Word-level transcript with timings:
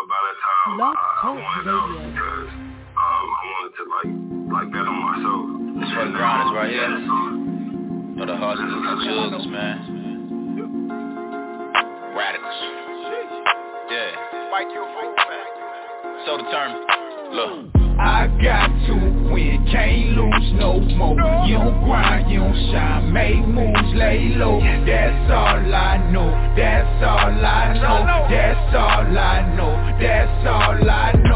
but 0.00 0.08
by 0.08 0.16
that 0.16 0.36
time 0.40 0.80
I, 0.80 0.96
I 0.96 1.28
wanted 1.28 1.68
out 1.68 1.92
because 1.92 2.48
um, 2.96 3.26
I 3.36 3.44
wanted 3.52 3.76
to 3.76 3.84
like 3.84 4.08
like 4.48 4.68
better 4.72 4.88
myself. 4.88 5.44
This 5.76 5.92
for 5.92 6.04
the 6.08 6.16
grinders 6.16 6.56
right 6.56 6.72
here. 6.72 6.88
For 8.16 8.24
the 8.24 8.36
hustlers 8.36 8.72
and 8.72 8.84
juggers, 9.04 9.44
man. 9.52 9.76
Radicals. 12.16 12.60
Yeah. 13.92 14.40
So 16.24 16.36
determined. 16.36 16.84
Look. 17.36 17.68
I 18.00 18.26
got 18.40 18.68
to 18.86 18.92
win, 18.96 19.09
can't 19.70 20.16
lose 20.16 20.52
no 20.54 20.80
more. 20.80 21.16
You 21.46 21.58
don't 21.58 21.84
grind, 21.84 22.30
you 22.30 22.40
don't 22.40 22.54
shine, 22.72 23.12
make 23.12 23.46
moves, 23.46 23.94
lay 23.94 24.34
low. 24.36 24.60
That's 24.60 25.30
all 25.30 25.74
I 25.74 26.10
know, 26.10 26.30
that's 26.56 27.02
all 27.02 27.30
I 27.30 27.74
know, 27.74 28.26
that's 28.28 28.74
all 28.74 29.18
I 29.18 29.56
know, 29.56 29.98
that's 30.00 30.46
all 30.46 30.90
I 30.90 31.12
know. 31.12 31.29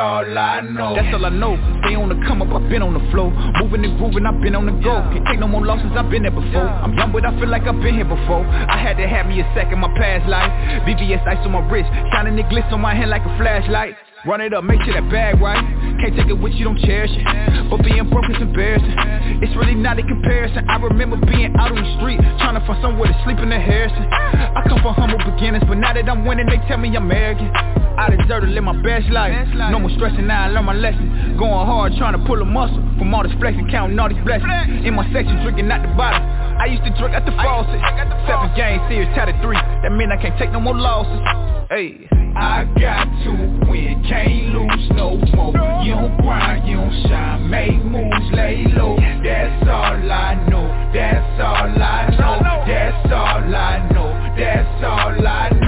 All 0.00 0.24
I 0.24 0.60
know. 0.64 0.96
That's 0.96 1.12
all 1.12 1.24
I 1.24 1.28
know. 1.28 1.54
Stay 1.84 1.94
on 1.94 2.08
the 2.08 2.18
come 2.26 2.40
up, 2.40 2.48
I've 2.48 2.68
been 2.68 2.82
on 2.82 2.96
the 2.96 3.04
flow. 3.12 3.28
Moving 3.60 3.84
and 3.84 3.98
grooving, 4.00 4.24
I've 4.24 4.40
been 4.40 4.56
on 4.56 4.64
the 4.64 4.76
go. 4.80 5.04
Can't 5.12 5.26
take 5.28 5.38
no 5.38 5.46
more 5.46 5.64
losses, 5.64 5.92
I've 5.92 6.10
been 6.10 6.24
there 6.24 6.34
before. 6.34 6.66
I'm 6.66 6.96
young, 6.96 7.12
but 7.12 7.24
I 7.24 7.36
feel 7.38 7.48
like 7.48 7.68
I've 7.68 7.80
been 7.84 8.00
here 8.00 8.08
before. 8.08 8.42
I 8.48 8.80
had 8.80 8.96
to 8.96 9.06
have 9.06 9.26
me 9.26 9.40
a 9.40 9.46
second, 9.54 9.78
my 9.78 9.92
past 10.00 10.28
life. 10.28 10.50
VVS 10.88 11.22
ice 11.28 11.44
on 11.44 11.52
my 11.52 11.60
wrist, 11.68 11.92
shining 12.12 12.36
the 12.36 12.44
glitz 12.48 12.72
on 12.72 12.80
my 12.80 12.94
hand 12.94 13.10
like 13.10 13.22
a 13.22 13.32
flashlight. 13.36 13.94
Run 14.28 14.44
it 14.44 14.52
up, 14.52 14.64
make 14.64 14.84
sure 14.84 14.92
that 14.92 15.08
bag 15.08 15.40
right. 15.40 15.64
Can't 15.96 16.12
take 16.12 16.28
it 16.28 16.36
with 16.36 16.52
you, 16.52 16.68
don't 16.68 16.80
cherish 16.84 17.08
it. 17.08 17.24
But 17.72 17.80
being 17.80 18.04
broke 18.12 18.28
is 18.28 18.36
embarrassing. 18.36 18.92
It's 19.40 19.56
really 19.56 19.72
not 19.72 19.96
a 19.96 20.04
comparison. 20.04 20.68
I 20.68 20.76
remember 20.76 21.16
being 21.24 21.56
out 21.56 21.72
on 21.72 21.80
the 21.80 21.88
street 21.96 22.20
Trying 22.36 22.60
to 22.60 22.62
find 22.68 22.76
somewhere 22.84 23.08
to 23.08 23.16
sleep 23.24 23.40
in 23.40 23.48
the 23.48 23.56
Harrison. 23.56 24.04
I 24.12 24.60
come 24.68 24.84
from 24.84 24.92
humble 24.92 25.24
beginnings 25.24 25.64
But 25.64 25.80
now 25.80 25.96
that 25.96 26.04
I'm 26.04 26.28
winning, 26.28 26.52
they 26.52 26.60
tell 26.68 26.76
me 26.76 26.92
I'm 26.92 27.08
arrogant. 27.08 27.48
I 27.48 28.12
deserve 28.12 28.44
to 28.44 28.50
live 28.52 28.64
my 28.64 28.76
best 28.84 29.08
life. 29.08 29.32
No 29.56 29.80
more 29.80 29.92
stressing, 29.96 30.28
now 30.28 30.44
I 30.44 30.48
learn 30.52 30.68
my 30.68 30.76
lesson. 30.76 31.40
Going 31.40 31.64
hard, 31.64 31.96
trying 31.96 32.12
to 32.12 32.20
pull 32.28 32.44
a 32.44 32.44
muscle 32.44 32.80
From 33.00 33.16
all 33.16 33.24
this 33.24 33.32
flexing, 33.40 33.72
counting 33.72 33.96
all 33.96 34.12
these 34.12 34.20
blessings. 34.20 34.84
In 34.84 34.92
my 35.00 35.08
section, 35.16 35.40
drinking 35.40 35.72
out 35.72 35.80
the 35.80 35.96
bottle. 35.96 36.20
I 36.60 36.68
used 36.68 36.84
to 36.84 36.92
drink 37.00 37.16
at 37.16 37.24
the 37.24 37.32
faucet. 37.40 37.80
Seven 38.28 38.52
games, 38.52 38.84
series, 38.92 39.08
tied 39.16 39.32
at 39.32 39.40
three. 39.40 39.56
That 39.56 39.96
mean 39.96 40.12
I 40.12 40.20
can't 40.20 40.36
take 40.36 40.52
no 40.52 40.60
more 40.60 40.76
losses. 40.76 41.24
Hey 41.72 42.19
I 42.36 42.64
got 42.78 43.04
to 43.24 43.30
win, 43.70 44.04
can't 44.08 44.54
lose 44.54 44.90
no 44.92 45.16
more. 45.34 45.82
You 45.82 45.94
don't 45.94 46.16
grind, 46.18 46.68
you 46.68 46.76
don't 46.76 47.08
shine, 47.08 47.50
make 47.50 47.84
moves, 47.84 48.32
lay 48.32 48.64
low. 48.76 48.96
That's 48.96 49.68
all 49.68 50.12
I 50.12 50.34
know, 50.48 50.66
that's 50.92 51.40
all 51.40 51.82
I 51.82 52.08
know. 52.18 52.40
That's 52.66 53.12
all 53.12 53.54
I 53.54 53.88
know, 53.92 54.34
that's 54.36 54.84
all 54.84 55.26
I 55.26 55.48
know 55.50 55.59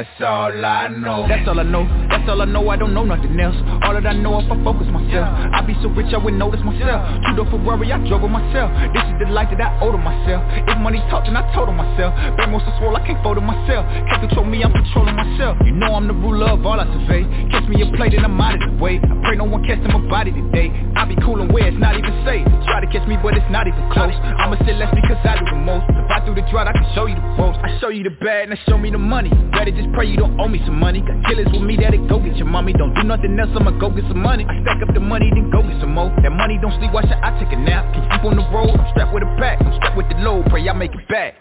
that's 0.00 0.24
all 0.24 0.64
I 0.64 0.88
know. 0.88 1.28
That's 1.28 1.44
all 1.44 1.60
I 1.60 1.62
know, 1.62 1.84
that's 2.08 2.24
all 2.24 2.40
I 2.40 2.48
know, 2.48 2.64
I 2.72 2.76
don't 2.76 2.94
know 2.94 3.04
nothing 3.04 3.36
else. 3.36 3.56
All 3.84 3.92
that 3.92 4.06
I 4.08 4.16
know 4.16 4.40
if 4.40 4.48
I 4.48 4.56
focus 4.64 4.88
myself. 4.88 5.28
I 5.28 5.60
be 5.60 5.76
so 5.84 5.92
rich 5.92 6.08
I 6.14 6.16
would 6.16 6.40
notice 6.40 6.64
myself. 6.64 7.04
Two 7.28 7.36
door 7.36 7.44
Ferrari, 7.52 7.92
I 7.92 8.00
drove 8.08 8.24
it 8.24 8.32
myself. 8.32 8.72
This 8.96 9.04
is 9.04 9.16
the 9.20 9.28
life 9.28 9.52
that 9.52 9.60
I 9.60 9.76
owe 9.84 9.92
to 9.92 10.00
myself. 10.00 10.40
If 10.64 10.72
money 10.80 11.04
talk, 11.12 11.28
then 11.28 11.36
I 11.36 11.44
told 11.52 11.68
on 11.68 11.76
myself. 11.76 12.16
Bang 12.40 12.48
so 12.48 12.72
swole, 12.80 12.96
I 12.96 13.04
can't 13.04 13.20
fold 13.20 13.36
it 13.36 13.44
myself. 13.44 13.84
Can't 14.08 14.24
control 14.24 14.48
me, 14.48 14.64
I'm 14.64 14.72
controlling 14.72 15.16
myself. 15.20 15.60
You 15.68 15.76
know 15.76 15.92
I'm 15.92 16.08
the 16.08 16.16
ruler 16.16 16.56
of 16.56 16.64
all 16.64 16.80
I 16.80 16.88
survey. 16.88 17.28
Catch 17.52 17.68
me 17.68 17.84
a 17.84 17.88
plate 17.92 18.16
and 18.16 18.24
I'm 18.24 18.40
out 18.40 18.56
of 18.56 18.64
the 18.64 18.72
way. 18.80 18.96
I 19.04 19.14
pray 19.20 19.36
no 19.36 19.44
one 19.44 19.60
catch 19.68 19.84
in 19.84 19.92
my 19.92 20.00
body 20.08 20.32
today. 20.32 20.72
I 20.96 21.04
be 21.04 21.16
coolin' 21.20 21.52
where 21.52 21.68
it's 21.68 21.76
not 21.76 22.00
even 22.00 22.16
safe. 22.24 22.48
Try 22.64 22.80
to 22.80 22.88
catch 22.88 23.04
me, 23.04 23.20
but 23.20 23.36
it's 23.36 23.44
not 23.52 23.68
even 23.68 23.84
close. 23.92 24.16
I'ma 24.16 24.56
say 24.64 24.72
less 24.80 24.88
because 24.96 25.20
I 25.28 25.36
do 25.36 25.44
the 25.44 25.60
most. 25.60 25.84
If 25.92 26.08
I 26.08 26.24
do 26.24 26.32
the 26.32 26.40
drought, 26.48 26.68
I 26.68 26.72
can 26.72 26.88
show 26.96 27.04
you 27.04 27.20
the 27.20 27.28
ropes. 27.36 27.60
I 27.60 27.76
show 27.84 27.92
you 27.92 28.00
the 28.00 28.16
bad, 28.16 28.48
and 28.48 28.56
I 28.56 28.58
show 28.64 28.80
me 28.80 28.88
the 28.88 28.98
money. 28.98 29.28
Better 29.52 29.70
just 29.76 29.89
pray 29.94 30.06
you 30.06 30.16
don't 30.16 30.38
owe 30.40 30.48
me 30.48 30.60
some 30.64 30.78
money. 30.78 31.00
Got 31.00 31.24
killers 31.26 31.48
with 31.52 31.62
me 31.62 31.76
that'll 31.76 32.06
go 32.08 32.18
get 32.18 32.36
your 32.36 32.46
mommy. 32.46 32.72
Don't 32.72 32.94
do 32.94 33.02
nothing 33.02 33.38
else, 33.38 33.50
I'ma 33.54 33.72
go 33.78 33.90
get 33.90 34.04
some 34.08 34.22
money. 34.22 34.46
I 34.48 34.60
stack 34.62 34.82
up 34.82 34.94
the 34.94 35.00
money, 35.00 35.30
then 35.34 35.50
go 35.50 35.62
get 35.62 35.80
some 35.80 35.94
more. 35.94 36.10
That 36.22 36.30
money 36.30 36.58
don't 36.60 36.76
sleep, 36.78 36.92
why 36.92 37.02
should 37.02 37.20
I 37.20 37.38
take 37.38 37.52
a 37.52 37.60
nap? 37.60 37.92
Can 37.94 38.04
sleep 38.10 38.24
on 38.24 38.36
the 38.36 38.46
road, 38.50 38.78
I'm 38.78 38.90
strapped 38.92 39.12
with 39.14 39.22
a 39.22 39.30
pack 39.38 39.60
I'm 39.60 39.74
strapped 39.76 39.96
with 39.96 40.08
the 40.08 40.16
load, 40.22 40.46
pray 40.50 40.68
I 40.68 40.72
make 40.72 40.94
it 40.94 41.08
back. 41.08 41.34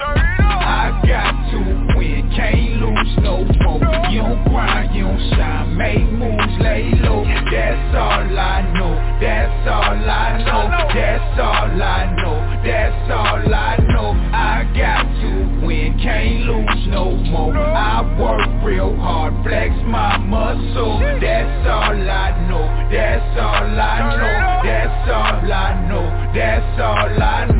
I 0.00 1.02
got 1.06 1.32
to 1.52 1.58
win, 1.98 2.32
can't 2.34 2.80
lose 2.80 3.16
no 3.20 3.44
more. 3.64 3.80
You 4.08 4.22
don't 4.22 4.44
grind, 4.48 4.94
you 4.94 5.04
don't 5.04 5.20
shine, 5.36 5.76
make 5.76 6.08
moves, 6.08 6.56
lay 6.60 6.90
low. 7.04 7.24
That's 7.50 7.94
all 7.96 8.38
I 8.38 8.64
know, 8.72 8.94
that's 9.20 9.68
all 9.68 9.92
I 9.92 10.38
know. 10.40 10.70
That's 10.94 11.40
all 11.40 11.82
I 11.82 12.16
know, 12.16 12.38
that's 12.64 13.10
all 13.12 13.54
I 13.54 13.76
know. 13.76 14.10
I 14.32 14.64
got 14.64 14.69
to 14.69 14.69
win, 14.69 14.69
can't 16.20 16.44
lose 16.44 16.86
no 16.88 17.16
more. 17.30 17.56
I 17.56 18.02
work 18.20 18.64
real 18.64 18.94
hard, 18.96 19.32
flex 19.44 19.72
my 19.86 20.18
muscle 20.18 20.98
That's 21.20 21.66
all 21.66 21.96
I 21.96 22.48
know, 22.48 22.66
that's 22.92 23.38
all 23.38 23.80
I 23.80 24.16
know. 24.16 24.40
That's 24.64 25.10
all 25.10 25.52
I 25.52 25.88
know, 25.88 26.32
that's 26.34 26.80
all 26.80 27.22
I 27.22 27.46
know 27.46 27.59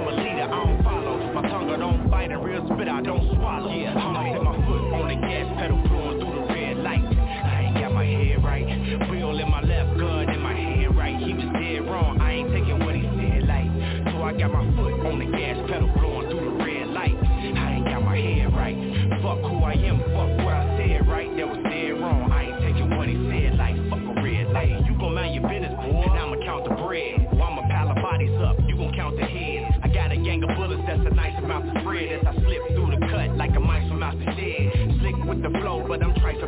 I'm 0.00 0.08
a 0.08 0.12
leader, 0.16 0.48
I 0.48 0.64
don't 0.64 0.82
follow. 0.82 1.32
My 1.34 1.42
tongue 1.42 1.68
I 1.68 1.76
don't 1.76 2.10
bite, 2.10 2.32
a 2.32 2.38
real 2.38 2.64
spit 2.72 2.88
I 2.88 3.02
don't 3.02 3.36
swallow. 3.36 3.70
Yeah, 3.70 3.92
I'm 3.92 4.32
set 4.32 4.42
my 4.42 4.56
foot 4.64 4.80
on 4.96 5.08
the 5.08 5.26
gas 5.26 5.46
pedal, 5.60 5.76
blowing 5.76 6.20
through 6.20 6.40
the 6.40 6.46
red 6.48 6.76
light. 6.78 7.04
I 7.04 7.68
ain't 7.68 7.74
got 7.74 7.92
my 7.92 8.06
head 8.06 8.42
right, 8.42 8.64
real 9.10 9.38
in 9.38 9.50
my 9.50 9.60
left, 9.60 9.98
good 9.98 10.30
in 10.30 10.40
my 10.40 10.54
head 10.54 10.96
right. 10.96 11.16
He 11.20 11.34
was 11.34 11.44
dead 11.52 11.84
wrong, 11.84 12.18
I 12.18 12.32
ain't 12.32 12.50
taking 12.50 12.80
what 12.80 12.94
he 12.94 13.02
said 13.02 13.44
like. 13.44 13.68
So 14.08 14.22
I 14.22 14.32
got 14.32 14.52
my 14.52 14.64
foot 14.74 15.04
on 15.04 15.18
the 15.18 15.28
gas 15.36 15.60
pedal, 15.68 15.92
blowing 15.92 16.30
through 16.30 16.48
the 16.48 16.64
red 16.64 16.88
light. 16.88 17.16
I 17.20 17.76
ain't 17.76 17.84
got 17.84 18.02
my 18.02 18.16
head 18.16 18.56
right, 18.56 18.76
fuck 19.20 19.44
who 19.44 19.60
I 19.60 19.74
am, 19.84 20.00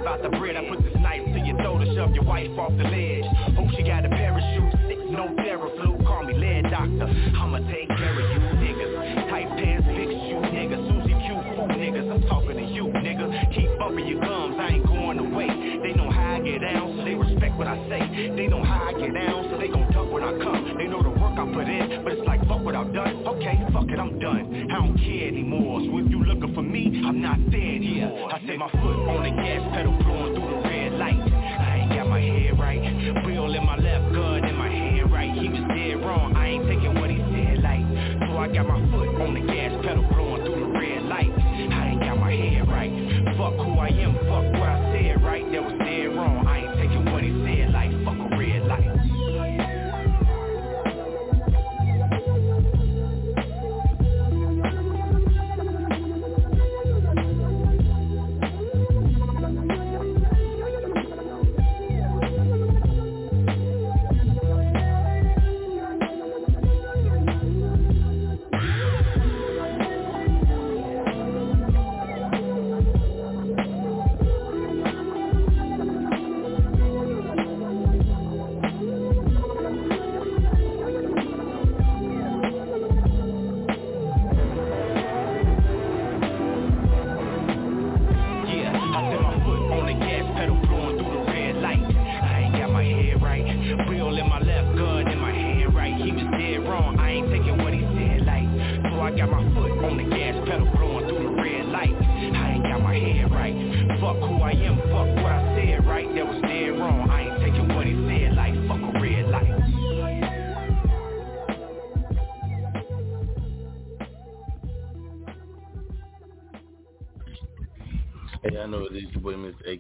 about 0.03 0.21
the 0.21 0.29
bread. 0.37 0.57
I 0.57 0.69
put 0.69 0.83
this 0.83 0.99
knife 0.99 1.23
to 1.23 1.39
your 1.39 1.57
throat 1.63 1.79
to 1.79 1.87
shove 1.95 2.11
your 2.11 2.25
wife 2.25 2.51
off 2.59 2.75
the 2.75 2.83
ledge. 2.83 3.25
Hope 3.55 3.71
she 3.79 3.87
got 3.87 4.05
a 4.05 4.11
parachute. 4.11 4.75
Sick, 4.91 4.99
no 5.07 5.31
Theraflu. 5.39 6.03
Call 6.05 6.25
me 6.25 6.35
lead 6.35 6.67
doctor. 6.75 7.07
I'ma 7.07 7.63
take 7.71 7.87
care 7.87 8.11
of 8.11 8.27
you 8.35 8.41
niggas. 8.59 9.31
Tight 9.31 9.49
pants, 9.55 9.87
fix 9.95 10.11
you 10.11 10.43
niggas. 10.43 10.83
Susie 10.91 11.15
Q, 11.23 11.39
fool 11.55 11.71
niggas. 11.71 12.11
I'm 12.11 12.23
talking 12.27 12.59
to 12.59 12.67
you 12.67 12.91
nigga. 12.99 13.55
Keep 13.55 13.79
bumping 13.79 14.07
your 14.09 14.21
gums. 14.21 14.57
I 14.59 14.75
ain't 14.75 14.87
going 14.87 15.19
away. 15.23 15.47
They 15.47 15.95
know 15.95 16.11
how 16.11 16.35
I 16.35 16.41
get 16.41 16.61
down, 16.61 16.99
so 16.99 17.05
they 17.05 17.15
respect 17.15 17.57
what 17.57 17.69
I 17.69 17.79
say. 17.89 18.35
They 18.35 18.49
know 18.49 18.63
how 18.65 18.91
I 18.91 18.93
get 18.99 19.15
down, 19.15 19.51
so 19.51 19.59
they 19.59 19.69
gon' 19.69 19.87
duck 19.93 20.11
when 20.11 20.25
I 20.25 20.35
come. 20.43 20.75
They 20.79 20.91
know 20.91 21.03
the 21.03 21.11
work 21.11 21.39
I 21.39 21.47
put 21.55 21.69
in, 21.71 22.03
but 22.03 22.15
it's 22.15 22.27
like 22.27 22.32
y'all 22.83 22.93
done? 22.93 23.27
Okay, 23.27 23.59
fuck 23.73 23.89
it, 23.89 23.99
I'm 23.99 24.19
done. 24.19 24.69
I 24.71 24.75
don't 24.75 24.97
care 24.99 25.29
anymore. 25.29 25.81
So 25.81 25.99
if 25.99 26.11
you 26.11 26.25
looking 26.25 26.55
for 26.55 26.63
me, 26.63 27.03
I'm 27.05 27.21
not 27.21 27.39
there 27.51 27.61
anymore. 27.61 28.33
I 28.33 28.41
set 28.47 28.59
my 28.59 28.71
foot 28.71 28.97
on 29.09 29.23
the 29.23 29.31
gas 29.43 29.63
pedal, 29.73 29.93
blowing 30.03 30.35
through 30.35 30.51
the 30.51 30.69
red 30.69 30.93
light. 30.95 31.21
I 31.21 31.79
ain't 31.83 31.91
got 31.91 32.09
my 32.09 32.21
head 32.21 32.59
right. 32.59 33.25
Wheel 33.27 33.55
in 33.55 33.65
my 33.67 33.77
left, 33.77 34.13
gun 34.15 34.45
in 34.45 34.57
my 34.57 34.69
head 34.69 35.13
right. 35.13 35.33
He 35.33 35.49
was 35.49 35.63
dead 35.69 36.05
wrong. 36.05 36.35
I 36.35 36.49
ain't 36.49 36.67
taking 36.67 36.95
what 36.99 37.11
he 37.11 37.19
said 37.19 37.63
like. 37.63 37.85
So 38.29 38.39
I 38.39 38.49
got 38.49 38.67
my 38.67 38.81
foot 38.91 39.09
on 39.21 39.35
the 39.35 39.41
gas 39.53 39.73
pedal, 39.85 40.05
blowing 40.11 40.43
through 40.45 40.61
the 40.61 40.79
red 40.79 41.03
light. 41.05 41.31
I 41.31 41.89
ain't 41.93 42.01
got 42.01 42.19
my 42.19 42.33
head 42.33 42.69
right. 42.69 42.91
Fuck 43.37 43.55
who 43.57 43.79
I 43.79 43.89
am. 43.89 44.32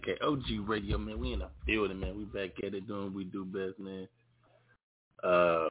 aka 0.03 0.19
OG 0.25 0.69
Radio, 0.69 0.99
man. 0.99 1.19
We 1.19 1.33
in 1.33 1.41
the 1.41 1.49
building, 1.67 2.01
man. 2.01 2.17
We 2.17 2.25
back 2.25 2.51
at 2.65 2.75
it 2.75 2.87
doing 2.87 3.05
what 3.05 3.15
we 3.15 3.25
do 3.25 3.45
best, 3.45 3.79
man. 3.79 4.09
Uh, 5.23 5.69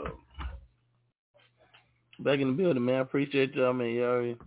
back 2.20 2.40
in 2.40 2.48
the 2.48 2.54
building, 2.54 2.86
man. 2.86 2.96
I 2.96 3.00
appreciate 3.00 3.54
y'all, 3.54 3.74
man. 3.74 3.90
Y'all 3.90 4.06
already, 4.06 4.38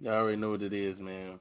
y'all 0.00 0.14
already 0.14 0.36
know 0.36 0.50
what 0.50 0.62
it 0.62 0.72
is, 0.72 0.98
man. 0.98 1.38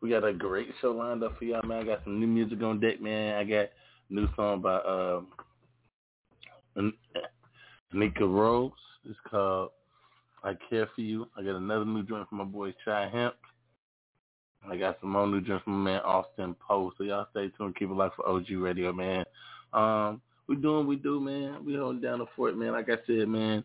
We 0.00 0.10
got 0.10 0.24
a 0.24 0.32
great 0.32 0.68
show 0.80 0.92
lined 0.92 1.22
up 1.22 1.38
for 1.38 1.44
y'all, 1.44 1.66
man. 1.66 1.82
I 1.82 1.84
got 1.84 2.04
some 2.04 2.20
new 2.20 2.26
music 2.26 2.62
on 2.62 2.80
deck, 2.80 3.00
man. 3.00 3.36
I 3.36 3.44
got 3.44 3.68
new 4.10 4.28
song 4.36 4.60
by 4.60 4.76
um, 4.76 5.28
uh, 6.76 7.20
Nika 7.92 8.26
Rose. 8.26 8.72
It's 9.08 9.18
called 9.30 9.70
I 10.42 10.54
Care 10.68 10.88
For 10.94 11.00
You. 11.00 11.26
I 11.36 11.42
got 11.42 11.56
another 11.56 11.86
new 11.86 12.02
joint 12.02 12.28
from 12.28 12.38
my 12.38 12.44
boy 12.44 12.74
Shy 12.84 13.08
Hemp. 13.10 13.34
I 14.70 14.76
got 14.76 14.98
some 15.00 15.10
more 15.10 15.26
new 15.26 15.40
joints 15.40 15.64
from 15.64 15.84
man 15.84 16.00
Austin 16.00 16.56
Post, 16.66 16.96
So 16.98 17.04
y'all 17.04 17.26
stay 17.30 17.50
tuned. 17.56 17.76
Keep 17.76 17.90
it 17.90 17.94
locked 17.94 18.16
for 18.16 18.28
OG 18.28 18.50
Radio, 18.50 18.92
man. 18.92 19.24
Um, 19.72 20.20
we 20.46 20.56
doing 20.56 20.86
we 20.86 20.96
do, 20.96 21.20
man. 21.20 21.64
We 21.64 21.74
holding 21.74 22.02
down 22.02 22.20
the 22.20 22.26
fort, 22.36 22.56
man. 22.56 22.72
Like 22.72 22.88
I 22.88 22.96
said, 23.06 23.28
man, 23.28 23.64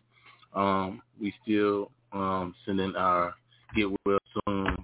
um, 0.54 1.02
we 1.20 1.32
still 1.42 1.90
um, 2.12 2.54
sending 2.66 2.94
our 2.96 3.34
get 3.74 3.88
well 4.04 4.18
soon 4.46 4.76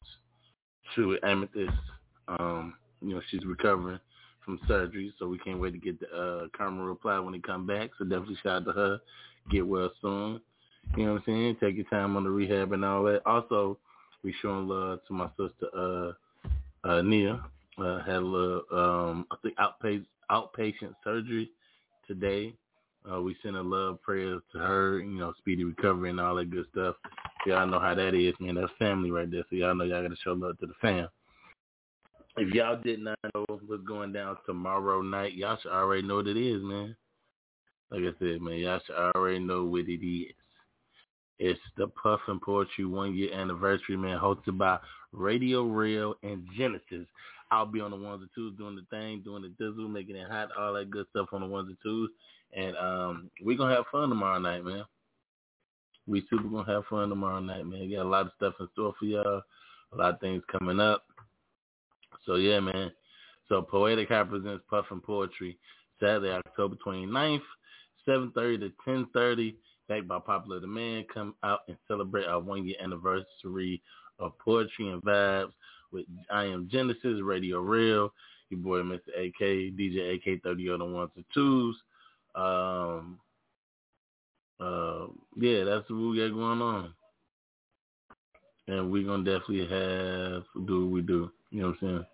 to 0.94 1.18
Amethyst. 1.22 1.72
Um, 2.28 2.74
you 3.00 3.14
know, 3.14 3.20
she's 3.30 3.44
recovering 3.44 4.00
from 4.44 4.60
surgery, 4.68 5.12
so 5.18 5.26
we 5.26 5.38
can't 5.38 5.60
wait 5.60 5.72
to 5.72 5.78
get 5.78 5.98
the 6.00 6.06
uh, 6.16 6.46
karma 6.56 6.82
reply 6.84 7.18
when 7.18 7.32
they 7.32 7.40
come 7.40 7.66
back. 7.66 7.90
So 7.98 8.04
definitely 8.04 8.38
shout 8.42 8.62
out 8.62 8.64
to 8.66 8.72
her. 8.72 8.98
Get 9.50 9.66
well 9.66 9.90
soon. 10.00 10.40
You 10.96 11.06
know 11.06 11.12
what 11.14 11.18
I'm 11.18 11.24
saying? 11.26 11.56
Take 11.60 11.76
your 11.76 11.84
time 11.86 12.16
on 12.16 12.24
the 12.24 12.30
rehab 12.30 12.72
and 12.72 12.84
all 12.84 13.02
that. 13.04 13.26
Also, 13.26 13.78
we 14.26 14.34
showing 14.42 14.66
love 14.66 14.98
to 15.06 15.14
my 15.14 15.28
sister 15.38 15.68
uh, 15.72 16.12
uh, 16.82 17.00
Nia. 17.00 17.44
Uh, 17.78 18.02
had 18.02 18.16
a 18.16 18.20
little, 18.20 18.62
um, 18.72 19.24
I 19.30 19.36
think 19.40 19.54
outpatient 19.56 20.06
outpatient 20.32 20.96
surgery 21.04 21.48
today. 22.08 22.52
Uh, 23.08 23.22
we 23.22 23.36
send 23.40 23.54
a 23.56 23.62
love 23.62 24.02
prayers 24.02 24.42
to 24.50 24.58
her, 24.58 24.98
you 24.98 25.16
know, 25.16 25.32
speedy 25.38 25.62
recovery 25.62 26.10
and 26.10 26.18
all 26.18 26.34
that 26.34 26.50
good 26.50 26.66
stuff. 26.72 26.96
Y'all 27.46 27.68
know 27.68 27.78
how 27.78 27.94
that 27.94 28.14
is, 28.14 28.34
man. 28.40 28.56
That's 28.56 28.72
family 28.80 29.12
right 29.12 29.30
there. 29.30 29.44
So 29.48 29.54
y'all 29.54 29.76
know 29.76 29.84
y'all 29.84 30.02
got 30.02 30.08
to 30.08 30.16
show 30.24 30.32
love 30.32 30.58
to 30.58 30.66
the 30.66 30.74
fam. 30.80 31.06
If 32.36 32.52
y'all 32.52 32.82
did 32.82 32.98
not 32.98 33.18
know 33.32 33.44
what's 33.48 33.84
going 33.84 34.12
down 34.12 34.38
tomorrow 34.44 35.02
night, 35.02 35.34
y'all 35.34 35.56
should 35.62 35.70
already 35.70 36.02
know 36.02 36.16
what 36.16 36.26
it 36.26 36.36
is, 36.36 36.60
man. 36.64 36.96
Like 37.92 38.00
I 38.00 38.18
said, 38.18 38.40
man, 38.40 38.58
y'all 38.58 38.80
should 38.84 38.96
already 39.14 39.38
know 39.38 39.62
what 39.62 39.88
it 39.88 40.04
is. 40.04 40.34
It's 41.38 41.60
the 41.76 41.88
Puffin 41.88 42.40
Poetry 42.40 42.86
one 42.86 43.14
year 43.14 43.32
anniversary, 43.34 43.96
man, 43.96 44.18
hosted 44.18 44.56
by 44.56 44.78
Radio 45.12 45.64
Real 45.64 46.14
and 46.22 46.46
Genesis. 46.56 47.06
I'll 47.50 47.66
be 47.66 47.80
on 47.80 47.90
the 47.90 47.96
ones 47.96 48.22
and 48.22 48.30
twos 48.34 48.56
doing 48.56 48.74
the 48.76 48.84
thing, 48.90 49.22
doing 49.22 49.42
the 49.42 49.48
dizzle, 49.62 49.90
making 49.90 50.16
it 50.16 50.30
hot, 50.30 50.48
all 50.58 50.74
that 50.74 50.90
good 50.90 51.06
stuff 51.10 51.28
on 51.32 51.42
the 51.42 51.46
ones 51.46 51.68
and 51.68 51.76
twos. 51.82 52.10
And 52.56 52.76
um, 52.76 53.30
we're 53.42 53.56
gonna 53.56 53.74
have 53.74 53.84
fun 53.92 54.08
tomorrow 54.08 54.38
night, 54.38 54.64
man. 54.64 54.84
We 56.06 56.26
super 56.30 56.48
gonna 56.48 56.72
have 56.72 56.86
fun 56.86 57.08
tomorrow 57.08 57.40
night, 57.40 57.66
man. 57.66 57.80
We 57.80 57.94
got 57.94 58.06
a 58.06 58.08
lot 58.08 58.26
of 58.26 58.32
stuff 58.36 58.54
in 58.58 58.68
store 58.72 58.94
for 58.98 59.04
y'all, 59.04 59.42
a 59.92 59.96
lot 59.96 60.14
of 60.14 60.20
things 60.20 60.42
coming 60.50 60.80
up. 60.80 61.04
So 62.24 62.36
yeah, 62.36 62.60
man. 62.60 62.90
So 63.48 63.62
Poetic 63.62 64.08
High 64.08 64.24
presents 64.24 64.64
Puffin 64.68 65.00
Poetry 65.00 65.58
Saturday, 66.00 66.30
October 66.30 66.76
29th, 66.84 67.40
7.30 68.08 68.60
to 68.60 68.72
10.30. 68.86 69.54
Backed 69.88 70.08
by 70.08 70.18
popular 70.18 70.60
demand. 70.60 71.06
Come 71.12 71.34
out 71.42 71.60
and 71.68 71.76
celebrate 71.86 72.26
our 72.26 72.40
one 72.40 72.66
year 72.66 72.76
anniversary 72.82 73.80
of 74.18 74.36
Poetry 74.38 74.88
and 74.88 75.02
Vibes 75.02 75.52
with 75.92 76.06
I 76.30 76.44
Am 76.44 76.68
Genesis, 76.70 77.20
Radio 77.22 77.60
Real, 77.60 78.12
your 78.50 78.60
boy 78.60 78.78
Mr. 78.78 79.08
AK, 79.16 79.40
DJ 79.40 80.20
AK30 80.20 80.72
on 80.72 80.78
the 80.80 80.84
ones 80.84 81.10
and 81.16 81.24
twos. 81.32 81.76
Um, 82.34 83.18
uh, 84.60 85.06
yeah, 85.36 85.64
that's 85.64 85.88
what 85.90 86.10
we 86.10 86.18
got 86.18 86.34
going 86.34 86.62
on. 86.62 86.94
And 88.68 88.90
we're 88.90 89.04
going 89.04 89.24
to 89.24 89.38
definitely 89.38 89.68
have, 89.68 90.42
do 90.66 90.84
what 90.84 90.92
we 90.92 91.02
do. 91.02 91.30
You 91.50 91.62
know 91.62 91.68
what 91.68 91.76
I'm 91.82 91.88
saying? 91.88 92.06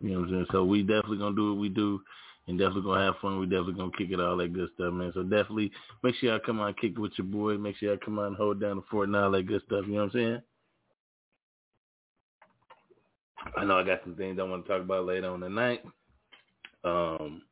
You 0.00 0.10
know 0.10 0.20
what 0.20 0.28
I'm 0.28 0.34
saying? 0.34 0.46
So 0.52 0.64
we 0.64 0.82
definitely 0.82 1.18
going 1.18 1.34
to 1.34 1.40
do 1.40 1.52
what 1.52 1.60
we 1.60 1.68
do 1.68 2.00
and 2.46 2.58
definitely 2.58 2.82
to 2.82 3.00
have 3.00 3.14
fun. 3.22 3.40
We 3.40 3.46
definitely 3.46 3.74
to 3.74 3.90
kick 3.96 4.10
it 4.10 4.20
all 4.20 4.36
that 4.36 4.52
good 4.52 4.68
stuff, 4.74 4.92
man. 4.92 5.12
So 5.14 5.22
definitely 5.22 5.70
make 6.02 6.14
sure 6.16 6.30
y'all 6.30 6.40
come 6.44 6.60
on 6.60 6.68
and 6.68 6.76
kick 6.76 6.92
it 6.92 6.98
with 6.98 7.12
your 7.16 7.26
boy. 7.26 7.56
Make 7.56 7.76
sure 7.76 7.90
y'all 7.90 7.98
come 8.04 8.18
on 8.18 8.26
and 8.26 8.36
hold 8.36 8.60
down 8.60 8.76
the 8.76 8.82
fort 8.90 9.08
and 9.08 9.16
all 9.16 9.30
that 9.30 9.46
good 9.46 9.62
stuff. 9.66 9.84
You 9.86 9.94
know 9.94 10.04
what 10.04 10.04
I'm 10.04 10.10
saying? 10.12 10.42
I 13.56 13.64
know 13.64 13.78
I 13.78 13.82
got 13.84 14.00
some 14.04 14.14
things 14.14 14.38
I 14.38 14.42
want 14.42 14.64
to 14.64 14.72
talk 14.72 14.82
about 14.82 15.06
later 15.06 15.30
on 15.30 15.40
tonight. 15.40 15.84
Um, 16.82 17.42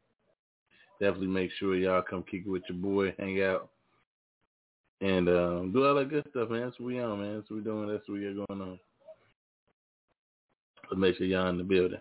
definitely 1.00 1.28
make 1.28 1.50
sure 1.58 1.76
y'all 1.76 2.02
come 2.02 2.22
kick 2.22 2.42
it 2.46 2.50
with 2.50 2.62
your 2.68 2.78
boy, 2.78 3.14
hang 3.18 3.42
out, 3.42 3.70
and 5.00 5.28
um, 5.28 5.72
do 5.72 5.86
all 5.86 5.94
that 5.94 6.10
good 6.10 6.24
stuff, 6.30 6.50
man. 6.50 6.62
That's 6.62 6.78
what 6.78 6.86
we 6.86 7.00
on, 7.00 7.20
man. 7.20 7.36
That's 7.36 7.50
what 7.50 7.56
we 7.56 7.62
doing. 7.62 7.88
That's 7.88 8.08
what 8.08 8.18
we 8.18 8.24
got 8.24 8.46
going 8.46 8.62
on. 8.62 8.78
So 10.90 10.96
make 10.96 11.16
sure 11.16 11.26
y'all 11.26 11.48
in 11.48 11.58
the 11.58 11.64
building. 11.64 11.98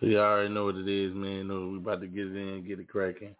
So 0.00 0.06
y'all 0.06 0.20
already 0.20 0.52
know 0.52 0.66
what 0.66 0.76
it 0.76 0.88
is, 0.88 1.14
man. 1.14 1.48
Know 1.48 1.68
we 1.68 1.78
about 1.78 2.02
to 2.02 2.06
get 2.06 2.26
it 2.26 2.36
in, 2.36 2.66
get 2.66 2.80
it 2.80 2.88
cracking. 2.88 3.34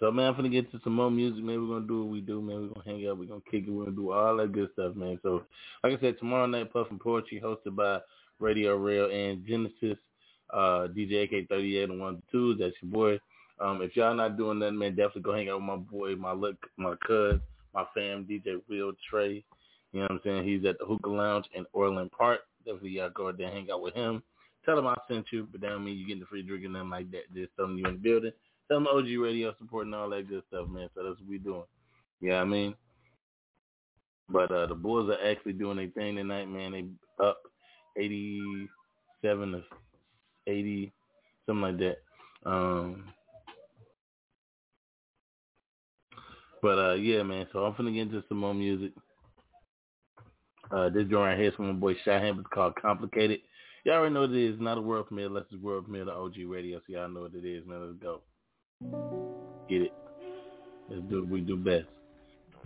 So 0.00 0.12
man, 0.12 0.26
I'm 0.26 0.36
gonna 0.36 0.50
get 0.50 0.70
to 0.70 0.80
some 0.84 0.94
more 0.94 1.10
music, 1.10 1.42
man. 1.42 1.60
We're 1.60 1.74
gonna 1.74 1.88
do 1.88 2.02
what 2.02 2.12
we 2.12 2.20
do, 2.20 2.42
man. 2.42 2.60
We're 2.60 2.74
gonna 2.74 2.84
hang 2.84 3.08
out, 3.08 3.18
we're 3.18 3.24
gonna 3.24 3.40
kick 3.50 3.64
it, 3.66 3.70
we're 3.70 3.84
gonna 3.86 3.96
do 3.96 4.12
all 4.12 4.36
that 4.36 4.52
good 4.52 4.68
stuff, 4.74 4.94
man. 4.94 5.18
So 5.22 5.44
like 5.82 5.96
I 5.96 6.00
said, 6.00 6.18
tomorrow 6.18 6.46
night 6.46 6.72
Puffin 6.72 6.98
Poetry 6.98 7.40
hosted 7.42 7.74
by 7.74 8.00
Radio 8.38 8.76
Real 8.76 9.10
and 9.10 9.44
Genesis, 9.46 9.98
uh, 10.52 10.88
DJ 10.94 11.24
AK 11.24 11.48
thirty 11.48 11.78
eight 11.78 11.90
and 11.90 12.00
one 12.00 12.22
two. 12.30 12.54
That's 12.54 12.74
your 12.82 12.92
boy. 12.92 13.20
Um, 13.60 13.80
if 13.82 13.96
y'all 13.96 14.14
not 14.14 14.36
doing 14.36 14.58
that, 14.60 14.72
man, 14.72 14.90
definitely 14.90 15.22
go 15.22 15.34
hang 15.34 15.48
out 15.48 15.56
with 15.56 15.64
my 15.64 15.76
boy, 15.76 16.14
my 16.14 16.32
look 16.32 16.56
my 16.76 16.94
cuz, 17.04 17.40
my 17.74 17.84
fam, 17.94 18.24
DJ 18.24 18.60
Real 18.68 18.92
Trey. 19.08 19.42
You 19.92 20.00
know 20.00 20.02
what 20.02 20.12
I'm 20.12 20.20
saying? 20.22 20.44
He's 20.46 20.64
at 20.66 20.78
the 20.78 20.84
Hookah 20.84 21.08
Lounge 21.08 21.46
in 21.54 21.64
Orland 21.72 22.12
Park. 22.12 22.40
Definitely 22.64 22.90
y'all 22.90 23.10
go 23.10 23.28
out 23.28 23.38
there 23.38 23.46
and 23.46 23.56
hang 23.56 23.70
out 23.70 23.82
with 23.82 23.94
him. 23.94 24.22
Tell 24.64 24.78
him 24.78 24.86
I 24.86 24.94
sent 25.08 25.26
you, 25.32 25.48
but 25.50 25.60
that 25.60 25.68
don't 25.68 25.84
mean 25.84 25.96
you 25.96 26.06
getting 26.06 26.20
the 26.20 26.26
free 26.26 26.42
drink 26.42 26.64
and 26.64 26.74
nothing 26.74 26.90
like 26.90 27.10
that. 27.12 27.32
Just 27.34 27.52
tell 27.56 27.66
him 27.66 27.78
you 27.78 27.86
in 27.86 27.94
the 27.94 27.98
building. 28.00 28.32
Tell 28.68 28.78
him 28.78 28.86
OG 28.86 29.06
Radio 29.18 29.54
supporting 29.58 29.94
all 29.94 30.10
that 30.10 30.28
good 30.28 30.42
stuff, 30.48 30.68
man. 30.68 30.88
So 30.94 31.02
that's 31.02 31.20
what 31.20 31.28
we 31.28 31.38
doing. 31.38 31.64
Yeah, 32.20 32.28
you 32.28 32.30
know 32.30 32.40
I 32.40 32.44
mean. 32.44 32.74
But 34.28 34.52
uh, 34.52 34.66
the 34.66 34.74
Bulls 34.74 35.10
are 35.10 35.30
actually 35.30 35.54
doing 35.54 35.78
their 35.78 35.88
thing 35.88 36.16
tonight, 36.16 36.46
man. 36.46 36.72
They 36.72 37.24
up 37.24 37.38
eighty 37.96 38.68
seven 39.22 39.52
to 39.52 39.62
eighty, 40.46 40.92
something 41.46 41.62
like 41.62 41.78
that. 41.78 41.96
Um, 42.44 43.04
but 46.60 46.78
uh, 46.78 46.94
yeah, 46.94 47.22
man. 47.22 47.46
So 47.52 47.64
I'm 47.64 47.74
gonna 47.76 47.92
get 47.92 48.02
into 48.02 48.22
some 48.28 48.38
more 48.38 48.54
music. 48.54 48.92
Uh, 50.70 50.88
this 50.90 51.08
joint 51.08 51.14
right 51.14 51.38
here 51.38 51.48
is 51.48 51.54
from 51.54 51.66
my 51.68 51.72
boy 51.72 51.94
Shahan. 52.06 52.38
It's 52.38 52.48
called 52.52 52.74
Complicated. 52.80 53.40
Y'all 53.84 53.96
already 53.96 54.14
know 54.14 54.22
what 54.22 54.30
it 54.30 54.54
is. 54.54 54.60
Not 54.60 54.78
a 54.78 54.80
world 54.80 55.06
premiere 55.06 55.26
unless 55.26 55.44
it's 55.50 55.62
world 55.62 55.84
premiere 55.84 56.04
to 56.04 56.12
OG 56.12 56.34
Radio. 56.46 56.78
So 56.78 56.92
y'all 56.92 57.08
know 57.08 57.22
what 57.22 57.34
it 57.34 57.46
is, 57.46 57.66
man. 57.66 57.86
Let's 57.86 58.02
go. 58.02 58.20
Get 59.68 59.82
it. 59.82 59.92
Let's 60.90 61.02
do 61.08 61.22
what 61.22 61.30
we 61.30 61.40
do 61.40 61.56
best. 61.56 61.86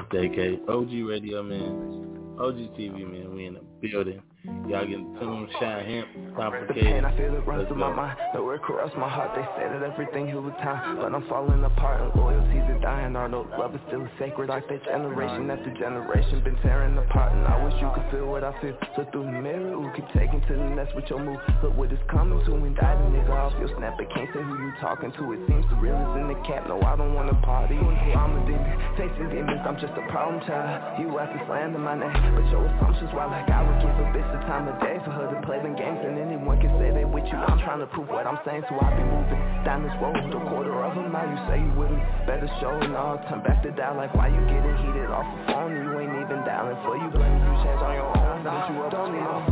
AK. 0.00 0.68
OG 0.68 0.90
Radio, 1.06 1.42
man. 1.42 2.36
OG 2.40 2.76
TV, 2.76 3.08
man. 3.08 3.34
We 3.34 3.46
in 3.46 3.54
the 3.54 3.60
building. 3.80 4.22
Y'all 4.44 4.82
getting 4.82 5.14
tuned, 5.22 5.46
shine 5.60 5.86
him, 5.86 6.34
complicated. 6.34 6.74
The 6.74 6.82
pain, 6.82 7.04
I 7.04 7.14
feel 7.16 7.30
it 7.30 7.46
run 7.46 7.62
through 7.66 7.78
my 7.78 7.94
mind. 7.94 8.18
The 8.34 8.42
word 8.42 8.62
corrupts 8.62 8.90
my 8.98 9.06
heart. 9.06 9.38
They 9.38 9.46
say 9.54 9.70
that 9.70 9.86
everything 9.86 10.26
heals 10.26 10.42
with 10.42 10.58
time, 10.58 10.98
but 10.98 11.14
I'm 11.14 11.22
falling 11.30 11.62
apart. 11.62 12.02
And 12.02 12.10
loyalties 12.18 12.66
are 12.66 12.80
dying. 12.82 13.14
Our 13.14 13.30
love 13.30 13.74
is 13.74 13.80
still 13.86 14.02
sacred. 14.18 14.50
Like 14.50 14.66
that 14.66 14.82
generation 14.82 15.46
after 15.46 15.70
generation 15.78 16.42
been 16.42 16.58
tearing 16.58 16.98
apart. 16.98 17.30
And 17.38 17.46
I 17.46 17.54
wish 17.62 17.78
you 17.78 17.86
could 17.94 18.10
feel 18.10 18.26
what 18.26 18.42
I 18.42 18.50
feel. 18.58 18.74
So 18.98 19.06
through 19.14 19.30
the 19.30 19.38
mirror, 19.38 19.78
we 19.78 19.86
keep 19.94 20.10
taking 20.10 20.42
to 20.42 20.52
the 20.58 20.74
nest 20.74 20.90
with 20.98 21.06
your 21.06 21.22
move. 21.22 21.38
Look 21.62 21.78
what 21.78 21.94
it's 21.94 22.02
coming 22.10 22.42
to 22.42 22.50
and 22.50 22.74
die 22.74 22.98
the 22.98 23.14
nigga 23.14 23.30
off 23.30 23.54
your 23.62 23.70
snap. 23.78 23.94
But 23.94 24.10
can't 24.10 24.26
say 24.34 24.42
who 24.42 24.58
you 24.58 24.74
talking 24.82 25.14
to. 25.22 25.22
It 25.38 25.46
seems 25.46 25.70
the 25.70 25.78
real 25.78 25.94
is 25.94 26.18
in 26.18 26.26
the 26.26 26.38
cap. 26.50 26.66
No, 26.66 26.82
I 26.82 26.98
don't 26.98 27.14
wanna 27.14 27.38
party. 27.46 27.78
I'm 27.78 28.34
a 28.34 28.40
demon, 28.42 28.74
chasing 28.98 29.30
demons. 29.30 29.62
I'm 29.62 29.78
just 29.78 29.94
a 29.94 30.02
problem 30.10 30.42
child. 30.50 30.98
You 30.98 31.14
have 31.22 31.30
to 31.30 31.38
slander 31.46 31.78
my 31.78 31.94
name, 31.94 32.10
but 32.34 32.50
your 32.50 32.66
assumptions 32.66 33.14
why 33.14 33.30
like 33.30 33.46
I 33.46 33.62
would 33.62 33.78
give 33.78 33.94
a 34.02 34.06
bitch 34.10 34.31
the 34.32 34.40
time 34.48 34.66
of 34.66 34.80
day 34.80 34.96
for 35.04 35.12
her 35.12 35.28
to 35.28 35.38
play 35.46 35.60
them 35.60 35.76
games. 35.76 36.00
And 36.02 36.18
anyone 36.18 36.58
can 36.58 36.72
say 36.80 36.90
they 36.90 37.04
with 37.04 37.28
you. 37.28 37.36
I'm 37.36 37.60
trying 37.60 37.84
to 37.84 37.88
prove 37.92 38.08
what 38.08 38.26
I'm 38.26 38.40
saying 38.44 38.64
so 38.66 38.74
I 38.80 38.88
be 38.96 39.04
moving. 39.04 39.40
Down 39.62 39.84
this 39.84 39.94
road 40.00 40.16
a 40.16 40.40
quarter 40.48 40.72
of 40.72 40.96
a 40.96 41.04
mile 41.08 41.28
you 41.28 41.38
say 41.46 41.60
you 41.60 41.72
with 41.76 41.92
me. 41.92 42.00
Better 42.26 42.48
show 42.58 42.72
and 42.80 42.96
all. 42.96 43.20
Turn 43.28 43.44
back 43.44 43.62
to 43.62 43.70
dial 43.70 43.96
like 43.96 44.12
why 44.16 44.32
you 44.32 44.40
getting 44.48 44.76
heated 44.82 45.12
off 45.12 45.28
the 45.28 45.52
phone? 45.52 45.76
You 45.76 46.00
ain't 46.00 46.16
even 46.16 46.40
dialing 46.48 46.80
for 46.82 46.96
you. 46.96 47.06
Blame 47.12 47.36
you 47.36 47.52
change 47.62 47.80
on 47.84 47.94
your 47.94 48.08
own 48.08 48.22
now 48.42 48.66
you 48.74 48.82
up 48.82 48.90
don't 48.90 49.14
need 49.14 49.20
no 49.20 49.38
fuck 49.46 49.46
shit 49.46 49.51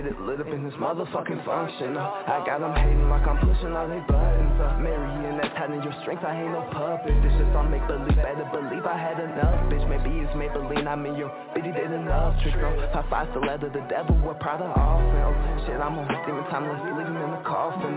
get 0.00 0.12
it 0.12 0.20
lit 0.20 0.40
up 0.40 0.48
in 0.48 0.64
this 0.64 0.72
motherfucking 0.80 1.44
function. 1.44 1.92
I 1.96 2.40
got 2.48 2.64
them 2.64 2.72
hating 2.72 3.08
like 3.12 3.26
I'm 3.28 3.36
pushing 3.36 3.76
all 3.76 3.84
they 3.84 4.00
buttons 4.08 4.56
up. 4.56 4.80
Mary 4.80 5.28
and 5.28 5.36
that's 5.36 5.52
having 5.52 5.82
your 5.84 5.92
strength 6.00 6.24
I 6.24 6.40
ain't 6.40 6.52
no 6.56 6.64
puppet. 6.72 7.12
This 7.20 7.36
just 7.36 7.52
all 7.52 7.68
make 7.68 7.84
believe 7.84 8.16
better 8.16 8.48
believe 8.48 8.86
I 8.88 8.96
had 8.96 9.20
enough 9.20 9.68
bitch. 9.68 9.84
Maybe 9.92 10.24
it's 10.24 10.32
Maybelline 10.32 10.88
I'm 10.88 11.04
in 11.04 11.20
your 11.20 11.28
bitty 11.52 11.72
did 11.72 11.92
enough 11.92 12.32
no. 12.40 12.70
Top 12.96 13.12
five 13.12 13.28
stiletto 13.36 13.68
the 13.68 13.84
devil, 13.92 14.16
we're 14.24 14.40
proud 14.40 14.64
of 14.64 14.72
all 14.72 15.04
films. 15.04 15.68
Shit, 15.68 15.76
I'm 15.76 16.00
on 16.00 16.08
demon 16.24 16.48
time, 16.48 16.64
let's 16.64 16.80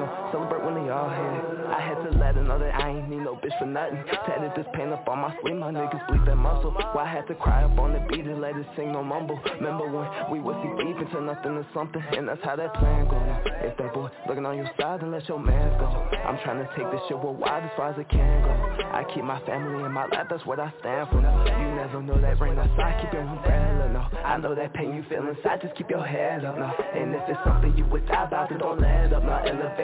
the. 0.03 0.31
Celebrate 0.31 0.63
when 0.65 0.75
they 0.75 0.89
all 0.89 1.10
here. 1.10 1.63
I 1.69 1.81
had 1.81 2.03
to 2.03 2.12
let 2.17 2.36
her 2.36 2.43
know 2.43 2.60
that 2.60 2.75
I 2.75 2.89
ain't 2.89 3.10
need 3.10 3.24
no 3.24 3.36
bitch 3.36 3.57
for 3.60 3.65
nothing. 3.65 4.03
Tatted 4.25 4.51
this 4.55 4.67
pain 4.74 4.91
up 4.91 5.07
on 5.07 5.19
my 5.19 5.36
sleeve, 5.41 5.55
my 5.55 5.72
niggas 5.72 6.07
bleed 6.07 6.25
that 6.25 6.36
muscle. 6.36 6.72
Why 6.93 7.05
I 7.05 7.12
had 7.12 7.27
to 7.27 7.36
cry 7.36 7.63
up 7.63 7.77
on 7.79 7.93
the 7.93 8.01
beat 8.10 8.25
and 8.25 8.41
let 8.41 8.55
it 8.55 8.65
sing 8.75 8.91
no 8.91 9.03
mumble. 9.03 9.39
Remember 9.55 9.88
when 9.88 10.05
we 10.31 10.39
was 10.39 10.55
see 10.62 10.72
deep 10.83 10.98
into 10.98 11.22
nothing 11.22 11.55
to 11.55 11.65
something 11.74 12.03
And 12.17 12.27
that's 12.27 12.43
how 12.43 12.55
that 12.55 12.74
plan 12.75 13.07
go. 13.07 13.17
If 13.63 13.77
that 13.77 13.93
boy 13.93 14.10
looking 14.27 14.45
on 14.45 14.57
your 14.57 14.69
side, 14.79 15.01
then 15.01 15.12
let 15.12 15.27
your 15.27 15.39
man 15.39 15.77
go. 15.79 15.88
I'm 15.88 16.38
trying 16.43 16.60
to 16.60 16.69
take 16.75 16.89
this 16.91 17.01
shit 17.07 17.17
worldwide 17.17 17.63
as 17.63 17.72
far 17.77 17.91
as 17.91 18.00
it 18.00 18.10
can 18.10 18.43
go. 18.43 18.53
I 18.93 19.03
keep 19.13 19.24
my 19.24 19.39
family 19.45 19.83
in 19.83 19.91
my 19.91 20.05
life, 20.05 20.27
that's 20.29 20.45
what 20.45 20.60
I 20.60 20.72
stand 20.79 21.10
for. 21.10 21.22
Now. 21.22 21.43
You 21.45 21.75
never 21.75 22.01
know 22.01 22.19
that 22.19 22.39
rain 22.39 22.57
outside, 22.57 23.01
keep 23.01 23.13
it 23.13 23.24
umbrella, 23.24 23.89
no 23.89 24.03
I 24.24 24.38
know 24.38 24.55
that 24.55 24.74
pain 24.74 24.93
you 24.95 25.03
feel 25.10 25.27
inside, 25.27 25.62
just 25.62 25.75
keep 25.75 25.89
your 25.89 26.06
head 26.06 26.45
up. 26.45 26.58
Now 26.58 26.73
And 26.93 27.15
if 27.15 27.21
it's 27.27 27.39
something 27.45 27.75
you 27.77 27.86
without 27.86 28.27
about, 28.27 28.49
then 28.49 28.60
don't 28.60 28.80
let 28.80 29.13
up. 29.13 29.23
Now 29.23 29.43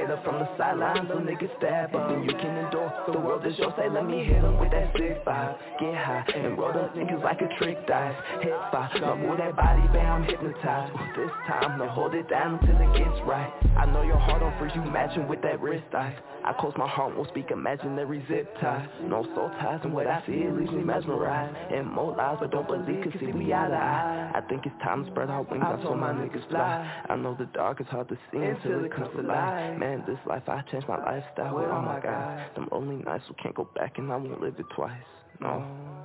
elevator 0.10 0.24
from 0.24 0.40
the 0.40 0.58
sidelines, 0.58 1.08
so 1.08 1.16
niggas 1.16 1.58
step 1.58 1.94
up. 1.94 2.12
And 2.12 2.26
you 2.26 2.36
can 2.36 2.58
endure, 2.58 2.92
the 3.12 3.20
world 3.20 3.46
is 3.46 3.58
yours, 3.58 3.74
say 3.78 3.90
let 3.90 4.06
me 4.06 4.24
hit 4.24 4.42
them 4.42 4.60
with 4.60 4.72
that 4.72 4.92
six 4.94 5.20
five. 5.26 5.56
Get 5.80 5.96
high, 5.96 6.26
and 6.36 6.58
roll 6.58 6.74
them 6.74 6.90
niggas 6.96 7.24
like 7.24 7.42
a 7.42 7.50
trick 7.58 7.86
dice. 7.88 8.16
Hit 8.42 8.54
five, 8.72 8.90
now 9.02 9.16
move 9.16 9.38
that 9.38 9.56
body, 9.56 9.82
bam, 9.94 10.24
I'm 10.24 10.24
hypnotized. 10.24 10.94
This 11.16 11.32
time, 11.48 11.80
now 11.80 11.90
hold 11.90 12.14
it 12.14 12.30
down 12.30 12.60
until 12.60 12.78
it 12.78 12.98
gets 12.98 13.20
right. 13.26 13.52
I 13.78 13.86
know 13.86 14.02
your 14.02 14.20
heart 14.20 14.42
on 14.42 14.58
first, 14.60 14.76
you 14.76 14.82
matching 14.82 15.28
with 15.28 15.42
that 15.42 15.62
wrist 15.62 15.86
ice 15.94 16.16
I 16.50 16.54
close 16.54 16.74
my 16.78 16.88
heart, 16.88 17.16
won't 17.16 17.30
speak 17.30 17.52
imaginary 17.52 18.26
zip 18.28 18.50
ties. 18.60 18.90
No 19.04 19.22
soul 19.36 19.52
ties, 19.62 19.82
and 19.84 19.94
what 19.94 20.08
I 20.08 20.24
see, 20.26 20.34
it 20.34 20.58
leaves 20.58 20.72
me 20.72 20.82
mesmerized. 20.82 21.56
And 21.72 21.86
more 21.86 22.16
lies, 22.16 22.38
but 22.40 22.50
don't 22.50 22.66
believe, 22.66 23.04
cause 23.04 23.14
see 23.20 23.28
we 23.28 23.54
eye 23.54 23.68
to 23.68 23.76
eye. 23.76 24.32
I 24.34 24.42
think 24.50 24.66
it's 24.66 24.74
time 24.82 25.06
to 25.06 25.12
spread 25.12 25.30
our 25.30 25.44
wings 25.44 25.64
out 25.64 25.80
so 25.84 25.94
my 25.94 26.12
niggas 26.12 26.50
fly. 26.50 27.04
I 27.08 27.16
know 27.18 27.36
the 27.38 27.46
dark 27.54 27.82
is 27.82 27.88
hard 27.88 28.10
to 28.10 28.18
see 28.32 28.40
until 28.40 28.84
it 28.84 28.92
comes 28.92 29.10
to 29.16 29.22
light 29.22 29.78
Man, 29.78 30.04
this 30.08 30.18
life, 30.26 30.42
I 30.48 30.62
changed 30.72 30.88
my 30.88 30.98
lifestyle 30.98 31.56
with 31.56 31.70
all 31.70 31.84
my 31.84 32.00
guys. 32.00 32.50
Them 32.56 32.68
only 32.72 32.96
nights 32.96 33.26
we 33.30 33.36
can't 33.36 33.54
go 33.54 33.70
back 33.76 34.00
and 34.00 34.12
I 34.12 34.16
won't 34.16 34.42
live 34.42 34.56
it 34.58 34.66
twice, 34.76 35.06
no 35.40 35.99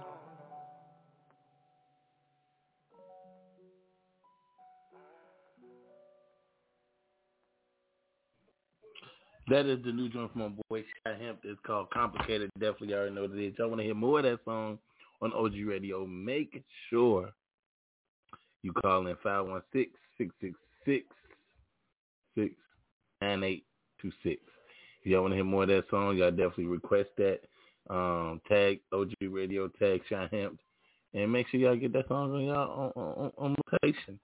That 9.49 9.67
is 9.67 9.85
the 9.85 9.93
new 9.93 10.09
joint 10.09 10.33
from 10.33 10.41
my 10.41 10.49
boy 10.71 10.85
Shy 11.07 11.15
Hemp. 11.23 11.41
It's 11.45 11.61
called 11.67 11.91
Complicated. 11.91 12.51
Definitely 12.59 12.89
you 12.89 12.97
already 12.97 13.15
know 13.15 13.23
what 13.23 13.33
it 13.33 13.47
is. 13.47 13.55
Y'all 13.59 13.69
want 13.69 13.81
to 13.81 13.85
hear 13.85 13.95
more 13.95 14.21
of 14.21 14.25
that 14.25 14.39
song 14.45 14.79
on 15.21 15.33
OG 15.33 15.55
Radio, 15.67 16.07
make 16.07 16.63
sure 16.91 17.31
you 18.63 18.73
call 18.73 19.07
in 19.07 19.17
516-666-6826. 19.17 21.05
If 24.03 25.11
y'all 25.11 25.23
want 25.23 25.33
to 25.33 25.37
hear 25.37 25.45
more 25.45 25.63
of 25.65 25.69
that 25.69 25.85
song, 25.91 26.17
y'all 26.17 26.31
definitely 26.31 26.67
request 26.67 27.11
that. 27.19 27.41
Um, 27.91 28.41
tag 28.49 28.81
OG 28.93 29.13
Radio, 29.21 29.69
tag 29.69 30.01
Shy 30.09 30.27
Hemp, 30.33 30.59
and 31.13 31.31
make 31.31 31.49
sure 31.49 31.61
y'all 31.61 31.77
get 31.77 31.93
that 31.93 32.09
song 32.09 32.35
on 32.35 32.45
y'all 32.45 32.93
on, 32.97 33.03
on, 33.03 33.33
on 33.37 33.55
location. 33.73 34.19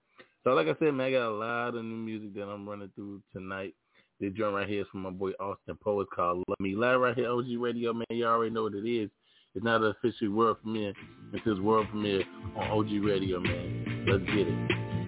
So 0.45 0.55
like 0.55 0.67
I 0.67 0.75
said, 0.79 0.95
man, 0.95 1.09
I 1.09 1.11
got 1.13 1.29
a 1.29 1.37
lot 1.37 1.75
of 1.75 1.85
new 1.85 1.97
music 1.97 2.35
that 2.35 2.49
I'm 2.49 2.67
running 2.67 2.91
through 2.95 3.23
tonight. 3.35 3.75
This 4.21 4.35
joint 4.35 4.55
right 4.55 4.69
here 4.69 4.83
is 4.83 4.87
from 4.93 5.01
my 5.01 5.11
boy 5.11 5.31
Austin 5.41 5.79
Poe. 5.83 5.99
It's 6.03 6.11
called 6.15 6.45
Love 6.47 6.61
Me. 6.61 6.75
Live 6.77 7.01
right 7.01 7.17
here, 7.17 7.31
OG 7.31 7.47
Radio, 7.59 7.95
man. 7.95 8.05
You 8.11 8.27
already 8.27 8.53
know 8.53 8.65
what 8.65 8.75
it 8.75 8.87
is. 8.87 9.09
It's 9.55 9.65
not 9.65 9.81
an 9.81 9.95
official 9.97 10.31
world 10.31 10.59
premiere. 10.63 10.93
It's 11.33 11.43
his 11.47 11.59
world 11.59 11.89
premiere 11.89 12.25
on 12.55 12.71
OG 12.71 13.03
Radio, 13.03 13.41
man. 13.41 14.05
Let's 14.07 14.23
get 14.27 14.47
it. 14.47 15.00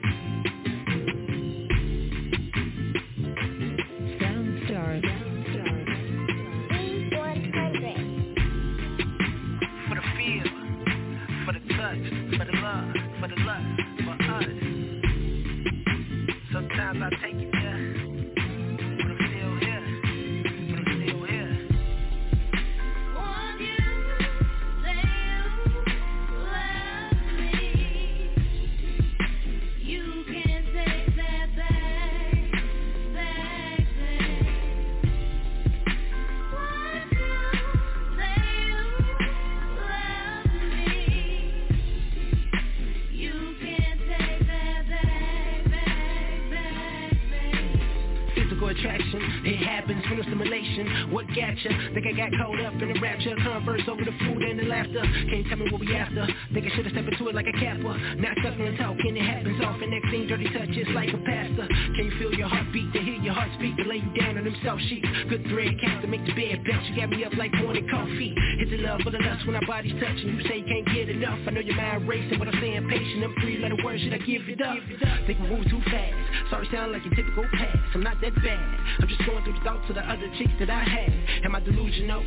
Tell 55.49 55.59
me 55.59 55.71
what 55.71 55.81
we 55.81 55.95
after. 55.95 56.27
Think 56.53 56.67
I 56.67 56.77
should've 56.77 56.93
stepped 56.93 57.09
into 57.09 57.29
it 57.29 57.35
like 57.35 57.47
a 57.47 57.57
capper. 57.59 57.95
Not 58.17 58.37
sucking 58.43 58.67
and 58.67 58.79
talking, 58.79 59.17
it 59.17 59.25
happens 59.25 59.61
often. 59.65 59.91
Next 59.91 60.11
thing, 60.11 60.27
dirty 60.27 60.49
touches 60.53 60.89
like 60.95 61.13
a 61.13 61.19
pastor. 61.19 61.67
Can 61.67 62.05
you 62.07 62.15
feel 62.19 62.33
your 62.35 62.49
heartbeat? 62.49 62.93
To 62.93 63.01
hear 63.01 63.19
your 63.21 63.35
heart 63.35 63.51
speak, 63.59 63.77
to 63.77 63.85
lay 63.85 64.03
you 64.03 64.13
down 64.15 64.39
on 64.39 64.45
them 64.45 64.57
soft 64.65 64.83
sheets. 64.89 65.07
Good 65.29 65.45
thread 65.51 65.79
cast 65.81 66.03
to 66.03 66.09
make 66.09 66.25
the 66.27 66.33
bed 66.33 66.65
bounce. 66.69 66.87
You 66.89 66.97
got 66.97 67.11
me 67.11 67.25
up 67.25 67.35
like 67.37 67.53
morning 67.55 67.87
coffee. 67.89 68.35
Hit 68.59 68.71
the 68.71 68.79
love 68.79 69.01
for 69.03 69.11
the 69.11 69.19
lust 69.19 69.47
when 69.47 69.57
our 69.57 69.67
bodies 69.67 69.95
touching. 70.01 70.37
You 70.37 70.43
say 70.49 70.59
you 70.61 70.69
can't 70.69 70.87
get 70.87 71.09
enough. 71.09 71.39
I 71.47 71.51
know 71.51 71.61
your 71.61 71.77
mind 71.77 72.09
racing, 72.09 72.39
but 72.39 72.49
I'm 72.49 72.59
staying 72.59 72.89
patient. 72.89 73.25
I'm 73.25 73.35
three 73.41 73.59
letter 73.59 73.77
words, 73.85 74.03
should 74.03 74.15
I 74.15 74.19
give 74.19 74.49
it 74.49 74.61
up? 74.63 74.79
Think 75.27 75.39
we 75.41 75.49
move 75.49 75.69
too 75.69 75.83
fast. 75.91 76.17
Sorry, 76.51 76.69
sound 76.73 76.93
like 76.93 77.05
your 77.05 77.15
typical 77.15 77.45
past. 77.53 77.79
I'm 77.95 78.03
not 78.03 78.21
that 78.21 78.35
bad. 78.43 78.67
I'm 79.01 79.09
just 79.09 79.25
going 79.27 79.43
through 79.45 79.55
the 79.55 79.65
thoughts 79.65 79.89
of 79.89 79.95
the 79.97 80.05
other 80.05 80.29
chicks 80.39 80.53
that 80.61 80.71
I 80.71 80.85
had. 80.85 81.13
Am 81.45 81.55
I 81.55 81.61
delusional? 81.61 82.25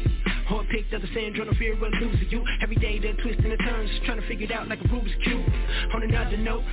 Or 0.52 0.64
picked 0.66 0.94
up 0.94 1.02
the 1.02 1.10
syndrome 1.14 1.50
of 1.50 1.58
fear 1.58 1.74
of 1.74 1.80
losing 1.82 2.30
you. 2.30 2.44
Every 2.62 2.76
day 2.76 3.00
the 3.00 3.14
twists 3.22 3.42
and 3.44 3.52
the 3.52 3.58
turns 3.58 3.90
trying 4.06 4.22
to 4.22 4.28
figure 4.28 4.46
it 4.46 4.52
out 4.52 4.68
like 4.68 4.80
a 4.80 4.88
Rubik's 4.88 5.16
Cube. 5.24 5.46
On 5.94 6.04
another 6.04 6.38
note 6.38 6.64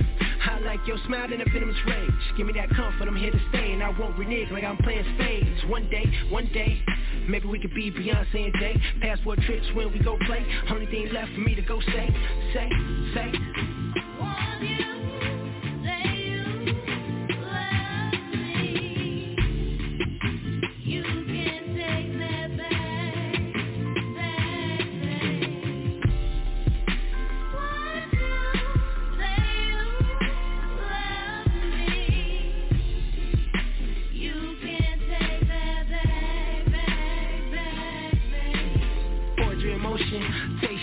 I 0.45 0.59
like 0.59 0.79
your 0.85 0.97
smile 1.05 1.31
and 1.31 1.41
a 1.41 1.45
venomous 1.51 1.77
rage. 1.87 2.11
Give 2.37 2.45
me 2.45 2.53
that 2.53 2.69
comfort, 2.75 3.07
I'm 3.07 3.15
here 3.15 3.31
to 3.31 3.41
stay 3.49 3.73
And 3.73 3.83
I 3.83 3.89
won't 3.89 4.17
renege 4.17 4.51
like 4.51 4.63
I'm 4.63 4.77
playing 4.77 5.05
spades. 5.15 5.65
One 5.67 5.89
day, 5.89 6.05
one 6.29 6.49
day 6.53 6.81
Maybe 7.27 7.47
we 7.47 7.59
could 7.59 7.73
be 7.73 7.91
Beyonce 7.91 8.35
and 8.35 8.53
Jay. 8.59 8.81
Passport 9.01 9.39
trips 9.41 9.65
when 9.73 9.91
we 9.91 9.99
go 9.99 10.17
play 10.25 10.45
Only 10.69 10.85
thing 10.85 11.09
left 11.13 11.33
for 11.33 11.41
me 11.41 11.55
to 11.55 11.61
go 11.61 11.79
say 11.81 12.09
Say, 12.53 12.69
say. 13.13 13.31
Poetry 14.19 14.77
in 14.79 14.92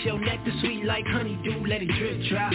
your 0.03 0.19
nectar 0.19 0.51
sweet 0.61 0.85
like 0.85 1.05
honeydew 1.05 1.65
Let 1.67 1.81
it 1.81 1.89
drip 1.97 2.21
drop. 2.29 2.53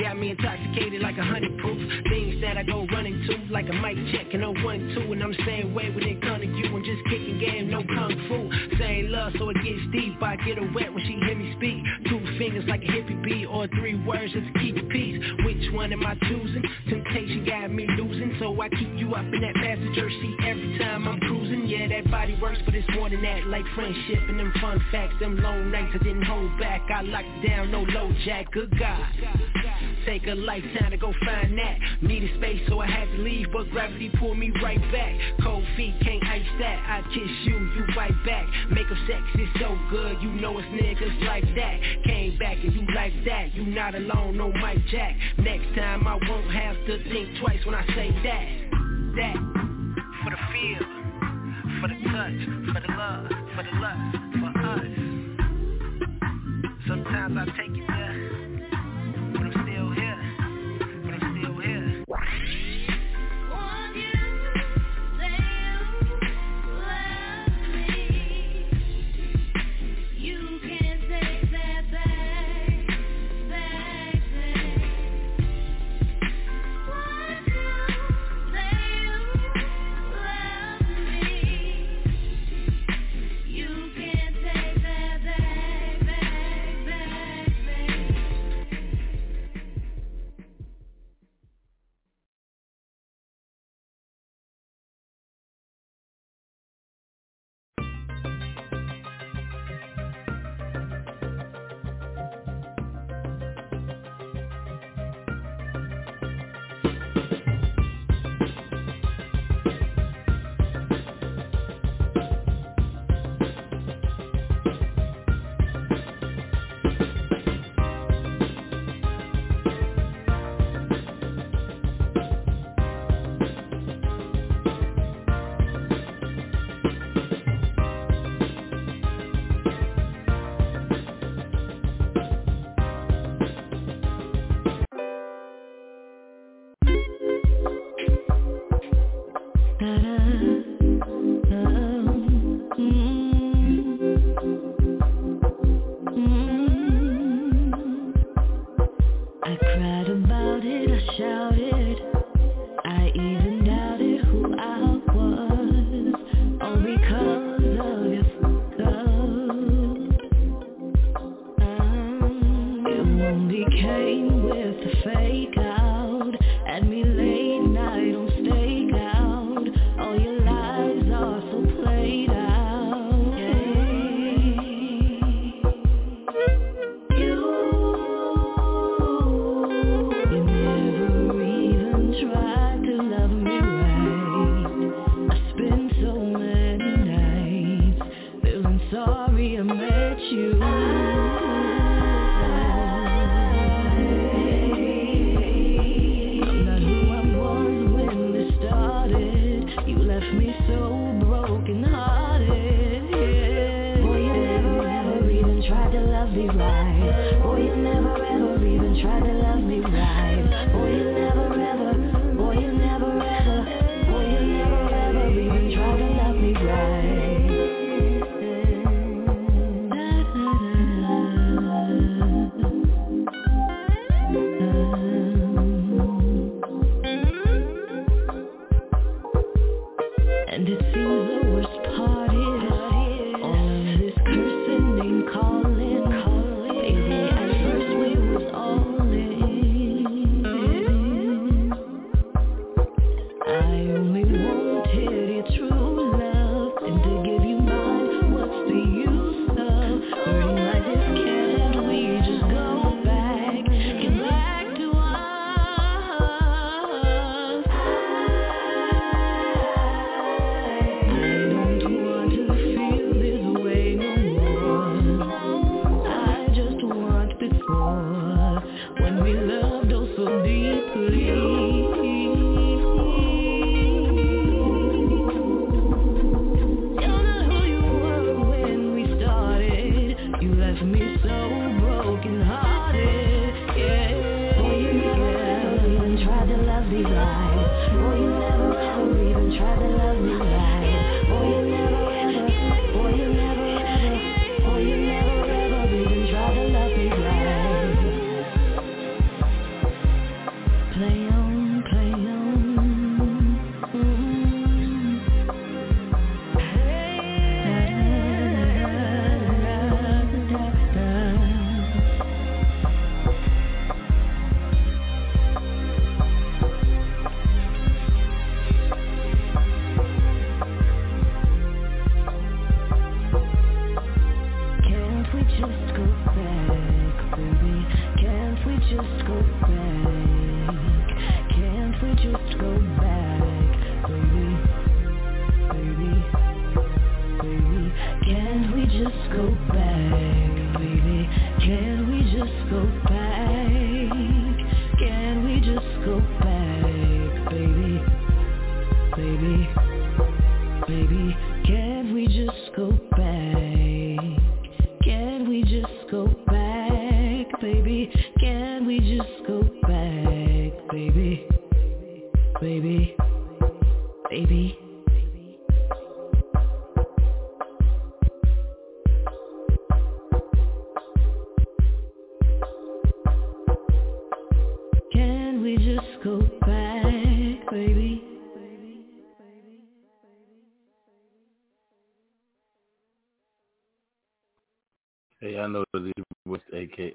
Got 0.00 0.18
me 0.18 0.30
intoxicated 0.30 1.02
like 1.02 1.16
a 1.18 1.24
honey 1.24 1.50
proof 1.60 1.78
Things 2.08 2.40
that 2.42 2.58
I 2.58 2.62
go 2.62 2.86
running 2.92 3.22
to 3.26 3.52
Like 3.52 3.68
a 3.68 3.72
mic 3.72 3.96
check 4.12 4.32
and 4.34 4.42
a 4.42 4.52
one 4.52 4.92
two 4.94 5.12
And 5.12 5.22
I'm 5.22 5.34
same 5.46 5.74
way 5.74 5.90
when 5.90 6.04
it 6.04 6.20
come 6.22 6.40
to 6.40 6.46
you. 6.46 6.66
I'm 6.74 6.84
just 6.84 7.04
kicking 7.08 7.38
game, 7.38 7.70
no 7.70 7.82
kung 7.82 8.14
fu. 8.28 8.78
Same 8.78 9.10
love 9.10 9.32
so 9.38 9.48
it 9.50 9.56
gets 9.62 9.84
deep. 9.92 10.22
I 10.22 10.36
get 10.36 10.58
her 10.58 10.70
wet 10.74 10.92
when 10.92 11.04
she 11.06 11.14
hear 11.24 11.36
me 11.36 11.54
speak. 11.56 11.82
Two 12.08 12.20
fingers 12.38 12.64
like 12.68 12.82
a 12.82 12.86
hippie 12.86 13.22
beat 13.22 13.46
Or 13.46 13.68
three 13.68 13.94
words 14.04 14.32
just 14.32 14.46
keep 14.60 14.74
Which 14.74 14.93
one 15.74 15.92
am 15.92 16.06
I 16.06 16.14
choosing? 16.14 16.62
Temptation 16.88 17.44
got 17.44 17.70
me 17.70 17.86
losing. 17.98 18.36
So 18.38 18.60
I 18.60 18.68
keep 18.68 18.94
you 18.96 19.14
up 19.14 19.24
in 19.24 19.40
that 19.40 19.54
passenger 19.56 20.08
seat 20.08 20.36
Every 20.46 20.78
time 20.78 21.08
I'm 21.08 21.20
cruising. 21.20 21.66
Yeah, 21.66 21.88
that 21.88 22.10
body 22.10 22.38
works 22.40 22.58
but 22.64 22.74
it's 22.74 22.88
more 22.94 23.10
than 23.10 23.22
that 23.22 23.46
Like 23.46 23.64
friendship 23.74 24.20
and 24.28 24.38
them 24.38 24.52
fun 24.60 24.80
facts. 24.90 25.14
Them 25.20 25.36
long 25.42 25.70
nights 25.70 25.92
I 25.94 25.98
didn't 25.98 26.22
hold 26.24 26.58
back. 26.58 26.82
I 26.94 27.02
locked 27.02 27.46
down, 27.46 27.70
no 27.70 27.82
low 27.82 28.12
jack. 28.24 28.50
Good 28.52 28.78
God 28.78 29.73
Take 30.06 30.26
a 30.26 30.34
lifetime 30.34 30.90
to 30.90 30.96
go 30.98 31.12
find 31.24 31.56
that. 31.56 31.78
Needed 32.02 32.36
space 32.36 32.60
so 32.68 32.80
I 32.80 32.86
had 32.86 33.06
to 33.08 33.22
leave 33.22 33.46
But 33.52 33.70
gravity 33.70 34.10
pulled 34.18 34.38
me 34.38 34.52
right 34.62 34.80
back. 34.92 35.18
Cold 35.42 35.64
feet 35.76 35.94
can't 36.02 36.22
ice 36.24 36.42
that. 36.60 36.78
I 36.86 37.02
kiss 37.08 37.30
you, 37.44 37.54
you 37.54 37.84
bite 37.94 38.12
back. 38.26 38.46
Make 38.70 38.86
up 38.86 38.98
sex 39.08 39.22
is 39.34 39.48
so 39.60 39.78
good 39.90 40.20
You 40.20 40.30
know 40.32 40.58
it's 40.58 40.68
niggas 40.68 41.26
like 41.26 41.44
that. 41.54 41.80
Came 42.04 42.38
back 42.38 42.58
and 42.62 42.74
you 42.74 42.86
like 42.94 43.12
that 43.24 43.54
You 43.54 43.64
not 43.66 43.94
alone, 43.94 44.36
no 44.36 44.52
Mike 44.52 44.84
Jack. 44.90 45.16
Next 45.38 45.74
time 45.74 46.06
I 46.06 46.14
won't 46.28 46.50
have 46.50 46.76
to 46.86 47.02
think 47.04 47.38
twice 47.40 47.64
when 47.64 47.74
I 47.74 47.86
say 47.94 48.10
that. 48.24 48.48
That. 49.16 49.36
For 50.22 50.30
the 50.30 50.38
feel 50.52 50.84
For 51.80 51.88
the 51.88 51.96
touch 52.12 52.40
For 52.72 52.80
the 52.80 52.92
love 52.92 53.28
For 53.56 53.62
the 53.62 53.72
lust 53.80 54.16
For 54.40 54.50
us. 54.60 55.04
Sometimes 56.86 57.36
I 57.38 57.44
take 57.56 57.76
it 57.76 57.86
there 57.88 58.23
Right. 62.14 62.73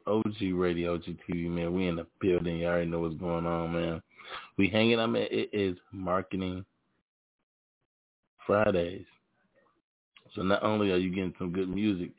OG 0.05 0.35
Radio, 0.53 0.93
OG 0.93 1.03
TV, 1.27 1.49
man. 1.49 1.73
We 1.73 1.87
in 1.87 1.95
the 1.95 2.05
building. 2.21 2.57
You 2.57 2.67
already 2.67 2.89
know 2.89 2.99
what's 2.99 3.15
going 3.15 3.45
on, 3.45 3.73
man. 3.73 4.01
We 4.57 4.67
hanging 4.67 4.99
out, 4.99 5.09
man. 5.09 5.27
It 5.31 5.49
is 5.51 5.75
Marketing 5.91 6.63
Fridays. 8.45 9.05
So 10.35 10.43
not 10.43 10.61
only 10.61 10.91
are 10.91 10.97
you 10.97 11.09
getting 11.09 11.33
some 11.39 11.51
good 11.51 11.69
music, 11.69 12.11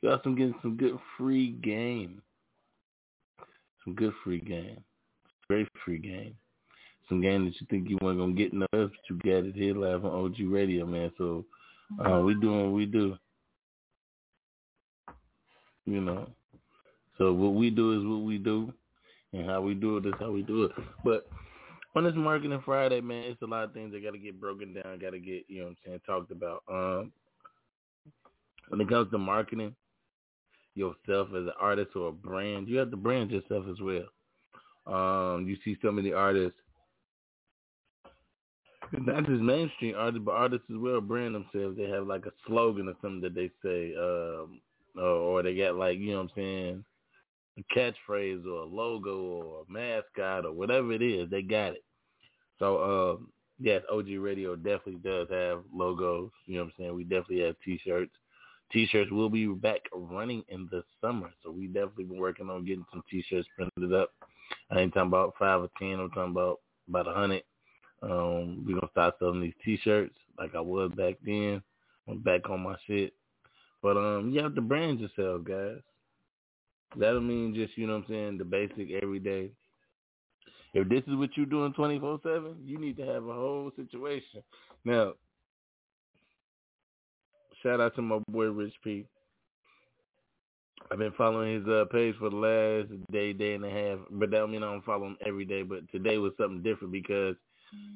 you're 0.00 0.12
also 0.12 0.30
getting 0.30 0.54
some 0.62 0.76
good 0.76 0.98
free 1.16 1.52
game. 1.62 2.20
Some 3.84 3.94
good 3.94 4.14
free 4.24 4.40
game. 4.40 4.82
Great 5.48 5.68
free 5.84 5.98
game. 5.98 6.34
Some 7.08 7.20
game 7.20 7.44
that 7.44 7.54
you 7.60 7.66
think 7.70 7.88
you 7.88 7.98
weren't 8.02 8.18
gonna 8.18 8.32
get 8.32 8.52
no 8.52 8.66
else, 8.72 8.90
but 8.90 9.10
you 9.10 9.18
got 9.18 9.46
it 9.46 9.54
here 9.54 9.76
live 9.76 10.04
on 10.04 10.24
OG 10.24 10.36
Radio, 10.40 10.86
man. 10.86 11.12
So 11.18 11.44
uh, 12.04 12.20
we 12.20 12.34
doing 12.34 12.64
what 12.64 12.72
we 12.72 12.86
do. 12.86 13.16
You 15.86 16.00
know. 16.00 16.28
So 17.18 17.32
what 17.32 17.54
we 17.54 17.70
do 17.70 17.98
is 17.98 18.06
what 18.06 18.24
we 18.26 18.38
do, 18.38 18.72
and 19.32 19.48
how 19.48 19.60
we 19.60 19.74
do 19.74 19.96
it 19.98 20.06
is 20.06 20.14
how 20.18 20.30
we 20.30 20.42
do 20.42 20.64
it. 20.64 20.72
But 21.04 21.28
on 21.94 22.04
this 22.04 22.14
Marketing 22.16 22.62
Friday, 22.64 23.00
man, 23.00 23.24
it's 23.24 23.42
a 23.42 23.46
lot 23.46 23.64
of 23.64 23.72
things 23.72 23.92
that 23.92 24.02
got 24.02 24.12
to 24.12 24.18
get 24.18 24.40
broken 24.40 24.72
down, 24.72 24.98
got 24.98 25.10
to 25.10 25.18
get 25.18 25.44
you 25.48 25.58
know 25.58 25.64
what 25.64 25.70
I'm 25.70 25.76
saying 25.84 26.00
talked 26.06 26.30
about. 26.30 26.62
Um, 26.70 27.12
when 28.68 28.80
it 28.80 28.88
comes 28.88 29.10
to 29.10 29.18
marketing 29.18 29.74
yourself 30.74 31.28
as 31.30 31.44
an 31.44 31.52
artist 31.60 31.90
or 31.94 32.08
a 32.08 32.12
brand, 32.12 32.68
you 32.68 32.78
have 32.78 32.90
to 32.90 32.96
brand 32.96 33.30
yourself 33.30 33.66
as 33.70 33.76
well. 33.80 34.06
Um, 34.86 35.46
you 35.46 35.56
see 35.64 35.76
so 35.82 35.92
many 35.92 36.12
artists, 36.12 36.58
not 38.92 39.26
just 39.26 39.42
mainstream 39.42 39.94
artists, 39.96 40.24
but 40.24 40.32
artists 40.32 40.66
as 40.70 40.78
well 40.78 41.00
brand 41.00 41.34
themselves. 41.34 41.76
They 41.76 41.88
have 41.90 42.06
like 42.06 42.26
a 42.26 42.32
slogan 42.46 42.88
or 42.88 42.94
something 43.02 43.20
that 43.20 43.34
they 43.34 43.50
say, 43.62 43.94
um, 43.96 44.60
or, 44.96 45.04
or 45.04 45.42
they 45.42 45.56
got 45.56 45.76
like 45.76 45.98
you 45.98 46.12
know 46.12 46.18
what 46.18 46.22
I'm 46.22 46.30
saying 46.36 46.84
a 47.58 47.74
catchphrase 47.74 48.46
or 48.46 48.62
a 48.62 48.64
logo 48.64 49.20
or 49.20 49.64
a 49.68 49.72
mascot 49.72 50.46
or 50.46 50.52
whatever 50.52 50.92
it 50.92 51.02
is, 51.02 51.28
they 51.28 51.42
got 51.42 51.74
it. 51.74 51.84
So 52.58 53.18
um, 53.18 53.28
yes, 53.60 53.82
OG 53.90 54.08
Radio 54.18 54.56
definitely 54.56 55.00
does 55.04 55.28
have 55.30 55.62
logos. 55.72 56.30
You 56.46 56.56
know 56.56 56.64
what 56.64 56.66
I'm 56.66 56.72
saying? 56.78 56.94
We 56.94 57.04
definitely 57.04 57.40
have 57.40 57.56
T-shirts, 57.64 58.12
T-shirts 58.72 59.10
will 59.10 59.28
be 59.28 59.46
back 59.46 59.80
running 59.92 60.42
in 60.48 60.66
the 60.70 60.82
summer, 61.00 61.30
so 61.42 61.50
we 61.50 61.66
definitely 61.66 62.04
been 62.04 62.18
working 62.18 62.48
on 62.48 62.64
getting 62.64 62.86
some 62.90 63.02
T-shirts 63.10 63.48
printed 63.54 63.92
up. 63.92 64.10
I 64.70 64.80
ain't 64.80 64.94
talking 64.94 65.08
about 65.08 65.34
five 65.38 65.60
or 65.60 65.68
ten. 65.78 66.00
I'm 66.00 66.10
talking 66.10 66.32
about 66.32 66.60
about 66.88 67.08
a 67.08 67.12
hundred. 67.12 67.42
Um, 68.02 68.64
we're 68.66 68.80
gonna 68.80 68.90
start 68.90 69.14
selling 69.18 69.42
these 69.42 69.54
T-shirts 69.64 70.14
like 70.38 70.54
I 70.54 70.60
was 70.60 70.90
back 70.96 71.16
then. 71.24 71.62
I'm 72.08 72.18
back 72.18 72.48
on 72.48 72.60
my 72.60 72.76
shit, 72.86 73.12
but 73.82 73.96
um, 73.96 74.30
you 74.32 74.42
have 74.42 74.54
to 74.54 74.60
brand 74.60 75.00
yourself, 75.00 75.44
guys. 75.44 75.78
That'll 76.96 77.20
mean 77.20 77.54
just 77.54 77.76
you 77.76 77.86
know 77.86 77.94
what 77.94 78.04
I'm 78.04 78.08
saying 78.08 78.38
the 78.38 78.44
basic 78.44 78.90
everyday. 79.02 79.50
If 80.74 80.88
this 80.88 81.02
is 81.06 81.14
what 81.16 81.30
you're 81.36 81.46
doing 81.46 81.72
24/7, 81.74 82.56
you 82.64 82.78
need 82.78 82.96
to 82.98 83.06
have 83.06 83.24
a 83.24 83.32
whole 83.32 83.70
situation. 83.76 84.42
Now, 84.84 85.12
shout 87.62 87.80
out 87.80 87.94
to 87.96 88.02
my 88.02 88.20
boy 88.28 88.46
Rich 88.46 88.74
P. 88.82 89.06
I've 90.90 90.98
been 90.98 91.12
following 91.12 91.54
his 91.54 91.68
uh, 91.68 91.84
page 91.90 92.14
for 92.18 92.28
the 92.28 92.36
last 92.36 92.90
day, 93.10 93.32
day 93.32 93.54
and 93.54 93.64
a 93.64 93.70
half, 93.70 93.98
but 94.10 94.30
that 94.30 94.38
don't 94.38 94.50
mean 94.50 94.62
I 94.62 94.72
don't 94.72 94.84
follow 94.84 95.06
him 95.06 95.16
every 95.24 95.44
day. 95.44 95.62
But 95.62 95.90
today 95.90 96.18
was 96.18 96.32
something 96.38 96.62
different 96.62 96.92
because 96.92 97.36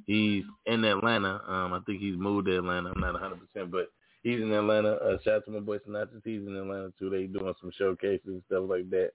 he's 0.06 0.44
in 0.66 0.84
Atlanta. 0.84 1.40
Um, 1.46 1.72
I 1.72 1.80
think 1.84 2.00
he's 2.00 2.16
moved 2.16 2.46
to 2.46 2.56
Atlanta. 2.56 2.92
I'm 2.94 3.00
not 3.00 3.14
100, 3.14 3.40
percent 3.40 3.70
but 3.70 3.88
he's 4.26 4.42
in 4.42 4.52
Atlanta. 4.52 4.94
Uh, 4.94 5.18
shout 5.22 5.34
out 5.34 5.44
to 5.44 5.52
my 5.52 5.60
boy 5.60 5.78
Sinatra. 5.78 6.20
He's 6.24 6.40
in 6.40 6.56
Atlanta 6.56 6.92
too. 6.98 7.10
They 7.10 7.26
doing 7.26 7.54
some 7.60 7.70
showcases 7.78 8.26
and 8.26 8.42
stuff 8.46 8.64
like 8.68 8.90
that. 8.90 9.12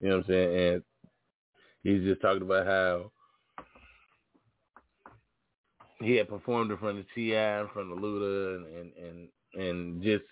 You 0.00 0.08
know 0.08 0.16
what 0.16 0.24
I'm 0.26 0.32
saying? 0.32 0.58
And 0.58 0.82
he's 1.84 2.02
just 2.02 2.20
talking 2.20 2.42
about 2.42 2.66
how 2.66 3.12
he 6.00 6.16
had 6.16 6.28
performed 6.28 6.72
in 6.72 6.76
front 6.78 6.98
of 6.98 7.04
T.I., 7.14 7.60
in 7.60 7.68
front 7.68 7.92
of 7.92 7.98
Luda, 7.98 8.56
and, 8.56 8.66
and 8.66 8.92
and 8.96 9.28
and 9.62 10.02
just 10.02 10.24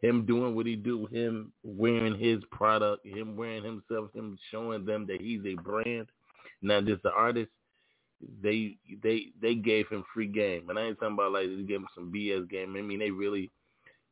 him 0.00 0.26
doing 0.26 0.56
what 0.56 0.66
he 0.66 0.74
do, 0.74 1.06
him 1.06 1.52
wearing 1.62 2.18
his 2.18 2.42
product, 2.50 3.06
him 3.06 3.36
wearing 3.36 3.62
himself, 3.62 4.12
him 4.12 4.36
showing 4.50 4.84
them 4.84 5.06
that 5.06 5.20
he's 5.20 5.42
a 5.46 5.54
brand, 5.54 6.08
not 6.60 6.86
just 6.86 7.04
the 7.04 7.12
artist. 7.12 7.50
They 8.42 8.76
they 9.02 9.26
they 9.40 9.54
gave 9.54 9.88
him 9.88 10.04
free 10.12 10.26
game, 10.26 10.70
and 10.70 10.78
I 10.78 10.82
ain't 10.82 10.98
talking 10.98 11.14
about 11.14 11.32
like 11.32 11.46
they 11.46 11.62
gave 11.62 11.76
him 11.76 11.88
some 11.94 12.12
BS 12.12 12.50
game. 12.50 12.74
I 12.76 12.82
mean, 12.82 12.98
they 12.98 13.12
really 13.12 13.50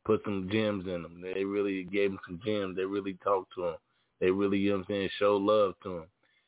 put 0.08 0.22
some 0.24 0.48
gems 0.50 0.86
in 0.86 1.02
them. 1.02 1.20
They 1.22 1.44
really 1.44 1.84
gave 1.84 2.12
him 2.12 2.18
some 2.26 2.40
gems. 2.42 2.76
They 2.76 2.84
really 2.86 3.18
talked 3.22 3.52
to 3.56 3.66
him. 3.66 3.74
They 4.20 4.30
really, 4.30 4.56
you 4.56 4.70
know 4.70 4.78
what 4.78 4.86
I'm 4.88 4.94
saying, 4.94 5.10
show 5.18 5.36
love 5.36 5.74
to 5.82 5.98
him. 5.98 6.04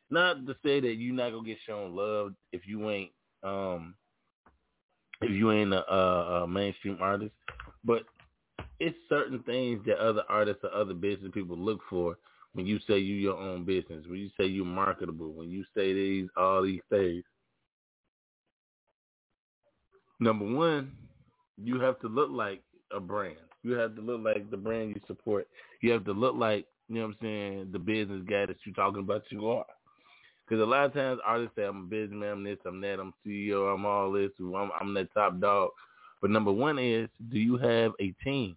Not 0.09 0.47
to 0.47 0.55
say 0.65 0.81
that 0.81 0.95
you're 0.95 1.15
not 1.15 1.33
gonna 1.33 1.47
get 1.47 1.59
shown 1.67 1.95
love 1.95 2.33
if 2.53 2.67
you 2.67 2.89
ain't 2.91 3.11
um 3.43 3.95
if 5.21 5.31
you 5.31 5.53
ain't 5.53 5.75
a, 5.75 5.93
a, 5.93 6.45
a 6.45 6.49
mainstream 6.49 6.97
artist, 7.03 7.35
but 7.85 8.05
it's 8.79 8.97
certain 9.11 9.41
things 9.41 9.83
that 9.87 9.99
other 9.99 10.23
artists 10.31 10.65
or 10.65 10.73
other 10.73 10.95
business 10.95 11.31
people 11.35 11.59
look 11.59 11.81
for 11.91 12.17
when 12.55 12.65
you 12.67 12.79
say 12.89 12.99
you 12.99 13.15
your 13.17 13.37
own 13.37 13.67
business, 13.67 14.07
when 14.09 14.19
you 14.21 14.31
say 14.41 14.47
you're 14.47 14.65
marketable, 14.65 15.35
when 15.35 15.51
you 15.51 15.65
say 15.77 15.93
these 15.93 16.31
all 16.35 16.63
these 16.63 16.81
things. 16.89 17.23
Number 20.19 20.47
one, 20.51 20.93
you 21.63 21.79
have 21.81 22.01
to 22.01 22.09
look 22.09 22.31
like 22.31 22.63
a 22.91 22.99
brand. 22.99 23.37
You 23.63 23.73
have 23.73 23.95
to 23.97 24.01
look 24.01 24.23
like 24.23 24.51
the 24.51 24.57
brand 24.57 24.91
you 24.91 25.01
support. 25.07 25.47
You 25.81 25.93
have 25.93 26.05
to 26.07 26.13
look 26.13 26.35
like, 26.35 26.67
you 26.89 26.97
know 26.97 27.03
what 27.03 27.09
I'm 27.09 27.17
saying, 27.21 27.69
the 27.73 27.79
business 27.79 28.23
guy 28.29 28.47
that 28.47 28.57
you're 28.65 28.75
talking 28.75 29.01
about 29.01 29.23
you 29.31 29.49
are. 29.49 29.67
Because 30.45 30.63
a 30.63 30.67
lot 30.67 30.87
of 30.87 30.95
times 30.95 31.21
artists 31.25 31.55
say, 31.57 31.65
I'm 31.65 31.85
a 31.85 31.87
businessman, 31.87 32.31
I'm 32.31 32.45
this, 32.45 32.59
I'm 32.67 32.81
that, 32.81 32.99
I'm 32.99 33.15
CEO, 33.25 33.73
I'm 33.73 33.87
all 33.87 34.11
this, 34.11 34.31
I'm, 34.41 34.71
I'm 34.81 34.95
that 34.95 35.13
top 35.15 35.39
dog. 35.39 35.71
But 36.21 36.31
number 36.31 36.53
one 36.53 36.79
is, 36.79 37.09
do 37.31 37.39
you 37.39 37.57
have 37.59 37.93
a 38.01 38.13
team? 38.25 38.57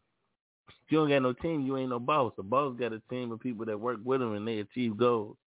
If 0.67 0.91
you 0.91 0.97
don't 0.97 1.09
got 1.09 1.21
no 1.21 1.33
team, 1.33 1.61
you 1.61 1.77
ain't 1.77 1.89
no 1.89 1.99
boss. 1.99 2.33
A 2.39 2.43
boss 2.43 2.75
got 2.79 2.93
a 2.93 3.01
team 3.09 3.31
of 3.31 3.39
people 3.39 3.65
that 3.65 3.79
work 3.79 3.99
with 4.03 4.21
him 4.21 4.33
and 4.33 4.47
they 4.47 4.59
achieve 4.59 4.97
goals. 4.97 5.37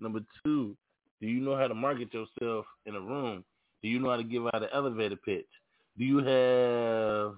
Number 0.00 0.20
two, 0.44 0.76
do 1.20 1.26
you 1.26 1.40
know 1.40 1.56
how 1.56 1.68
to 1.68 1.74
market 1.74 2.12
yourself 2.12 2.66
in 2.86 2.96
a 2.96 3.00
room? 3.00 3.44
Do 3.82 3.88
you 3.88 3.98
know 4.00 4.10
how 4.10 4.16
to 4.16 4.24
give 4.24 4.46
out 4.46 4.62
an 4.62 4.68
elevator 4.74 5.16
pitch? 5.16 5.46
Do 5.96 6.04
you 6.04 6.18
have, 6.18 7.34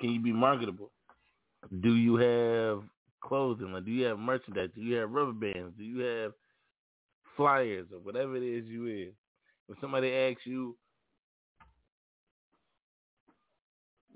can 0.00 0.10
you 0.12 0.20
be 0.20 0.32
marketable? 0.32 0.90
Do 1.80 1.94
you 1.94 2.16
have 2.16 2.82
clothing? 3.20 3.72
Like, 3.72 3.84
do 3.84 3.90
you 3.90 4.06
have 4.06 4.18
merchandise? 4.18 4.70
Do 4.74 4.80
you 4.80 4.96
have 4.96 5.10
rubber 5.10 5.32
bands? 5.32 5.74
Do 5.76 5.84
you 5.84 6.00
have 6.00 6.32
flyers 7.36 7.86
or 7.92 7.98
whatever 8.00 8.36
it 8.36 8.42
is 8.42 8.64
you 8.66 8.86
is? 8.86 9.14
When 9.66 9.78
somebody 9.80 10.10
asks 10.12 10.42
you, 10.44 10.76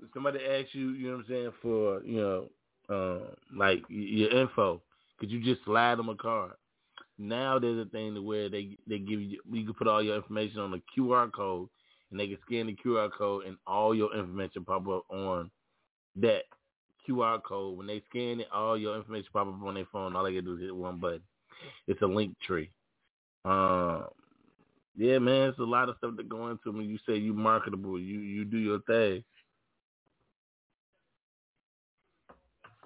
if 0.01 0.09
somebody 0.13 0.39
asks 0.39 0.73
you, 0.73 0.91
you 0.91 1.09
know 1.09 1.17
what 1.17 1.25
I'm 1.25 1.29
saying, 1.29 1.51
for, 1.61 2.03
you 2.03 2.17
know, 2.17 2.49
um, 2.89 3.21
like 3.55 3.83
your 3.87 4.31
info, 4.31 4.81
could 5.19 5.31
you 5.31 5.41
just 5.41 5.63
slide 5.65 5.97
them 5.97 6.09
a 6.09 6.15
card? 6.15 6.53
Now 7.17 7.59
there's 7.59 7.85
a 7.85 7.89
thing 7.89 8.15
to 8.15 8.21
where 8.21 8.49
they 8.49 8.77
they 8.87 8.97
give 8.97 9.21
you 9.21 9.39
you 9.51 9.65
can 9.65 9.73
put 9.73 9.87
all 9.87 10.01
your 10.01 10.15
information 10.15 10.59
on 10.59 10.73
a 10.73 10.99
QR 10.99 11.31
code 11.31 11.69
and 12.11 12.19
they 12.19 12.27
can 12.27 12.37
scan 12.45 12.67
the 12.67 12.75
QR 12.75 13.09
code 13.15 13.45
and 13.45 13.55
all 13.67 13.93
your 13.95 14.15
information 14.15 14.65
pop 14.65 14.87
up 14.87 15.05
on 15.09 15.49
that 16.15 16.43
QR 17.07 17.41
code. 17.43 17.77
When 17.77 17.87
they 17.87 18.01
scan 18.09 18.39
it, 18.39 18.47
all 18.53 18.77
your 18.77 18.97
information 18.97 19.29
pop 19.33 19.47
up 19.47 19.63
on 19.63 19.75
their 19.75 19.87
phone. 19.91 20.15
All 20.15 20.23
they 20.23 20.31
gotta 20.31 20.43
do 20.43 20.55
is 20.55 20.61
hit 20.61 20.75
one 20.75 20.97
button. 20.97 21.21
It's 21.87 22.01
a 22.01 22.05
link 22.05 22.35
tree. 22.45 22.69
Um, 23.45 24.05
yeah, 24.95 25.19
man, 25.19 25.49
it's 25.49 25.59
a 25.59 25.63
lot 25.63 25.89
of 25.89 25.95
stuff 25.97 26.13
that 26.17 26.29
go 26.29 26.49
into 26.49 26.71
when 26.71 26.89
you 26.89 26.99
say 27.07 27.17
you 27.17 27.33
marketable. 27.33 27.99
You 27.99 28.19
you 28.19 28.45
do 28.45 28.57
your 28.57 28.79
thing. 28.81 29.23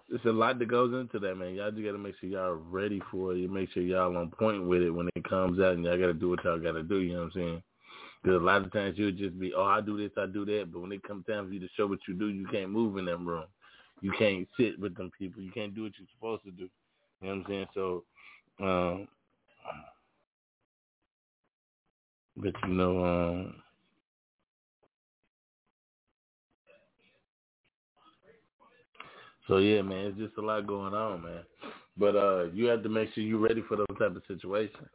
It's 0.10 0.24
a 0.24 0.32
lot 0.32 0.58
that 0.60 0.70
goes 0.70 0.94
into 0.94 1.20
that, 1.20 1.36
man. 1.36 1.56
Y'all 1.56 1.70
just 1.70 1.84
gotta 1.84 1.98
make 1.98 2.16
sure 2.20 2.30
y'all 2.30 2.54
ready 2.54 3.02
for 3.12 3.34
it. 3.34 3.40
You 3.40 3.50
make 3.50 3.70
sure 3.72 3.84
y'all 3.84 4.16
on 4.16 4.32
point 4.32 4.66
with 4.66 4.82
it 4.82 4.90
when 4.90 5.10
it 5.16 5.30
comes 5.30 5.60
out, 5.60 5.74
and 5.74 5.84
y'all 5.84 5.98
gotta 5.98 6.14
do 6.14 6.30
what 6.30 6.44
y'all 6.46 6.60
gotta 6.60 6.84
do. 6.84 7.00
You 7.00 7.14
know 7.14 7.20
what 7.24 7.26
I'm 7.26 7.32
saying? 7.36 7.64
Because 8.24 8.42
a 8.42 8.46
lot 8.46 8.64
of 8.64 8.72
times 8.74 8.98
you'll 8.98 9.12
just 9.12 9.40
be, 9.40 9.54
oh, 9.56 9.64
I 9.64 9.82
do 9.82 9.98
this, 9.98 10.12
I 10.18 10.26
do 10.26 10.46
that, 10.46 10.70
but 10.72 10.82
when 10.82 10.92
it 10.92 11.04
comes 11.04 11.26
time 11.26 11.48
for 11.48 11.54
you 11.54 11.60
to 11.60 11.68
show 11.76 11.88
what 11.88 12.00
you 12.08 12.14
do, 12.14 12.28
you 12.28 12.48
can't 12.48 12.72
move 12.72 12.98
in 12.98 13.06
that 13.06 13.20
room. 13.20 13.46
You 14.02 14.12
can't 14.18 14.48
sit 14.60 14.80
with 14.80 14.96
them 14.96 15.12
people. 15.18 15.42
You 15.42 15.52
can't 15.52 15.74
do 15.76 15.84
what 15.84 15.94
you're 15.98 16.08
supposed 16.16 16.44
to 16.44 16.52
do. 16.52 16.70
You 17.22 17.28
know 17.28 17.30
what 17.30 17.34
I'm 17.34 17.46
saying? 17.48 17.68
So, 17.74 18.04
um, 18.62 19.08
but 22.36 22.54
you 22.68 22.74
know, 22.74 23.04
um, 23.04 23.56
So 29.48 29.58
yeah, 29.58 29.82
man, 29.82 30.08
it's 30.08 30.18
just 30.18 30.38
a 30.38 30.42
lot 30.42 30.68
going 30.68 30.94
on, 30.94 31.24
man. 31.24 31.44
But 31.98 32.16
uh, 32.16 32.44
you 32.54 32.66
have 32.66 32.84
to 32.84 32.90
make 32.90 33.14
sure 33.14 33.24
you're 33.24 33.40
ready 33.40 33.64
for 33.68 33.78
those 33.78 33.98
type 33.98 34.16
of 34.16 34.22
situations 34.28 34.90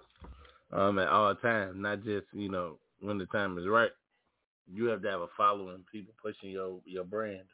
um, 0.73 0.99
at 0.99 1.09
all 1.09 1.35
times, 1.35 1.75
not 1.77 2.05
just 2.05 2.27
you 2.33 2.51
know 2.51 2.79
when 3.01 3.19
the 3.19 3.27
time 3.27 3.59
is 3.59 3.67
right. 3.67 3.91
You 4.73 4.87
have 4.87 5.03
to 5.03 5.11
have 5.11 5.21
a 5.21 5.27
following, 5.37 5.85
people 5.91 6.15
pushing 6.23 6.51
your 6.51 6.81
your 6.85 7.05
brand, 7.05 7.47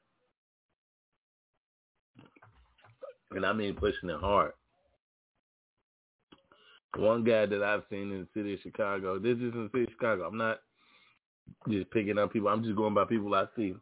and 3.33 3.45
I 3.45 3.53
mean 3.53 3.75
pushing 3.75 4.11
it 4.11 4.21
hard. 4.21 4.53
One 6.97 7.23
guy 7.23 7.47
that 7.47 7.63
I've 7.63 7.83
seen 7.91 8.13
in 8.13 8.21
the 8.21 8.29
city 8.35 8.55
of 8.55 8.61
Chicago. 8.61 9.19
This 9.19 9.37
is 9.37 9.53
in 9.55 9.65
the 9.65 9.71
city 9.73 9.85
of 9.85 9.91
Chicago. 9.91 10.27
I'm 10.27 10.39
not 10.39 10.59
just 11.69 11.91
picking 11.91 12.19
up 12.19 12.33
people. 12.33 12.49
I'm 12.49 12.65
just 12.65 12.77
going 12.77 12.95
by 12.95 13.05
people 13.05 13.35
I 13.35 13.45
see. 13.57 13.75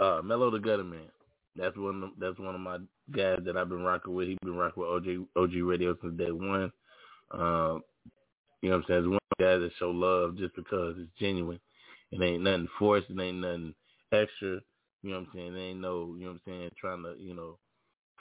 Uh, 0.00 0.20
Mello 0.24 0.50
the 0.50 0.58
Gutter 0.58 0.84
Man. 0.84 1.10
That's 1.54 1.76
one. 1.76 2.02
Of, 2.02 2.10
that's 2.18 2.38
one 2.38 2.54
of 2.54 2.60
my 2.60 2.78
guys 3.14 3.40
that 3.44 3.56
I've 3.56 3.68
been 3.68 3.82
rocking 3.82 4.14
with. 4.14 4.28
He's 4.28 4.38
been 4.42 4.56
rocking 4.56 4.82
with 4.82 4.90
OG 4.90 5.26
OG 5.36 5.52
Radio 5.62 5.96
since 6.00 6.16
day 6.16 6.30
one. 6.32 6.72
Um, 7.30 7.82
you 8.62 8.70
know 8.70 8.76
what 8.76 8.84
I'm 8.84 8.84
saying? 8.88 9.00
It's 9.00 9.08
one 9.08 9.18
guy 9.38 9.58
that 9.58 9.70
show 9.78 9.90
love 9.90 10.38
just 10.38 10.56
because 10.56 10.96
it's 10.98 11.10
genuine. 11.18 11.60
It 12.10 12.22
ain't 12.22 12.42
nothing 12.42 12.68
forced. 12.78 13.10
It 13.10 13.20
ain't 13.20 13.40
nothing 13.40 13.74
extra. 14.12 14.60
You 15.02 15.10
know 15.10 15.20
what 15.20 15.28
I'm 15.28 15.28
saying? 15.34 15.56
It 15.56 15.60
ain't 15.60 15.80
no. 15.80 16.14
You 16.16 16.24
know 16.24 16.32
what 16.32 16.32
I'm 16.34 16.40
saying? 16.46 16.70
Trying 16.80 17.02
to 17.02 17.14
you 17.18 17.34
know 17.34 17.58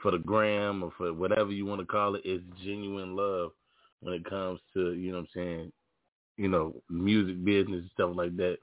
for 0.02 0.12
the 0.12 0.18
gram 0.20 0.84
or 0.84 0.92
for 0.98 1.14
whatever 1.14 1.52
you 1.52 1.66
want 1.66 1.82
to 1.82 1.88
call 1.88 2.16
it. 2.16 2.22
It's 2.26 2.44
genuine 2.64 3.16
love 3.16 3.52
when 4.02 4.14
it 4.14 4.26
comes 4.26 4.60
to 4.74 4.94
you 4.94 5.12
know 5.12 5.20
what 5.20 5.28
I'm 5.36 5.44
saying. 5.44 5.72
You 6.38 6.48
know, 6.48 6.74
music 6.90 7.44
business 7.44 7.82
and 7.82 7.90
stuff 7.94 8.12
like 8.16 8.36
that. 8.38 8.58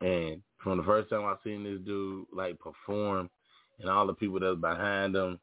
And 0.00 0.42
from 0.62 0.78
the 0.78 0.84
first 0.84 1.10
time 1.10 1.24
I 1.24 1.36
seen 1.44 1.62
this 1.62 1.80
dude 1.84 2.26
like 2.32 2.58
perform 2.58 3.30
and 3.78 3.88
all 3.88 4.06
the 4.06 4.14
people 4.14 4.40
that's 4.40 4.60
behind 4.60 5.14
him 5.14 5.38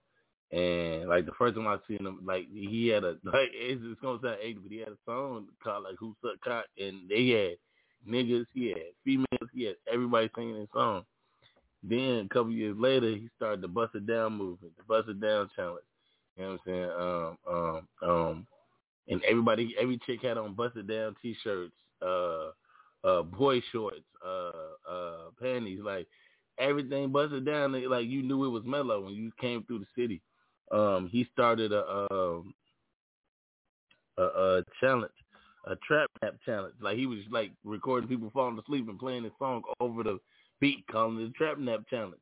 and 0.51 1.09
like 1.09 1.25
the 1.25 1.33
first 1.37 1.55
time 1.55 1.67
I 1.67 1.77
seen 1.87 2.05
him, 2.05 2.21
like 2.25 2.47
he 2.53 2.87
had 2.87 3.03
a 3.03 3.17
like 3.23 3.51
it's, 3.53 3.81
it's 3.83 3.99
gonna 4.01 4.19
sound 4.23 4.37
age, 4.41 4.57
but 4.61 4.71
he 4.71 4.79
had 4.79 4.89
a 4.89 4.97
song 5.05 5.47
called 5.61 5.83
like 5.83 5.95
"Who 5.99 6.15
Suck 6.21 6.39
Cock," 6.41 6.65
and 6.77 7.09
they 7.09 7.27
had 7.29 8.11
niggas, 8.13 8.45
he 8.53 8.69
had 8.69 8.77
females, 9.03 9.49
he 9.53 9.63
had 9.63 9.75
everybody 9.91 10.29
singing 10.35 10.59
his 10.59 10.69
song. 10.73 11.03
Then 11.89 12.25
a 12.25 12.33
couple 12.33 12.51
years 12.51 12.75
later, 12.77 13.09
he 13.09 13.29
started 13.35 13.61
the 13.61 13.67
Bust 13.67 13.95
It 13.95 14.07
Down 14.07 14.33
movement, 14.33 14.73
the 14.77 14.83
Bust 14.83 15.09
It 15.09 15.21
Down 15.21 15.49
challenge. 15.55 15.85
You 16.35 16.43
know 16.43 16.51
what 16.51 16.59
I'm 16.73 17.37
saying? 17.45 17.53
Um, 17.53 17.87
um, 18.03 18.09
um, 18.09 18.47
and 19.07 19.21
everybody, 19.23 19.75
every 19.79 19.99
chick 20.05 20.21
had 20.21 20.37
on 20.37 20.53
Bust 20.53 20.75
It 20.75 20.87
Down 20.87 21.15
t-shirts, 21.21 21.73
uh, 22.01 22.49
uh, 23.03 23.23
boy 23.23 23.61
shorts, 23.71 24.03
uh, 24.25 24.91
uh, 24.91 25.17
panties. 25.41 25.79
Like 25.83 26.07
everything 26.57 27.11
busted 27.11 27.45
down. 27.45 27.73
Like 27.89 28.07
you 28.07 28.23
knew 28.23 28.45
it 28.45 28.49
was 28.49 28.63
mellow 28.65 29.01
when 29.01 29.13
you 29.13 29.31
came 29.39 29.63
through 29.63 29.79
the 29.79 30.01
city. 30.01 30.21
Um, 30.71 31.09
he 31.11 31.27
started 31.33 31.71
a 31.71 32.07
um 32.11 32.53
a, 34.17 34.23
a 34.23 34.63
challenge, 34.79 35.11
a 35.65 35.75
trap 35.87 36.09
rap 36.21 36.35
challenge. 36.45 36.75
Like 36.81 36.97
he 36.97 37.05
was 37.05 37.19
like 37.31 37.51
recording 37.63 38.09
people 38.09 38.31
falling 38.33 38.59
asleep 38.59 38.87
and 38.89 38.99
playing 38.99 39.23
his 39.23 39.33
song 39.39 39.61
over 39.79 40.03
the 40.03 40.19
beat, 40.59 40.85
calling 40.91 41.19
it 41.19 41.27
a 41.27 41.31
trap 41.31 41.57
nap 41.57 41.81
challenge. 41.89 42.21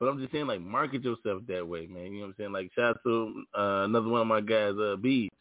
But 0.00 0.06
I'm 0.06 0.18
just 0.20 0.32
saying, 0.32 0.46
like, 0.46 0.60
market 0.60 1.02
yourself 1.02 1.42
that 1.48 1.66
way, 1.66 1.86
man. 1.86 2.12
You 2.12 2.12
know 2.12 2.20
what 2.20 2.26
I'm 2.26 2.34
saying? 2.38 2.52
Like, 2.52 2.70
shout 2.74 2.96
out 2.96 3.00
to 3.04 3.44
uh, 3.56 3.84
another 3.84 4.08
one 4.08 4.22
of 4.22 4.26
my 4.26 4.40
guys, 4.40 4.74
uh, 4.78 4.96
Beads, 4.96 5.34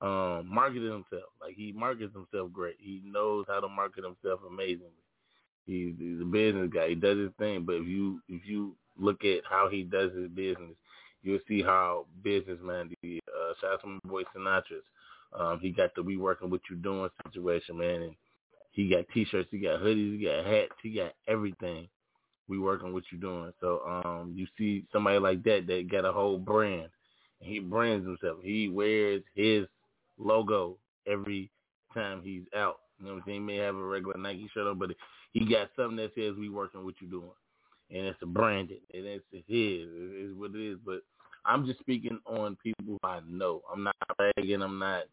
um, 0.00 0.48
marketed 0.52 0.90
himself. 0.90 1.30
Like, 1.40 1.54
he 1.54 1.72
markets 1.72 2.14
himself 2.14 2.52
great. 2.52 2.76
He 2.78 3.02
knows 3.04 3.44
how 3.48 3.60
to 3.60 3.68
market 3.68 4.04
himself 4.04 4.40
amazingly. 4.48 4.90
He's, 5.66 5.94
he's 5.98 6.20
a 6.20 6.24
business 6.24 6.70
guy. 6.72 6.88
He 6.88 6.94
does 6.94 7.18
his 7.18 7.30
thing. 7.38 7.64
But 7.64 7.76
if 7.76 7.86
you 7.86 8.20
if 8.28 8.42
you 8.44 8.74
look 8.98 9.24
at 9.24 9.42
how 9.48 9.68
he 9.70 9.84
does 9.84 10.12
his 10.12 10.28
business, 10.30 10.74
you'll 11.22 11.38
see 11.46 11.62
how 11.62 12.06
businessman. 12.22 12.90
The 13.02 13.20
uh, 13.28 13.52
shout 13.60 13.74
out 13.74 13.80
to 13.82 13.86
my 13.86 13.98
boy 14.04 14.22
Sinatra's. 14.36 14.84
Um, 15.38 15.60
he 15.60 15.70
got 15.70 15.94
the 15.94 16.02
"We 16.02 16.16
Working 16.16 16.50
What 16.50 16.62
You 16.68 16.76
Doing" 16.76 17.08
situation, 17.24 17.78
man, 17.78 18.02
and 18.02 18.14
he 18.72 18.88
got 18.88 19.04
T-shirts, 19.12 19.48
he 19.50 19.58
got 19.58 19.80
hoodies, 19.80 20.18
he 20.18 20.24
got 20.24 20.44
hats, 20.46 20.72
he 20.82 20.90
got 20.90 21.12
everything. 21.28 21.88
We 22.48 22.58
working 22.58 22.92
what 22.92 23.04
you're 23.10 23.20
doing. 23.20 23.52
So 23.60 23.80
um, 23.86 24.32
you 24.34 24.46
see 24.58 24.84
somebody 24.92 25.18
like 25.18 25.42
that 25.44 25.66
that 25.68 25.90
got 25.90 26.04
a 26.04 26.12
whole 26.12 26.38
brand. 26.38 26.88
And 27.40 27.50
he 27.50 27.60
brands 27.60 28.06
himself. 28.06 28.38
He 28.42 28.68
wears 28.68 29.22
his 29.34 29.66
logo 30.18 30.78
every 31.06 31.50
time 31.94 32.22
he's 32.22 32.42
out. 32.56 32.78
You 32.98 33.06
know 33.06 33.12
what 33.14 33.18
I'm 33.18 33.24
saying? 33.26 33.40
He 33.40 33.46
may 33.46 33.56
have 33.56 33.76
a 33.76 33.82
regular 33.82 34.16
Nike 34.18 34.50
shirt 34.52 34.66
on, 34.66 34.78
but 34.78 34.90
he 35.32 35.44
got 35.46 35.70
something 35.76 35.96
that 35.96 36.14
says 36.14 36.36
"We 36.38 36.48
working 36.48 36.84
what 36.84 36.94
you're 37.00 37.10
doing," 37.10 37.30
and 37.90 38.06
it's 38.06 38.22
a 38.22 38.26
branded, 38.26 38.78
and 38.92 39.04
it's 39.04 39.24
his. 39.32 39.44
It's 39.48 40.38
what 40.38 40.54
it 40.54 40.72
is. 40.72 40.78
But 40.84 41.00
I'm 41.44 41.66
just 41.66 41.80
speaking 41.80 42.18
on 42.26 42.56
people 42.62 42.98
I 43.02 43.20
know. 43.28 43.62
I'm 43.72 43.82
not 43.82 43.96
bragging. 44.16 44.62
I'm 44.62 44.78
not 44.78 45.04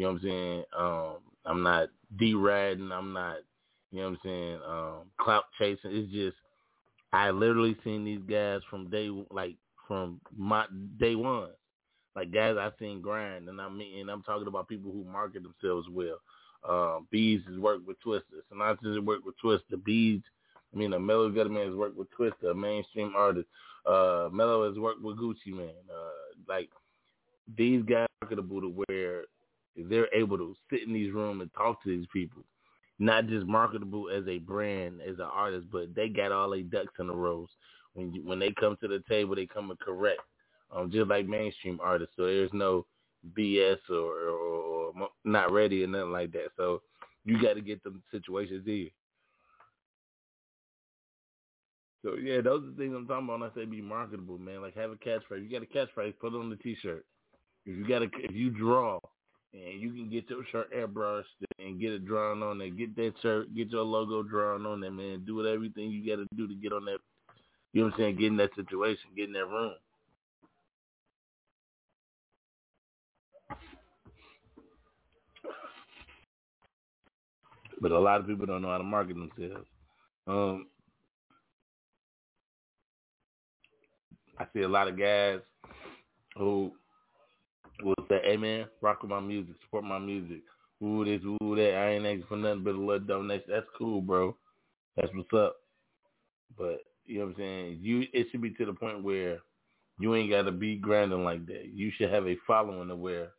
you 0.00 0.06
know 0.06 0.12
what 0.12 0.22
I'm 0.22 0.28
saying? 0.28 0.64
Um, 0.78 1.16
I'm 1.44 1.62
not 1.62 1.88
deriding. 2.18 2.90
I'm 2.90 3.12
not, 3.12 3.36
you 3.92 4.00
know 4.00 4.08
what 4.08 4.12
I'm 4.12 4.18
saying, 4.24 4.58
um, 4.66 4.94
clout 5.18 5.44
chasing. 5.58 5.90
It's 5.92 6.10
just 6.10 6.36
I 7.12 7.30
literally 7.30 7.76
seen 7.84 8.06
these 8.06 8.22
guys 8.26 8.62
from 8.70 8.88
day 8.88 9.10
like 9.30 9.56
from 9.86 10.22
my 10.34 10.64
day 10.98 11.16
one. 11.16 11.50
Like 12.16 12.32
guys 12.32 12.56
I 12.58 12.70
seen 12.78 13.02
grind 13.02 13.50
and 13.50 13.60
I 13.60 13.68
mean 13.68 14.00
and 14.00 14.10
I'm 14.10 14.22
talking 14.22 14.46
about 14.48 14.68
people 14.68 14.90
who 14.90 15.04
market 15.04 15.42
themselves 15.42 15.86
well. 15.90 16.16
Um, 16.66 17.06
Bees 17.10 17.42
has 17.46 17.58
worked 17.58 17.86
with 17.86 17.98
Twista. 18.02 18.40
Sinatra 18.50 18.94
has 18.94 19.04
worked 19.04 19.26
with 19.26 19.34
Twista. 19.44 19.84
Bees 19.84 20.22
I 20.72 20.78
mean, 20.78 20.94
a 20.94 20.98
Mellow 20.98 21.30
Gutterman 21.30 21.66
has 21.66 21.74
worked 21.74 21.98
with 21.98 22.08
Twista, 22.18 22.52
a 22.52 22.54
mainstream 22.54 23.12
artist. 23.14 23.48
Uh, 23.84 24.30
Mellow 24.32 24.66
has 24.66 24.78
worked 24.78 25.02
with 25.02 25.18
Gucci 25.18 25.48
Mane. 25.48 25.68
Uh, 25.90 26.38
like 26.48 26.70
these 27.58 27.82
guys 27.82 28.06
marketable 28.22 28.62
to 28.62 28.82
where 28.86 29.24
they're 29.76 30.12
able 30.14 30.38
to 30.38 30.54
sit 30.70 30.82
in 30.86 30.92
these 30.92 31.12
rooms 31.12 31.42
and 31.42 31.52
talk 31.54 31.82
to 31.82 31.88
these 31.96 32.06
people, 32.12 32.44
not 32.98 33.26
just 33.26 33.46
marketable 33.46 34.10
as 34.10 34.26
a 34.28 34.38
brand, 34.38 35.00
as 35.00 35.16
an 35.18 35.28
artist, 35.32 35.66
but 35.70 35.94
they 35.94 36.08
got 36.08 36.32
all 36.32 36.50
their 36.50 36.62
ducks 36.62 36.94
in 36.98 37.08
a 37.08 37.14
row. 37.14 37.46
When 37.94 38.12
you, 38.12 38.22
when 38.24 38.38
they 38.38 38.52
come 38.52 38.76
to 38.80 38.88
the 38.88 39.02
table, 39.08 39.34
they 39.34 39.46
come 39.46 39.72
correct, 39.80 40.20
um, 40.74 40.90
just 40.90 41.08
like 41.08 41.26
mainstream 41.26 41.80
artists. 41.82 42.14
So 42.16 42.24
there's 42.26 42.52
no 42.52 42.86
BS 43.36 43.78
or, 43.90 43.94
or, 43.94 44.92
or 44.92 45.08
not 45.24 45.52
ready 45.52 45.82
or 45.84 45.86
nothing 45.86 46.12
like 46.12 46.32
that. 46.32 46.48
So 46.56 46.82
you 47.24 47.40
got 47.42 47.54
to 47.54 47.60
get 47.60 47.82
them 47.82 48.02
situations 48.10 48.66
in. 48.66 48.90
So 52.02 52.14
yeah, 52.14 52.40
those 52.40 52.62
are 52.62 52.70
the 52.70 52.76
things 52.76 52.94
I'm 52.96 53.06
talking 53.06 53.24
about 53.24 53.40
when 53.40 53.50
I 53.50 53.54
say 53.54 53.64
be 53.66 53.82
marketable, 53.82 54.38
man. 54.38 54.62
Like 54.62 54.74
have 54.76 54.90
a 54.90 54.96
catchphrase. 54.96 55.42
You 55.42 55.50
got 55.50 55.62
a 55.62 55.66
catchphrase, 55.66 56.18
put 56.18 56.32
it 56.32 56.36
on 56.38 56.48
the 56.48 56.56
t-shirt. 56.56 57.04
If 57.66 57.76
you 57.76 57.86
got 57.86 58.02
a, 58.02 58.08
if 58.14 58.34
you 58.34 58.50
draw, 58.50 58.98
and 59.52 59.80
you 59.80 59.90
can 59.90 60.08
get 60.10 60.30
your 60.30 60.44
shirt 60.50 60.72
airbrushed 60.72 61.24
and 61.58 61.80
get 61.80 61.92
it 61.92 62.06
drawn 62.06 62.42
on 62.42 62.58
there. 62.58 62.70
Get 62.70 62.94
that 62.96 63.14
shirt, 63.20 63.54
get 63.54 63.70
your 63.70 63.82
logo 63.82 64.22
drawn 64.22 64.66
on 64.66 64.80
there, 64.80 64.90
man. 64.90 65.24
Do 65.26 65.46
everything 65.46 65.90
you 65.90 66.06
got 66.06 66.22
to 66.22 66.36
do 66.36 66.46
to 66.46 66.54
get 66.54 66.72
on 66.72 66.84
that. 66.84 66.98
You 67.72 67.82
know 67.82 67.86
what 67.88 67.94
I'm 67.94 68.00
saying? 68.00 68.16
Get 68.16 68.26
in 68.26 68.36
that 68.36 68.54
situation, 68.54 69.10
get 69.16 69.28
in 69.28 69.32
that 69.34 69.46
room. 69.46 69.74
But 77.80 77.92
a 77.92 77.98
lot 77.98 78.20
of 78.20 78.26
people 78.26 78.46
don't 78.46 78.62
know 78.62 78.68
how 78.68 78.78
to 78.78 78.84
market 78.84 79.16
themselves. 79.16 79.66
Um, 80.26 80.66
I 84.38 84.46
see 84.52 84.60
a 84.62 84.68
lot 84.68 84.88
of 84.88 84.98
guys 84.98 85.40
who 86.36 86.72
that, 88.10 88.24
hey 88.24 88.36
man, 88.36 88.66
rock 88.80 89.02
with 89.02 89.10
my 89.10 89.20
music, 89.20 89.54
support 89.62 89.84
my 89.84 89.98
music. 89.98 90.42
Ooh 90.82 91.04
this, 91.04 91.22
ooh 91.24 91.56
that. 91.56 91.74
I 91.74 91.90
ain't 91.92 92.06
asking 92.06 92.24
for 92.28 92.36
nothing 92.36 92.64
but 92.64 92.74
a 92.74 92.78
little 92.78 92.98
donation. 93.00 93.46
That's 93.48 93.66
cool, 93.76 94.00
bro. 94.00 94.36
That's 94.96 95.12
what's 95.14 95.32
up. 95.32 95.56
But 96.56 96.80
you 97.06 97.18
know 97.18 97.26
what 97.26 97.30
I'm 97.32 97.36
saying? 97.38 97.78
You 97.80 98.06
it 98.12 98.28
should 98.30 98.42
be 98.42 98.50
to 98.50 98.66
the 98.66 98.72
point 98.72 99.02
where 99.02 99.38
you 99.98 100.14
ain't 100.14 100.30
gotta 100.30 100.52
be 100.52 100.76
grinding 100.76 101.24
like 101.24 101.46
that. 101.46 101.70
You 101.72 101.90
should 101.96 102.10
have 102.10 102.26
a 102.26 102.36
following 102.46 102.88
to 102.88 102.96
where 102.96 103.30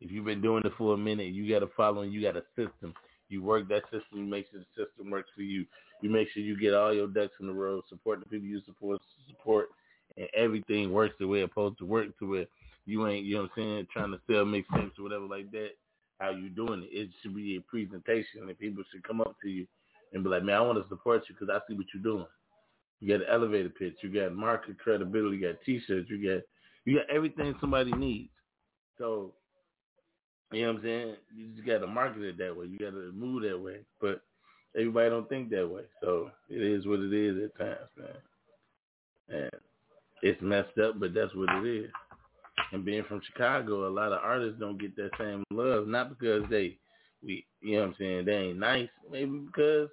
if 0.00 0.10
you've 0.10 0.24
been 0.24 0.42
doing 0.42 0.62
it 0.64 0.72
for 0.76 0.94
a 0.94 0.98
minute, 0.98 1.32
you 1.32 1.48
got 1.48 1.62
a 1.62 1.70
following, 1.76 2.10
you 2.10 2.22
got 2.22 2.36
a 2.36 2.42
system. 2.54 2.94
You 3.28 3.42
work 3.42 3.68
that 3.68 3.82
system, 3.84 4.18
you 4.18 4.24
make 4.24 4.46
sure 4.50 4.60
the 4.60 4.84
system 4.84 5.10
works 5.10 5.30
for 5.34 5.42
you. 5.42 5.66
You 6.02 6.10
make 6.10 6.28
sure 6.30 6.42
you 6.42 6.58
get 6.58 6.74
all 6.74 6.94
your 6.94 7.08
ducks 7.08 7.34
in 7.40 7.46
the 7.46 7.52
row, 7.52 7.82
support 7.88 8.20
the 8.20 8.26
people 8.26 8.46
you 8.46 8.60
support, 8.64 9.00
support, 9.28 9.68
and 10.16 10.28
everything 10.36 10.92
works 10.92 11.14
the 11.18 11.26
way 11.26 11.40
it's 11.40 11.50
supposed 11.50 11.78
to 11.78 11.86
work 11.86 12.16
to 12.20 12.34
it 12.34 12.50
you 12.86 13.06
ain't, 13.06 13.26
you 13.26 13.34
know 13.34 13.42
what 13.42 13.50
I'm 13.56 13.62
saying, 13.62 13.86
trying 13.92 14.12
to 14.12 14.20
sell 14.26 14.44
mixtapes 14.44 14.98
or 14.98 15.02
whatever 15.02 15.26
like 15.26 15.50
that, 15.52 15.70
how 16.20 16.30
you 16.30 16.48
doing 16.48 16.82
it. 16.82 16.88
It 16.90 17.10
should 17.20 17.34
be 17.34 17.56
a 17.56 17.60
presentation 17.60 18.48
and 18.48 18.58
people 18.58 18.84
should 18.90 19.02
come 19.02 19.20
up 19.20 19.36
to 19.42 19.48
you 19.48 19.66
and 20.12 20.22
be 20.22 20.30
like, 20.30 20.44
man, 20.44 20.56
I 20.56 20.60
want 20.60 20.82
to 20.82 20.88
support 20.88 21.24
you 21.28 21.34
because 21.38 21.52
I 21.52 21.58
see 21.68 21.76
what 21.76 21.86
you're 21.92 22.02
doing. 22.02 22.26
You 23.00 23.18
got 23.18 23.26
an 23.26 23.32
elevator 23.32 23.68
pitch, 23.68 23.96
you 24.02 24.08
got 24.08 24.34
market 24.34 24.78
credibility, 24.78 25.36
you 25.36 25.46
got 25.46 25.60
t-shirts, 25.64 26.08
you 26.08 26.34
got 26.34 26.42
you 26.86 26.96
got 26.96 27.10
everything 27.10 27.54
somebody 27.60 27.90
needs. 27.92 28.30
So, 28.96 29.32
you 30.52 30.62
know 30.62 30.68
what 30.68 30.76
I'm 30.78 30.84
saying? 30.84 31.14
You 31.36 31.48
just 31.48 31.66
got 31.66 31.78
to 31.78 31.86
market 31.86 32.22
it 32.22 32.38
that 32.38 32.56
way. 32.56 32.66
You 32.66 32.78
got 32.78 32.92
to 32.92 33.12
move 33.12 33.42
that 33.42 33.60
way. 33.60 33.80
But 34.00 34.22
everybody 34.76 35.10
don't 35.10 35.28
think 35.28 35.50
that 35.50 35.68
way. 35.68 35.82
So 36.00 36.30
it 36.48 36.62
is 36.62 36.86
what 36.86 37.00
it 37.00 37.12
is 37.12 37.44
at 37.44 37.58
times, 37.58 37.90
man. 37.98 39.40
And 39.40 39.50
it's 40.22 40.40
messed 40.40 40.78
up, 40.78 41.00
but 41.00 41.12
that's 41.12 41.34
what 41.34 41.52
it 41.56 41.66
is. 41.66 41.90
And 42.72 42.84
being 42.84 43.04
from 43.04 43.20
Chicago, 43.24 43.86
a 43.86 43.90
lot 43.90 44.12
of 44.12 44.20
artists 44.22 44.58
don't 44.58 44.80
get 44.80 44.96
that 44.96 45.10
same 45.18 45.44
love. 45.50 45.86
Not 45.86 46.08
because 46.08 46.42
they, 46.50 46.78
we, 47.24 47.44
you 47.60 47.76
know 47.76 47.82
what 47.82 47.88
I'm 47.88 47.94
saying, 47.98 48.24
they 48.24 48.36
ain't 48.36 48.58
nice. 48.58 48.88
Maybe 49.10 49.38
because 49.38 49.88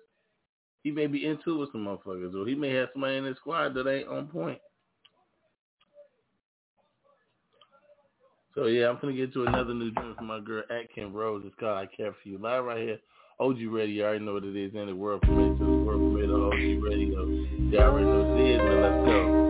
he 0.84 0.92
may 0.92 1.08
be 1.08 1.26
into 1.26 1.60
with 1.60 1.72
some 1.72 1.86
motherfuckers, 1.86 2.36
or 2.36 2.48
he 2.48 2.56
may 2.56 2.74
have 2.74 2.90
somebody 2.94 3.18
in 3.18 3.26
his 3.26 3.38
squad 3.38 3.74
that 3.74 3.88
ain't 3.88 4.08
on 4.08 4.28
point. 4.28 4.60
So 8.56 8.66
yeah, 8.66 8.90
I'm 8.90 9.00
gonna 9.02 9.14
get 9.14 9.34
to 9.34 9.46
another 9.46 9.74
new 9.74 9.92
joint 9.92 10.16
from 10.16 10.28
my 10.28 10.40
girl 10.40 10.64
Atkin 10.70 11.12
Rose. 11.12 11.44
It's 11.46 11.56
called 11.60 11.78
I 11.78 11.86
Care 11.88 12.14
for 12.22 12.30
You. 12.30 12.38
Live 12.38 12.64
right 12.66 12.78
here. 12.78 13.00
OG 13.40 13.58
Radio, 13.62 13.86
you 13.86 14.04
already 14.04 14.24
know 14.24 14.34
what 14.34 14.44
it 14.44 14.56
is. 14.56 14.74
In 14.76 14.86
the 14.86 14.96
world 14.96 15.22
premiere 15.24 15.58
to 15.58 15.66
the 15.66 15.72
world 15.72 16.14
premiere 16.14 16.28
to 16.28 16.46
OG 16.46 16.84
Radio. 16.84 17.26
You 17.26 17.80
already 17.80 18.06
know 18.06 18.24
what 18.24 18.40
it 18.40 18.52
is, 18.52 18.58
man. 18.60 18.82
Let's 18.82 19.06
go. 19.08 19.43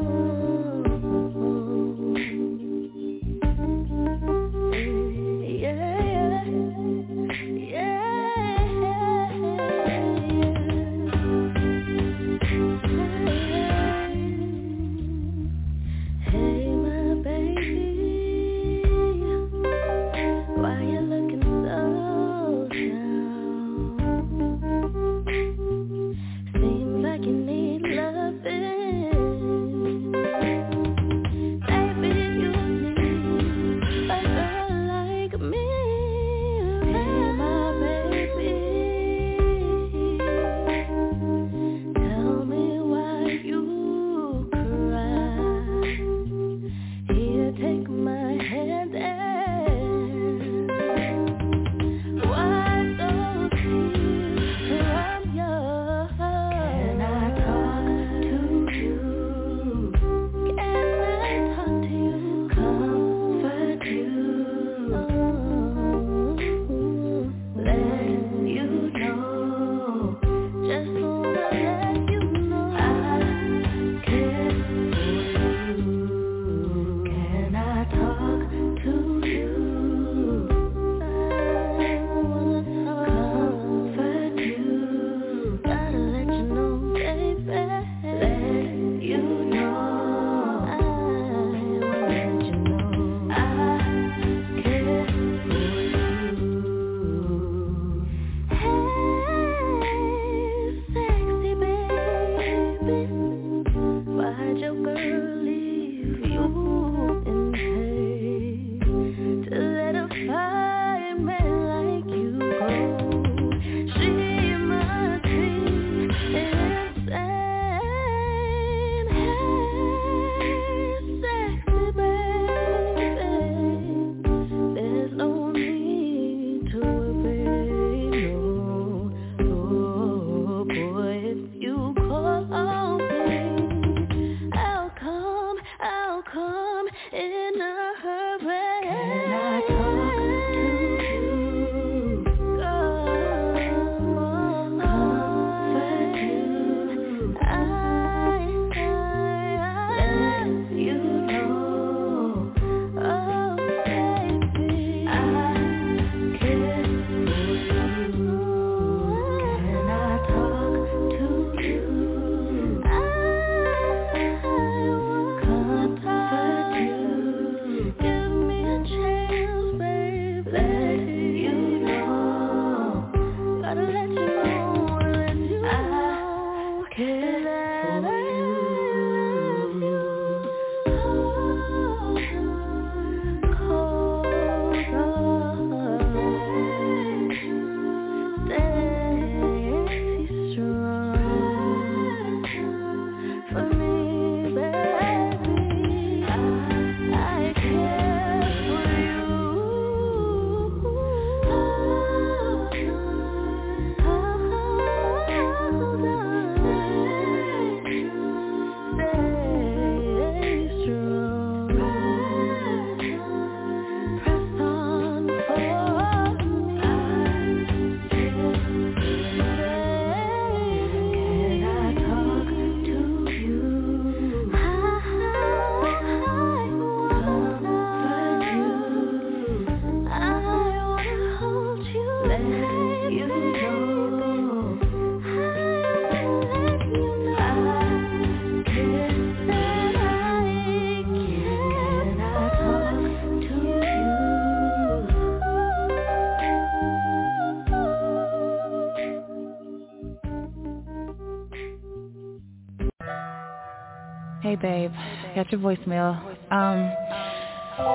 Babe. 254.44 254.92
Got 255.36 255.52
your 255.52 255.62
voicemail. 255.62 256.20
Um, 256.52 256.92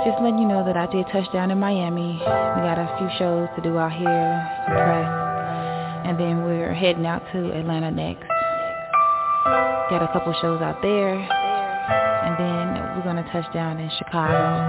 just 0.05 0.21
letting 0.23 0.39
you 0.39 0.49
know 0.49 0.65
that 0.65 0.77
I 0.77 0.87
did 0.91 1.05
touch 1.13 1.31
down 1.33 1.51
in 1.51 1.59
Miami. 1.61 2.15
We 2.19 2.61
got 2.65 2.79
a 2.79 2.89
few 2.99 3.09
shows 3.19 3.49
to 3.55 3.63
do 3.63 3.77
out 3.77 3.93
here, 3.93 4.65
some 4.67 4.75
press, 4.75 5.13
and 6.09 6.19
then 6.19 6.45
we're 6.45 6.73
heading 6.73 7.05
out 7.07 7.23
to 7.33 7.53
Atlanta 7.53 7.91
next. 7.91 8.27
Got 9.93 10.03
a 10.03 10.09
couple 10.13 10.33
shows 10.41 10.61
out 10.63 10.81
there, 10.81 11.15
and 11.15 12.35
then 12.41 12.97
we're 12.97 13.05
gonna 13.05 13.29
touch 13.31 13.53
down 13.53 13.79
in 13.79 13.91
Chicago. 13.99 14.65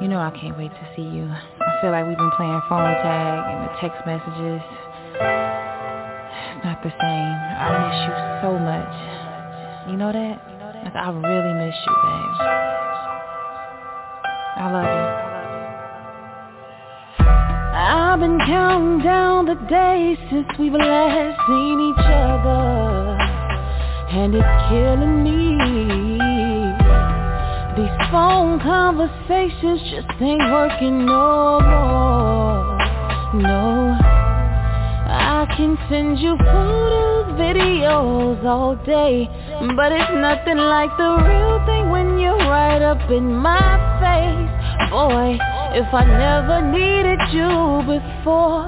You 0.00 0.08
know 0.08 0.18
I 0.18 0.30
can't 0.30 0.56
wait 0.56 0.70
to 0.70 0.88
see 0.96 1.02
you. 1.02 1.26
I 1.26 1.80
feel 1.82 1.90
like 1.90 2.06
we've 2.06 2.16
been 2.16 2.30
playing 2.36 2.62
phone 2.68 2.94
tag 3.02 3.42
and 3.50 3.68
the 3.68 3.74
text 3.80 4.06
messages. 4.06 4.62
It's 6.54 6.64
not 6.64 6.82
the 6.82 6.90
same. 6.90 7.34
I 7.58 7.68
miss 7.74 7.98
you 8.06 8.14
so 8.42 8.58
much. 8.58 9.21
You 9.88 9.96
know 9.96 10.12
that? 10.12 10.38
Like 10.84 10.94
I 10.94 11.10
really 11.10 11.54
miss 11.58 11.74
you, 11.74 11.94
babe. 12.02 12.36
I 14.54 14.70
love 14.70 14.86
you. 14.86 15.32
I've 17.74 18.20
been 18.20 18.38
counting 18.46 19.02
down 19.02 19.46
the 19.46 19.54
days 19.68 20.18
since 20.30 20.46
we've 20.58 20.72
last 20.72 21.40
seen 21.48 21.80
each 21.80 22.06
other 22.06 23.16
And 24.12 24.34
it's 24.34 24.54
killing 24.68 25.24
me 25.24 25.56
These 27.74 27.96
phone 28.12 28.60
conversations 28.60 29.80
just 29.90 30.20
ain't 30.20 30.44
working 30.52 31.06
no 31.06 31.58
more 31.60 32.78
No 33.34 33.98
I 35.14 35.46
can 35.56 35.76
send 35.90 36.18
you 36.20 36.36
photos, 36.36 37.34
videos 37.40 38.44
all 38.44 38.76
day 38.76 39.28
but 39.76 39.92
it's 39.92 40.10
nothing 40.12 40.58
like 40.58 40.90
the 40.98 41.10
real 41.22 41.64
thing 41.66 41.90
when 41.90 42.18
you're 42.18 42.36
right 42.36 42.82
up 42.82 43.10
in 43.10 43.32
my 43.32 43.78
face. 44.02 44.90
Boy, 44.90 45.38
if 45.78 45.86
I 45.94 46.04
never 46.04 46.60
needed 46.60 47.20
you 47.32 47.82
before 47.86 48.66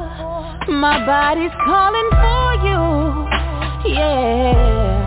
My 0.69 1.05
body's 1.05 1.53
calling 1.67 2.11
for 2.11 2.55
you. 2.65 3.95
Yeah 3.95 5.04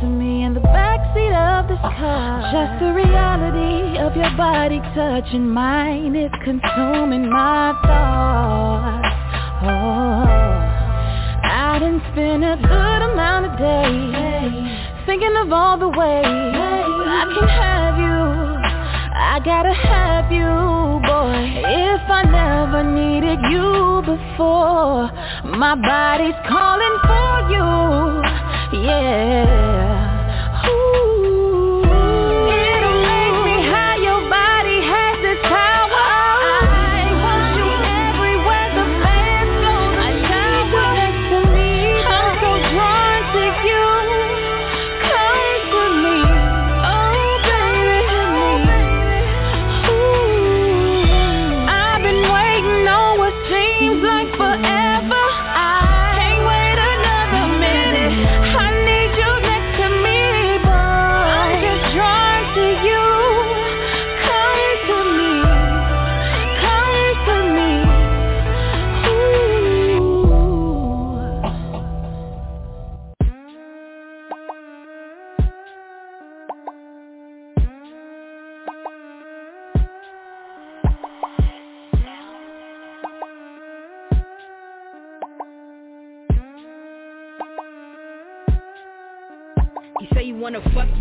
to 0.00 0.06
me 0.06 0.44
in 0.44 0.52
the 0.52 0.60
backseat 0.60 1.32
of 1.32 1.68
this 1.68 1.78
ah, 1.82 1.96
car. 1.96 2.52
Just 2.52 2.80
the 2.84 2.92
reality 2.92 3.98
of 3.98 4.14
your 4.16 4.30
body 4.36 4.80
touching 4.94 5.48
mine. 5.48 6.14
Is 6.14 6.30
consuming 6.44 7.30
my 7.30 7.72
thoughts. 7.84 9.08
Oh, 9.62 10.28
I 11.48 11.78
didn't 11.80 12.02
spend 12.12 12.44
a 12.44 12.56
good 12.56 13.00
amount 13.10 13.46
of 13.46 13.52
days. 13.58 15.06
Thinking 15.06 15.34
of 15.36 15.52
all 15.52 15.78
the 15.78 15.88
ways 15.88 16.26
I 16.26 17.24
can 17.32 17.48
have 17.48 17.96
you. 17.96 18.16
I 19.16 19.40
gotta 19.44 19.72
have 19.72 20.30
you, 20.30 21.00
boy. 21.08 21.40
If 21.64 22.04
I 22.10 22.22
never 22.24 22.82
needed 22.84 23.38
you 23.50 24.02
before 24.04 25.10
My 25.44 25.74
body's 25.74 26.34
calling 26.48 26.96
for 27.06 27.34
you, 27.48 28.25
yeah 28.82 29.92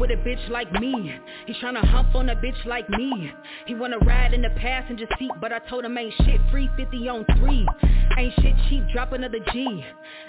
with 0.08 0.20
a 0.20 0.22
bitch 0.22 0.50
like 0.50 0.72
me. 0.74 1.16
He 1.48 1.54
tryna 1.54 1.84
hump 1.88 2.14
on 2.16 2.30
a 2.30 2.36
bitch 2.36 2.64
like 2.66 2.88
me. 2.90 3.32
He 3.66 3.74
wanna 3.74 3.98
ride 4.00 4.34
in 4.34 4.42
the 4.42 4.52
passenger 4.52 5.06
seat, 5.18 5.32
but 5.42 5.52
I 5.52 5.60
told 5.60 5.86
him 5.86 5.98
ain't 5.98 6.14
shit 6.26 6.40
free 6.52 6.70
50 6.78 7.10
on 7.10 7.26
3. 7.40 7.68
Ain't 8.18 8.34
shit 8.42 8.54
cheap, 8.70 8.84
drop 8.94 9.14
another 9.14 9.40
G. 9.52 9.84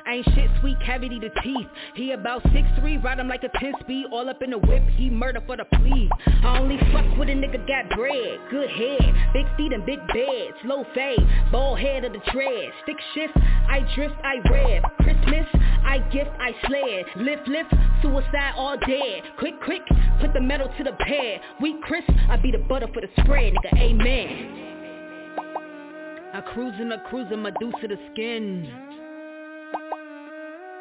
Ain't 0.08 0.24
shit 0.34 0.50
sweet, 0.60 0.76
cavity 0.80 1.20
to 1.20 1.28
teeth. 1.42 1.66
He 1.94 2.12
about 2.12 2.42
6'3, 2.44 3.02
ride 3.04 3.18
him 3.18 3.28
like 3.28 3.44
a 3.44 3.50
10 3.58 3.74
speed, 3.80 4.06
all 4.10 4.28
up 4.28 4.42
in 4.42 4.50
the 4.50 4.58
whip, 4.58 4.82
he 4.96 5.10
murder 5.10 5.42
for 5.46 5.56
the 5.56 5.64
plea. 5.64 6.10
I 6.42 6.58
only 6.58 6.78
fuck 6.92 7.18
with 7.18 7.28
a 7.28 7.32
nigga 7.32 7.66
got 7.68 7.94
bread, 7.96 8.40
good 8.50 8.70
head, 8.70 9.32
big 9.32 9.46
feet 9.56 9.72
and 9.72 9.84
big 9.84 10.00
beds, 10.08 10.56
low 10.64 10.84
fade, 10.94 11.20
bald 11.52 11.78
head 11.78 12.04
of 12.04 12.12
the 12.12 12.20
tread, 12.30 12.72
stick 12.82 12.96
shift, 13.14 13.36
I 13.68 13.80
drift, 13.94 14.14
I 14.24 14.36
rev, 14.50 14.82
Christmas, 14.98 15.46
I 15.84 15.98
gift, 16.10 16.30
I 16.40 16.54
sled, 16.66 17.24
lift, 17.24 17.46
lift, 17.46 17.70
suicide 18.02 18.54
all 18.56 18.76
dead, 18.78 19.22
quick, 19.38 19.60
quick, 19.62 19.75
put 20.20 20.32
the 20.32 20.40
metal 20.40 20.68
to 20.78 20.84
the 20.84 20.92
pad, 20.92 21.40
we 21.60 21.80
crisp, 21.82 22.10
I 22.28 22.36
be 22.36 22.50
the 22.50 22.58
butter 22.58 22.88
for 22.92 23.00
the 23.00 23.08
spread, 23.20 23.54
nigga, 23.54 23.78
amen. 23.78 24.62
I 26.34 26.40
cruise 26.52 26.74
in 26.80 26.92
a 26.92 27.00
cruiser, 27.08 27.36
Medusa 27.36 27.88
the 27.88 27.98
skin. 28.12 28.70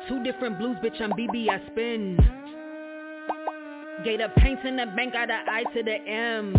Two 0.08 0.24
different 0.24 0.60
blues, 0.60 0.78
bitch, 0.84 1.02
I'm 1.02 1.12
BB, 1.12 1.50
I 1.50 1.66
spin. 1.72 2.18
Gator 4.04 4.32
paints 4.38 4.62
in 4.66 4.76
the 4.76 4.86
bank, 4.96 5.14
got 5.14 5.30
the 5.30 5.34
I 5.34 5.64
to 5.74 5.84
the 5.84 5.96
M's. 6.10 6.58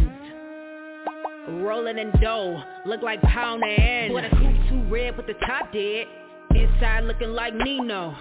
Rolling 1.62 1.99
in 1.99 2.11
dough, 2.20 2.61
look 2.87 3.03
like 3.03 3.20
pound 3.22 3.62
and 3.62 4.12
Boy, 4.12 4.22
the 4.22 4.30
coupe 4.30 4.68
too 4.68 4.82
red 4.89 5.16
with 5.16 5.26
the 5.26 5.34
top 5.47 5.72
dead. 5.72 6.07
Inside 6.55 7.05
looking 7.05 7.28
like 7.28 7.55
Nino. 7.55 8.16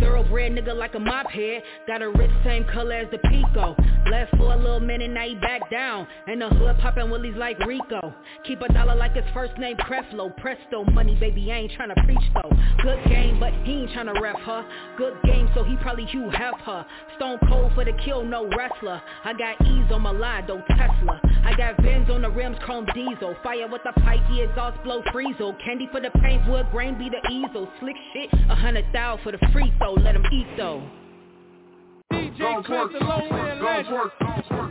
Thoroughbred 0.00 0.52
nigga 0.52 0.74
like 0.76 0.94
a 0.94 0.98
mop 0.98 1.30
head. 1.30 1.62
Got 1.86 2.02
a 2.02 2.08
wrist 2.08 2.34
same 2.44 2.64
color 2.64 2.94
as 2.94 3.10
the 3.10 3.18
Pico. 3.18 3.76
Left 4.10 4.36
for 4.36 4.52
a 4.52 4.56
little 4.56 4.80
minute, 4.80 5.10
now 5.10 5.26
he 5.26 5.34
back 5.36 5.70
down. 5.70 6.06
And 6.26 6.40
the 6.40 6.48
hood 6.48 6.78
poppin' 6.78 7.10
willies 7.10 7.36
like 7.36 7.58
Rico. 7.60 8.14
Keep 8.46 8.62
a 8.62 8.72
dollar 8.72 8.94
like 8.94 9.14
his 9.14 9.24
first 9.32 9.56
name 9.58 9.76
Creflo. 9.76 10.36
Presto 10.36 10.84
money, 10.84 11.16
baby, 11.16 11.50
I 11.50 11.56
ain't 11.56 11.72
tryna 11.72 12.02
preach 12.04 12.24
though. 12.34 12.50
Good 12.82 13.04
game, 13.08 13.40
but 13.40 13.52
he 13.64 13.72
ain't 13.72 13.90
tryna 13.90 14.20
rep 14.20 14.36
her. 14.40 14.66
Good 14.96 15.16
game, 15.24 15.48
so 15.54 15.64
he 15.64 15.76
probably 15.76 16.06
Hugh 16.06 16.30
her. 16.30 16.86
Stone 17.16 17.38
cold 17.48 17.72
for 17.74 17.84
the 17.84 17.92
kill, 18.04 18.24
no 18.24 18.48
wrestler. 18.56 19.00
I 19.24 19.32
got 19.32 19.60
ease 19.62 19.90
on 19.90 20.02
my 20.02 20.10
line, 20.10 20.46
Tesla. 20.46 21.20
I 21.44 21.54
got 21.56 21.76
Benz 21.82 22.08
on 22.10 22.22
the 22.22 22.30
rims, 22.30 22.56
chrome 22.62 22.86
diesel. 22.94 23.34
Fire 23.42 23.68
with 23.68 23.82
the 23.84 23.92
pipe, 24.00 24.20
the 24.30 24.42
exhaust 24.42 24.82
blow 24.82 25.02
freezel. 25.12 25.56
Candy 25.64 25.88
for 25.90 26.00
the 26.00 26.10
paint, 26.20 26.46
wood 26.48 26.66
grain 26.70 26.98
be 26.98 27.08
the 27.08 27.32
easel. 27.32 27.68
Slick 27.80 27.96
shit, 28.12 28.30
a 28.50 28.54
hundred 28.54 28.84
thou 28.92 29.18
for 29.22 29.32
the 29.32 29.38
free 29.52 29.72
so 29.84 29.92
let 30.00 30.12
them 30.12 30.24
eat 30.32 30.46
though. 30.56 30.82
DJ 32.12 32.64
Clint 32.64 32.94
alone 33.02 33.26
in 33.26 33.34
Atlanta. 33.34 34.10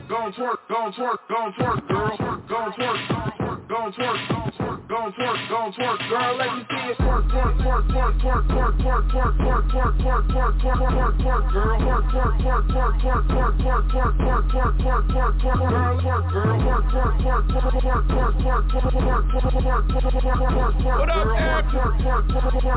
Go 0.09 0.31
twerk, 0.31 0.59
go 0.69 0.91
twerk, 0.91 0.91
go 0.91 0.91
twerk, 0.91 1.17
go 1.29 1.51
twerk, 1.51 1.87
go 1.87 1.87
twerk, 1.87 1.87
girl. 1.87 2.17
Go 2.49 2.71
twerk, 2.71 2.99
go 3.07 3.21
twerk, 3.39 3.67
go 3.67 3.91
twerk. 3.91 4.29
go 4.29 4.52
gon' 4.93 5.11
twerk, 5.13 5.49
gon' 5.49 5.73
twerk, 5.73 5.97
girl. 6.07 6.37
Let 6.37 6.53
me 6.53 6.61
see 6.69 6.93
it 6.93 6.97
twerk, 7.01 7.25
twerk, 7.33 7.57
twerk, 7.57 7.89
twerk, 7.89 8.13
twerk, 8.21 8.45
twerk, 8.53 8.77
twerk, 8.77 9.09
twerk, 9.09 9.33
twerk, 9.33 9.73
twerk, 9.73 9.89
twerk, 9.97 10.29
twerk, 10.29 10.59
twerk, 10.61 10.93
twerk, 10.93 11.17
twerk, 11.17 11.43
girl. 11.49 11.79
Twerk, 11.81 12.05
twerk, 12.13 12.37
twerk, 12.43 12.63
twerk, 12.69 12.93
twerk, 12.93 13.57
twerk, 13.57 13.89
twerk, 13.89 14.13
twerk, 14.13 14.13
twerk, 14.13 14.53
twerk, 14.53 14.77
twerk, 14.77 15.09
twerk, 15.09 15.33
twerk, 15.41 15.63
girl. 15.63 15.97
Twerk, 16.03 16.25
girl. 16.29 16.61
Twerk, 16.61 16.85
twerk, 16.93 17.13
twerk, 17.23 17.43
twerk, 17.49 17.73
twerk, 17.73 18.37
twerk, 18.37 18.69
twerk, 18.69 18.93
twerk, 18.93 19.21
twerk, 19.23 19.49
twerk, 19.49 19.89
twerk, 19.89 20.19
twerk, 20.21 20.73
twerk, 20.77 20.99
What 20.99 21.09
up. 21.09 21.25
Eric? 21.33 21.65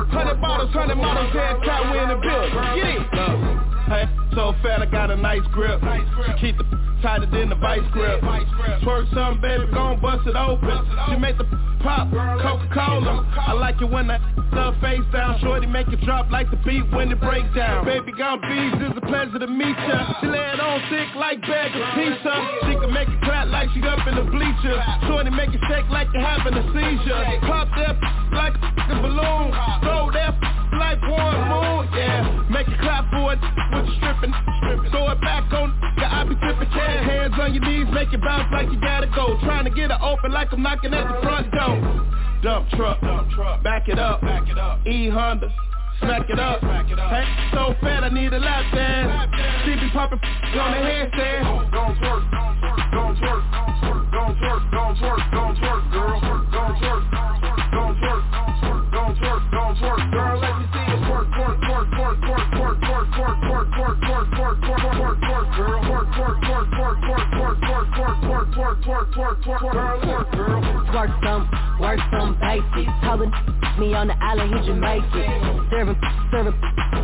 Hundred 0.08 0.40
bottles, 0.40 0.72
hundred 0.72 0.96
models, 0.96 1.32
head 1.32 1.62
cat, 1.64 1.92
we 1.92 1.98
in 1.98 2.08
the 2.08 2.16
building. 2.16 2.56
Get 2.76 2.96
it. 2.96 3.12
Hey, 3.92 4.08
so 4.34 4.54
fat, 4.62 4.80
I 4.80 4.86
got 4.86 5.10
a 5.10 5.16
nice 5.16 5.46
grip. 5.52 5.80
Keep 6.40 6.58
the 6.58 6.85
tighter 7.06 7.30
than 7.30 7.48
the 7.48 7.54
vice 7.54 7.86
grip. 7.92 8.20
Twerk 8.82 9.06
something, 9.14 9.40
baby, 9.40 9.70
gon' 9.70 10.00
bust 10.00 10.26
it 10.26 10.34
open. 10.34 10.74
She 11.06 11.14
make 11.14 11.38
the 11.38 11.46
pop, 11.78 12.10
Coca-Cola. 12.10 13.22
I 13.46 13.52
like 13.52 13.80
it 13.80 13.86
when 13.86 14.08
that 14.08 14.20
stuff 14.50 14.74
face 14.82 15.06
down. 15.12 15.38
Shorty 15.38 15.70
make 15.70 15.86
it 15.86 16.00
drop 16.02 16.32
like 16.32 16.50
the 16.50 16.58
beat 16.66 16.82
when 16.90 17.12
it 17.12 17.20
break 17.20 17.46
down. 17.54 17.86
Baby 17.86 18.10
gone 18.18 18.42
bees, 18.42 18.74
it's 18.82 18.98
a 18.98 19.06
pleasure 19.06 19.38
to 19.38 19.46
meet 19.46 19.78
ya. 19.86 20.18
She 20.18 20.26
lay 20.26 20.50
it 20.50 20.58
on 20.58 20.82
thick 20.90 21.14
like 21.14 21.40
bag 21.42 21.70
of 21.78 21.86
pizza. 21.94 22.34
She 22.66 22.74
can 22.74 22.90
make 22.92 23.06
it 23.06 23.22
clap 23.22 23.54
like 23.54 23.70
she 23.70 23.86
up 23.86 24.02
in 24.02 24.18
the 24.18 24.26
bleachers. 24.26 24.82
Shorty 25.06 25.30
make 25.30 25.54
it 25.54 25.62
shake 25.70 25.86
like 25.86 26.10
you 26.10 26.18
having 26.18 26.58
a 26.58 26.64
seizure. 26.74 27.22
Pop 27.46 27.70
that 27.78 27.94
like 28.34 28.58
a 28.58 28.96
balloon. 28.98 29.54
Throw 29.86 30.10
that 30.10 30.34
like 30.74 30.98
one 31.06 31.38
moon, 31.54 31.86
yeah. 31.94 32.50
Make 32.50 32.66
it 32.66 32.80
clap 32.82 33.06
for 33.14 33.30
it 33.30 33.38
with 33.38 33.94
stripping. 33.94 34.34
Throw 34.90 35.14
it 35.14 35.20
back 35.22 35.46
on, 35.54 35.70
on 37.46 37.54
your 37.54 37.62
knees, 37.62 37.86
make 37.94 38.12
it 38.12 38.20
bounce 38.20 38.50
like 38.50 38.66
you 38.72 38.80
gotta 38.80 39.06
go. 39.14 39.38
Trying 39.44 39.64
to 39.64 39.70
get 39.70 39.90
it 39.90 40.00
open 40.02 40.32
like 40.32 40.52
I'm 40.52 40.62
knocking 40.62 40.92
at 40.92 41.06
the 41.06 41.20
front 41.22 41.50
door. 41.52 41.78
Dump 42.42 42.68
truck, 42.70 43.00
back 43.62 43.88
it 43.88 43.98
up, 43.98 44.20
E 44.86 45.08
Honda. 45.08 45.52
Smack 46.00 46.28
it 46.28 46.38
up, 46.38 46.60
hey, 46.60 47.24
so 47.52 47.74
fat 47.80 48.04
I 48.04 48.10
need 48.10 48.32
a 48.34 48.38
lap 48.38 48.64
dance. 48.74 49.32
She 49.64 49.74
be 49.80 49.88
popping 49.92 50.18
on 50.18 50.70
the 50.72 50.78
handstand. 50.78 51.72
Gon' 51.72 51.96
twerk, 51.96 52.30
gon' 52.30 52.56
twerk, 52.60 52.90
gon' 52.92 53.16
twerk, 53.16 54.10
gon' 54.12 54.36
twerk, 54.36 54.70
gon' 54.70 54.96
twerk, 54.96 55.30
girl. 55.30 55.54
Gon' 55.54 55.75
twerk, 68.66 68.82
twerk, 68.82 69.12
twerk, 69.14 69.42
twerk, 69.42 69.60
twerk, 69.60 69.72
twerk, 69.72 69.72
girl. 69.72 70.00
Twerk, 70.00 70.32
girl. 70.32 70.62
Twerk 70.90 71.10
some, 71.22 71.42
work 71.80 72.00
some 72.10 72.38
basic. 72.40 72.88
Told 73.02 73.20
me 73.78 73.94
on 73.94 74.08
the 74.08 74.16
island, 74.22 74.54
he 74.54 74.66
Jamaican. 74.66 75.68
Serving, 75.70 75.96
serving 76.30 76.54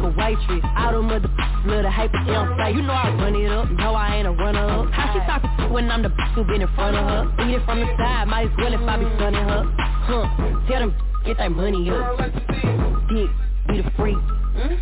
for 0.00 0.10
waitress. 0.16 0.64
All 0.76 0.92
them 0.92 1.10
other 1.10 1.30
little 1.66 1.90
hyper 1.90 2.18
don't 2.26 2.56
say. 2.58 2.72
You 2.72 2.82
know 2.82 2.94
I 2.94 3.10
run 3.14 3.34
it 3.34 3.50
up, 3.50 3.70
no 3.70 3.94
I 3.94 4.16
ain't 4.16 4.26
a 4.26 4.32
runner 4.32 4.66
up. 4.66 4.90
How 4.90 5.12
she 5.12 5.20
talking 5.26 5.72
when 5.72 5.90
I'm 5.90 6.02
the 6.02 6.10
who 6.34 6.44
been 6.44 6.62
in 6.62 6.68
front 6.74 6.96
of 6.96 7.04
her? 7.04 7.44
Eat 7.46 7.54
it 7.54 7.64
from 7.64 7.80
the 7.80 7.86
side, 7.96 8.26
might 8.28 8.50
as 8.50 8.56
well 8.58 8.72
if 8.72 8.80
I 8.80 8.96
be 8.98 9.06
stunning 9.16 9.44
her. 9.44 9.64
Huh, 10.06 10.26
tell 10.68 10.80
them 10.80 10.94
get 11.24 11.38
that 11.38 11.52
money 11.52 11.88
up. 11.90 12.18
Dick, 12.18 13.30
be 13.68 13.82
the 13.82 13.90
freak. 13.96 14.18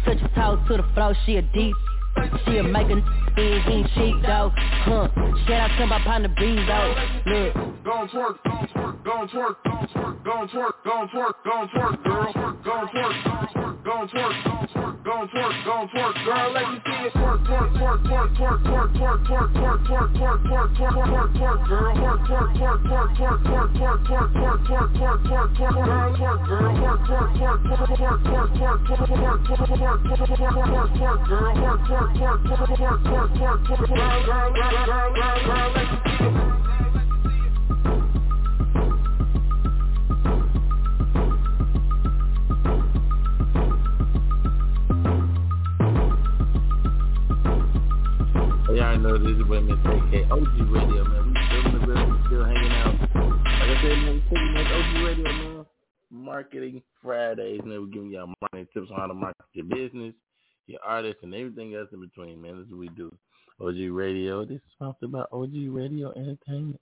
Touch 0.04 0.18
your 0.18 0.30
toes 0.34 0.58
to 0.68 0.76
the 0.76 0.86
floor, 0.94 1.14
she 1.26 1.36
a 1.36 1.42
deep. 1.42 1.74
She'll 2.44 2.64
make 2.64 2.90
a 2.90 2.96
he 3.36 3.42
ain't 3.42 3.88
cheap 3.94 4.16
though. 4.22 4.52
Huh, 4.84 5.08
shout 5.46 5.70
out 5.70 5.78
to 5.78 5.86
my 5.86 6.00
partner 6.02 6.28
Bezo. 6.36 6.94
Look. 7.26 7.70
Gon' 7.84 8.08
twerk, 8.08 8.36
gon' 8.44 8.68
twerk, 8.68 9.04
gon' 9.04 9.28
twerk, 9.28 9.54
gon' 9.64 10.48
twerk, 10.48 10.74
gon' 10.84 11.08
twerk, 11.08 11.34
gon' 11.44 11.68
twerk, 11.68 11.94
gon' 11.94 12.18
twerk, 12.18 12.64
girl. 12.64 13.40
Gon' 13.82 14.08
twerk, 14.08 14.34
gon' 14.44 14.66
twerk, 14.68 15.04
gon' 15.04 15.28
twerk, 15.28 15.64
gon' 15.64 15.88
twerk, 15.88 16.14
girl. 16.24 16.52
Let 16.52 16.68
me 16.68 16.78
see 16.84 17.06
it 17.06 17.12
twerk, 17.14 17.40
twerk, 17.46 17.70
twerk, 17.80 18.00
twerk, 18.04 18.30
twerk, 18.36 18.60
twerk, 18.60 18.90
twerk, 18.92 19.20
twerk, 19.20 19.30
twerk, 19.30 19.68
twerk, 19.80 20.10
twerk, 20.10 20.38
twerk, 20.40 20.70
twerk, 20.74 20.98
twerk, 21.00 21.30
twerk, 21.40 21.68
girl. 21.68 21.94
Twerk, 21.96 22.20
twerk, 22.26 22.50
twerk, 22.56 22.80
twerk, 22.80 23.10
twerk, 23.10 23.40
twerk, 23.40 23.70
twerk, 23.70 24.00
twerk, 24.00 24.36
twerk, 24.40 24.60
twerk, 24.60 24.90
twerk, 24.90 25.24
twerk, 25.24 25.48
twerk, 25.56 25.74
girl. 25.74 26.08
Twerk, 26.20 26.40
girl. 26.46 26.70
Twerk, 26.80 27.00
twerk, 27.06 27.30
twerk, 27.40 27.60
twerk, 27.60 27.80
twerk, 27.80 28.18
twerk, 28.30 28.80
twerk, 28.80 28.80
twerk, 28.80 29.18
twerk, 29.20 29.70
twerk, 29.70 30.08
twerk, 30.10 30.36
twerk, 30.40 30.88
twerk, 30.98 31.28
girl. 31.28 31.54
Twerk, 31.54 31.80
twerk, 31.86 31.99
twerk, 32.00 32.16
twerk, 32.16 32.40
twerk, 32.46 33.02
twerk, 33.06 33.30
twerk, 33.36 33.60
twerk, 33.66 33.88
girl, 33.88 34.24
girl, 34.24 34.52
girl, 34.52 34.86
girl, 34.86 35.10
girl, 35.14 35.38
girl. 35.44 35.68
Let 35.74 35.84
me 35.90 35.98
see 36.06 36.24
it. 36.24 36.30
Y'all 48.76 48.98
know 48.98 49.18
this 49.18 49.36
is 49.36 49.42
Mr. 49.42 49.92
AK 49.92 50.30
OG 50.30 50.56
Radio, 50.70 51.04
man. 51.04 51.22
We 51.26 51.32
still 51.48 51.66
in 51.66 51.72
the 51.74 51.80
building, 51.86 52.18
still 52.26 52.44
hanging 52.44 52.72
out. 52.72 52.94
Like 52.94 53.76
I 53.76 53.82
said, 53.82 53.98
man, 53.98 54.14
we 54.14 54.20
taking 54.30 54.54
that 54.54 54.66
OG 54.72 54.92
Radio, 55.04 55.24
man. 55.24 55.66
Marketing 56.10 56.82
Fridays, 57.02 57.60
man. 57.64 57.80
We're 57.80 57.86
giving 57.88 58.10
y'all 58.10 58.32
marketing 58.40 58.68
tips 58.72 58.90
on 58.90 58.96
how 58.98 59.06
to 59.06 59.14
market 59.14 59.44
your 59.52 59.66
business, 59.66 60.14
your 60.70 60.80
artists, 60.84 61.22
and 61.22 61.34
everything 61.34 61.74
else 61.74 61.88
in 61.92 62.00
between, 62.00 62.40
man. 62.40 62.56
This 62.58 62.66
is 62.66 62.72
what 62.72 62.80
we 62.80 62.88
do. 62.90 63.14
OG 63.60 63.94
Radio. 63.94 64.44
This 64.44 64.56
is 64.56 64.72
sponsored 64.74 65.12
by 65.12 65.24
OG 65.32 65.52
Radio 65.68 66.12
Entertainment 66.12 66.80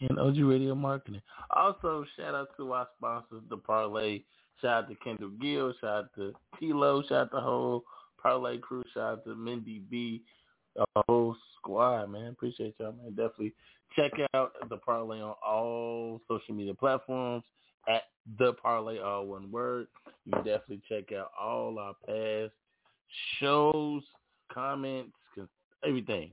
and 0.00 0.18
OG 0.18 0.38
Radio 0.38 0.74
Marketing. 0.74 1.22
Also, 1.50 2.04
shout 2.16 2.34
out 2.34 2.48
to 2.56 2.72
our 2.72 2.88
sponsors, 2.96 3.42
the 3.48 3.56
Parlay. 3.56 4.22
Shout 4.60 4.84
out 4.84 4.88
to 4.88 4.94
Kendall 4.96 5.30
Gill. 5.40 5.72
Shout 5.80 5.90
out 5.90 6.14
to 6.16 6.32
T-Lo. 6.58 7.02
Shout 7.02 7.12
out 7.12 7.30
to 7.30 7.36
the 7.36 7.40
whole 7.40 7.84
Parlay 8.22 8.58
crew. 8.58 8.82
Shout 8.92 9.12
out 9.12 9.24
to 9.24 9.34
Mindy 9.34 9.82
B. 9.90 10.22
The 10.76 10.84
whole 11.06 11.36
squad, 11.56 12.10
man. 12.10 12.28
Appreciate 12.28 12.74
y'all, 12.78 12.92
man. 12.92 13.10
Definitely 13.10 13.54
check 13.96 14.12
out 14.34 14.52
the 14.68 14.76
Parlay 14.76 15.20
on 15.20 15.34
all 15.46 16.20
social 16.28 16.54
media 16.54 16.74
platforms 16.74 17.42
at 17.88 18.02
the 18.38 18.52
Parlay, 18.54 18.98
all 18.98 19.26
one 19.26 19.50
word. 19.50 19.86
You 20.24 20.32
can 20.32 20.44
definitely 20.44 20.82
check 20.88 21.12
out 21.12 21.30
all 21.40 21.78
our 21.78 21.94
past 22.06 22.52
shows, 23.38 24.02
comments, 24.52 25.12
everything. 25.86 26.32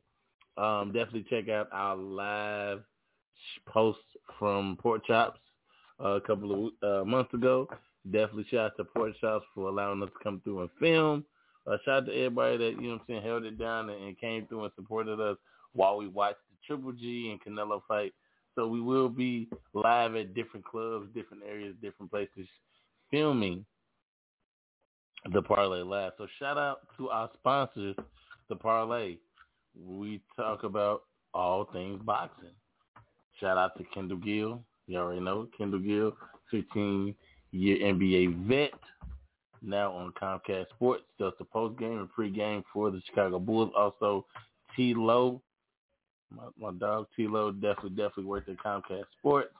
Um, 0.57 0.91
definitely 0.91 1.25
check 1.29 1.49
out 1.49 1.69
our 1.71 1.95
live 1.95 2.81
posts 3.67 4.01
from 4.39 4.77
Pork 4.81 5.05
Chops 5.05 5.39
uh, 6.03 6.09
a 6.09 6.21
couple 6.21 6.71
of 6.83 7.01
uh, 7.01 7.05
months 7.05 7.33
ago. 7.33 7.67
Definitely 8.11 8.45
shout 8.49 8.71
out 8.71 8.77
to 8.77 8.83
Pork 8.85 9.13
Chops 9.19 9.45
for 9.53 9.67
allowing 9.67 10.01
us 10.01 10.09
to 10.09 10.23
come 10.23 10.41
through 10.43 10.61
and 10.61 10.69
film. 10.79 11.25
Uh, 11.65 11.77
shout 11.85 12.03
out 12.03 12.05
to 12.07 12.13
everybody 12.13 12.57
that, 12.57 12.81
you 12.81 12.87
know 12.87 12.93
what 12.93 13.01
I'm 13.01 13.05
saying, 13.07 13.23
held 13.23 13.43
it 13.43 13.59
down 13.59 13.89
and, 13.89 14.03
and 14.03 14.19
came 14.19 14.47
through 14.47 14.63
and 14.63 14.73
supported 14.75 15.19
us 15.19 15.37
while 15.73 15.97
we 15.97 16.07
watched 16.07 16.39
the 16.49 16.57
Triple 16.65 16.93
G 16.93 17.29
and 17.31 17.41
Canelo 17.41 17.81
fight. 17.87 18.13
So 18.55 18.67
we 18.67 18.81
will 18.81 19.09
be 19.09 19.49
live 19.73 20.15
at 20.15 20.33
different 20.33 20.65
clubs, 20.65 21.07
different 21.13 21.43
areas, 21.47 21.75
different 21.81 22.09
places, 22.09 22.47
filming 23.11 23.65
the 25.31 25.41
Parlay 25.41 25.81
Live. 25.81 26.13
So 26.17 26.27
shout 26.39 26.57
out 26.57 26.79
to 26.97 27.09
our 27.09 27.29
sponsors, 27.39 27.95
the 28.49 28.55
Parlay. 28.55 29.17
We 29.79 30.21
talk 30.35 30.63
about 30.63 31.03
all 31.33 31.65
things 31.71 32.01
boxing. 32.03 32.49
Shout 33.39 33.57
out 33.57 33.77
to 33.77 33.83
Kendall 33.93 34.17
Gill. 34.17 34.61
You 34.87 34.97
already 34.97 35.21
know 35.21 35.47
Kendall 35.57 35.79
Gill, 35.79 36.15
15 36.51 37.13
year 37.51 37.77
NBA 37.77 38.47
vet. 38.47 38.79
Now 39.61 39.91
on 39.91 40.13
Comcast 40.21 40.69
Sports, 40.69 41.03
does 41.19 41.33
the 41.39 41.45
post 41.45 41.79
game 41.79 41.97
and 41.97 42.11
pre 42.11 42.29
game 42.29 42.63
for 42.71 42.91
the 42.91 43.01
Chicago 43.07 43.39
Bulls. 43.39 43.71
Also, 43.75 44.25
T 44.75 44.93
Low, 44.93 45.41
my, 46.33 46.43
my 46.59 46.71
dog 46.77 47.07
T 47.15 47.27
Low, 47.27 47.51
definitely 47.51 47.89
definitely 47.91 48.25
worked 48.25 48.49
at 48.49 48.57
Comcast 48.57 49.05
Sports. 49.19 49.53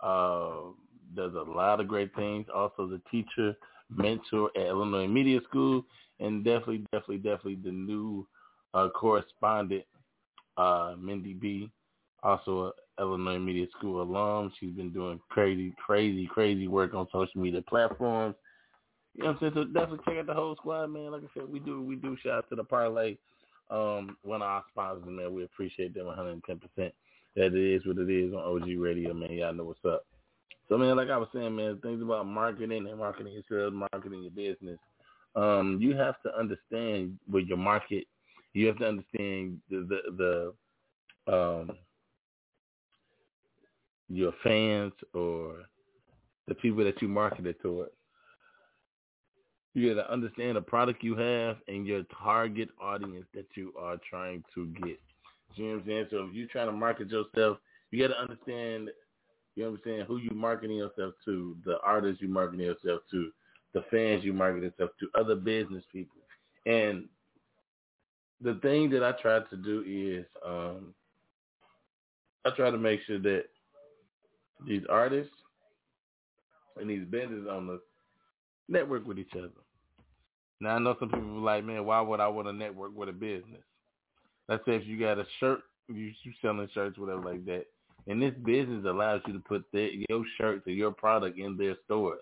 Uh, 0.00 0.72
does 1.14 1.32
a 1.34 1.50
lot 1.50 1.80
of 1.80 1.86
great 1.86 2.14
things. 2.16 2.46
Also, 2.52 2.88
the 2.88 3.00
teacher 3.10 3.56
mentor 3.94 4.50
at 4.56 4.66
Illinois 4.66 5.06
Media 5.06 5.40
School, 5.48 5.84
and 6.20 6.44
definitely, 6.44 6.84
definitely, 6.92 7.18
definitely 7.18 7.58
the 7.62 7.72
new 7.72 8.26
uh, 8.74 8.88
correspondent, 8.90 9.84
uh, 10.56 10.94
Mindy 10.98 11.34
B, 11.34 11.70
also 12.22 12.72
a 12.98 13.02
Illinois 13.02 13.38
Media 13.38 13.66
School 13.78 14.02
alum. 14.02 14.52
She's 14.58 14.72
been 14.72 14.92
doing 14.92 15.20
crazy, 15.28 15.74
crazy, 15.84 16.26
crazy 16.26 16.68
work 16.68 16.94
on 16.94 17.06
social 17.12 17.40
media 17.40 17.62
platforms. 17.62 18.34
You 19.14 19.24
know 19.24 19.30
what 19.30 19.36
I'm 19.36 19.40
saying? 19.40 19.52
So 19.54 19.64
definitely 19.64 20.04
check 20.06 20.18
out 20.18 20.26
the 20.26 20.34
whole 20.34 20.56
squad, 20.56 20.88
man. 20.88 21.12
Like 21.12 21.22
I 21.22 21.28
said, 21.34 21.48
we 21.50 21.58
do 21.58 21.82
we 21.82 21.96
do 21.96 22.16
shout 22.22 22.38
out 22.38 22.48
to 22.50 22.56
the 22.56 22.64
parlay. 22.64 23.16
Um, 23.70 24.16
one 24.22 24.42
of 24.42 24.48
our 24.48 24.64
sponsors, 24.70 25.04
man. 25.06 25.32
We 25.32 25.44
appreciate 25.44 25.94
them 25.94 26.06
110 26.06 26.58
percent 26.58 26.94
that 27.34 27.54
it 27.54 27.54
is 27.54 27.86
what 27.86 27.98
it 27.98 28.10
is 28.10 28.32
on 28.32 28.62
OG 28.62 28.78
Radio, 28.78 29.14
man. 29.14 29.32
Y'all 29.32 29.54
know 29.54 29.64
what's 29.64 29.84
up. 29.84 30.04
So, 30.68 30.76
man, 30.76 30.96
like 30.96 31.10
I 31.10 31.16
was 31.16 31.28
saying, 31.32 31.54
man, 31.54 31.78
things 31.80 32.02
about 32.02 32.26
marketing 32.26 32.88
and 32.88 32.98
marketing 32.98 33.32
yourself, 33.32 33.72
marketing 33.72 34.22
your 34.22 34.32
business. 34.32 34.78
Um, 35.36 35.78
you 35.80 35.96
have 35.96 36.20
to 36.22 36.36
understand 36.36 37.18
where 37.28 37.42
your 37.42 37.58
market. 37.58 38.06
You 38.52 38.66
have 38.68 38.78
to 38.78 38.88
understand 38.88 39.58
the 39.70 39.86
the, 40.16 40.52
the 41.26 41.32
um 41.32 41.72
your 44.08 44.32
fans 44.42 44.92
or 45.14 45.64
the 46.48 46.54
people 46.54 46.84
that 46.84 47.00
you 47.02 47.08
marketed 47.08 47.60
toward. 47.60 47.88
You 49.74 49.94
got 49.94 50.02
to 50.02 50.12
understand 50.12 50.56
the 50.56 50.62
product 50.62 51.02
you 51.02 51.16
have 51.16 51.56
and 51.68 51.86
your 51.86 52.02
target 52.22 52.70
audience 52.80 53.26
that 53.34 53.46
you 53.56 53.74
are 53.78 53.98
trying 54.08 54.42
to 54.54 54.66
get. 54.82 54.98
You 55.54 55.82
know? 55.84 56.06
So 56.10 56.24
if 56.24 56.34
you're 56.34 56.48
trying 56.48 56.66
to 56.68 56.72
market 56.72 57.10
yourself, 57.10 57.58
you 57.90 58.06
got 58.06 58.14
to 58.14 58.20
understand, 58.20 58.88
you 59.56 59.64
know 59.64 59.70
what 59.70 59.80
I'm 59.80 59.82
saying, 59.84 60.04
who 60.06 60.18
you 60.18 60.30
marketing 60.32 60.76
yourself 60.76 61.14
to, 61.24 61.56
the 61.64 61.78
artists 61.84 62.22
you 62.22 62.28
marketing 62.28 62.66
yourself 62.66 63.02
to, 63.10 63.30
the 63.72 63.84
fans 63.90 64.24
you 64.24 64.32
marketing 64.32 64.70
yourself 64.70 64.90
to, 65.00 65.08
other 65.18 65.34
business 65.34 65.84
people. 65.92 66.20
And 66.66 67.08
the 68.40 68.54
thing 68.62 68.90
that 68.90 69.02
I 69.02 69.12
try 69.20 69.40
to 69.40 69.56
do 69.56 69.82
is 69.86 70.26
um, 70.46 70.94
I 72.44 72.50
try 72.50 72.70
to 72.70 72.78
make 72.78 73.00
sure 73.06 73.18
that 73.18 73.44
these 74.66 74.82
artists 74.88 75.32
and 76.78 76.88
these 76.88 77.04
business 77.06 77.46
owners 77.50 77.80
network 78.68 79.06
with 79.06 79.18
each 79.18 79.32
other. 79.36 79.50
Now 80.60 80.76
I 80.76 80.78
know 80.78 80.96
some 81.00 81.08
people 81.08 81.38
are 81.38 81.40
like, 81.40 81.64
man, 81.64 81.84
why 81.84 82.00
would 82.00 82.20
I 82.20 82.28
want 82.28 82.48
to 82.48 82.52
network 82.52 82.94
with 82.94 83.08
a 83.08 83.12
business? 83.12 83.62
let's 84.48 84.64
say 84.64 84.76
if 84.76 84.86
you 84.86 84.98
got 84.98 85.18
a 85.18 85.26
shirt, 85.40 85.60
you, 85.88 86.12
you 86.22 86.32
selling 86.42 86.68
shirts, 86.72 86.98
whatever 86.98 87.22
like 87.22 87.44
that, 87.46 87.66
and 88.06 88.22
this 88.22 88.34
business 88.44 88.84
allows 88.86 89.20
you 89.26 89.32
to 89.32 89.40
put 89.40 89.64
your 89.72 90.24
shirt 90.38 90.62
or 90.66 90.72
your 90.72 90.92
product 90.92 91.38
in 91.38 91.56
their 91.56 91.76
stores. 91.84 92.20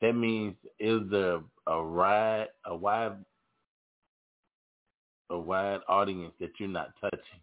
That 0.00 0.14
means 0.14 0.54
is 0.78 1.02
there 1.10 1.40
a 1.66 1.82
wide, 1.82 2.46
a 2.64 2.74
wide, 2.74 3.16
a 5.30 5.38
wide 5.38 5.80
audience 5.88 6.32
that 6.40 6.50
you're 6.58 6.68
not 6.68 6.90
touching. 7.00 7.40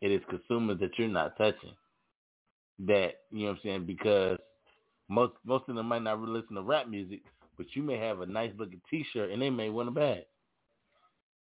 It 0.00 0.10
is 0.10 0.22
consumers 0.28 0.80
that 0.80 0.98
you're 0.98 1.08
not 1.08 1.36
touching. 1.36 1.74
That 2.80 3.20
you 3.30 3.40
know 3.40 3.46
what 3.46 3.52
I'm 3.52 3.60
saying 3.62 3.86
because 3.86 4.38
most 5.08 5.34
most 5.44 5.64
of 5.68 5.76
them 5.76 5.86
might 5.86 6.02
not 6.02 6.20
really 6.20 6.40
listen 6.40 6.56
to 6.56 6.62
rap 6.62 6.88
music, 6.88 7.22
but 7.56 7.66
you 7.74 7.82
may 7.82 7.98
have 7.98 8.20
a 8.20 8.26
nice 8.26 8.50
looking 8.58 8.80
T-shirt 8.90 9.30
and 9.30 9.40
they 9.40 9.50
may 9.50 9.70
want 9.70 9.88
a 9.88 9.92
buy 9.92 10.00
it. 10.02 10.28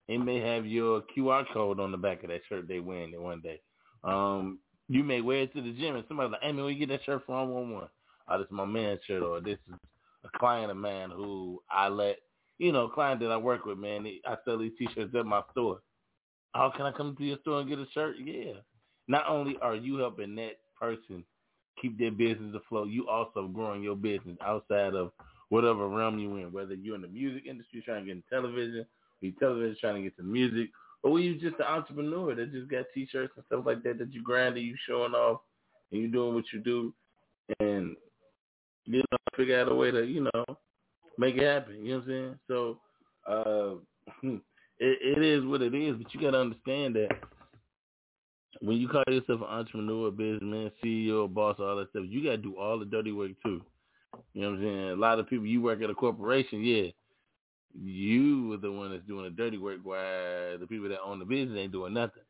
May 0.08 0.40
have 0.40 0.66
your 0.66 1.02
QR 1.16 1.44
code 1.52 1.80
on 1.80 1.90
the 1.90 1.96
back 1.96 2.22
of 2.22 2.28
that 2.28 2.42
shirt 2.48 2.68
they 2.68 2.80
wearing 2.80 3.14
it 3.14 3.20
one 3.20 3.40
day. 3.40 3.60
Um, 4.04 4.58
you 4.88 5.02
may 5.02 5.20
wear 5.20 5.42
it 5.42 5.54
to 5.54 5.62
the 5.62 5.72
gym 5.72 5.96
and 5.96 6.04
somebody's 6.08 6.32
like, 6.32 6.42
hey 6.42 6.52
man, 6.52 6.64
where 6.64 6.72
you 6.72 6.86
get 6.86 6.88
that 6.90 7.04
shirt 7.04 7.22
from? 7.26 7.50
One 7.50 7.72
one. 7.72 7.88
Oh, 8.28 8.38
this 8.38 8.46
is 8.46 8.52
my 8.52 8.64
man's 8.64 9.00
shirt 9.06 9.22
or 9.22 9.40
this 9.40 9.58
is 9.68 9.74
a 10.24 10.38
client 10.38 10.70
of 10.70 10.76
mine 10.76 11.10
who 11.14 11.62
I 11.70 11.88
let, 11.88 12.18
you 12.58 12.72
know, 12.72 12.88
client 12.88 13.20
that 13.20 13.30
I 13.30 13.36
work 13.36 13.64
with, 13.64 13.78
man. 13.78 14.06
I 14.26 14.36
sell 14.44 14.58
these 14.58 14.72
t-shirts 14.78 15.14
at 15.14 15.26
my 15.26 15.42
store. 15.52 15.80
How 16.54 16.70
can 16.70 16.86
I 16.86 16.92
come 16.92 17.14
to 17.16 17.24
your 17.24 17.38
store 17.42 17.60
and 17.60 17.68
get 17.68 17.78
a 17.78 17.86
shirt? 17.92 18.16
Yeah. 18.22 18.54
Not 19.08 19.28
only 19.28 19.56
are 19.62 19.76
you 19.76 19.98
helping 19.98 20.34
that 20.36 20.58
person 20.80 21.24
keep 21.80 21.98
their 21.98 22.10
business 22.10 22.54
afloat, 22.54 22.88
you 22.88 23.08
also 23.08 23.46
growing 23.48 23.82
your 23.82 23.96
business 23.96 24.36
outside 24.44 24.94
of 24.94 25.12
whatever 25.48 25.86
realm 25.88 26.18
you're 26.18 26.40
in, 26.40 26.52
whether 26.52 26.74
you're 26.74 26.96
in 26.96 27.02
the 27.02 27.08
music 27.08 27.44
industry 27.48 27.82
trying 27.84 28.02
to 28.02 28.06
get 28.06 28.16
in 28.16 28.22
television, 28.30 28.86
be 29.20 29.32
television, 29.32 29.76
trying 29.80 29.96
to 29.96 30.02
get 30.02 30.16
some 30.16 30.32
music, 30.32 30.70
or 31.06 31.12
were 31.12 31.20
you 31.20 31.36
just 31.36 31.54
an 31.60 31.66
entrepreneur 31.66 32.34
that 32.34 32.50
just 32.52 32.68
got 32.68 32.84
T-shirts 32.92 33.32
and 33.36 33.44
stuff 33.46 33.64
like 33.64 33.84
that 33.84 33.96
that 34.00 34.12
you 34.12 34.24
grinding, 34.24 34.64
you 34.64 34.74
showing 34.88 35.12
off, 35.12 35.40
and 35.92 36.00
you 36.02 36.08
doing 36.08 36.34
what 36.34 36.46
you 36.52 36.58
do, 36.58 36.92
and 37.60 37.94
you 38.86 38.98
know 38.98 39.18
figure 39.36 39.60
out 39.60 39.70
a 39.70 39.74
way 39.74 39.92
to 39.92 40.04
you 40.04 40.22
know 40.22 40.44
make 41.16 41.36
it 41.36 41.44
happen. 41.44 41.84
You 41.84 41.92
know 41.92 41.98
what 41.98 42.02
I'm 42.02 42.08
saying? 42.08 42.38
So 42.48 42.78
uh, 43.28 43.74
it, 44.80 45.18
it 45.20 45.22
is 45.22 45.44
what 45.44 45.62
it 45.62 45.76
is, 45.76 45.94
but 45.94 46.12
you 46.12 46.20
got 46.20 46.32
to 46.32 46.40
understand 46.40 46.96
that 46.96 47.10
when 48.60 48.76
you 48.76 48.88
call 48.88 49.04
yourself 49.06 49.42
an 49.42 49.46
entrepreneur, 49.46 50.10
businessman, 50.10 50.72
CEO, 50.84 51.32
boss, 51.32 51.54
all 51.60 51.76
that 51.76 51.90
stuff, 51.90 52.06
you 52.08 52.24
got 52.24 52.30
to 52.30 52.36
do 52.38 52.56
all 52.58 52.80
the 52.80 52.84
dirty 52.84 53.12
work 53.12 53.30
too. 53.44 53.62
You 54.34 54.42
know 54.42 54.50
what 54.50 54.56
I'm 54.56 54.64
saying? 54.64 54.90
A 54.90 54.96
lot 54.96 55.20
of 55.20 55.28
people, 55.28 55.46
you 55.46 55.62
work 55.62 55.82
at 55.82 55.90
a 55.90 55.94
corporation, 55.94 56.64
yeah, 56.64 56.90
you 57.82 58.48
were 58.48 58.56
the 58.56 58.72
one 58.72 58.90
that's 58.90 59.06
doing 59.06 59.24
the 59.24 59.30
dirty 59.30 59.58
work 59.58 59.80
while 59.82 60.58
the 60.58 60.66
people 60.68 60.88
that 60.88 61.00
own 61.00 61.18
the 61.18 61.24
business 61.24 61.58
ain't 61.58 61.72
doing 61.72 61.94
nothing. 61.94 62.22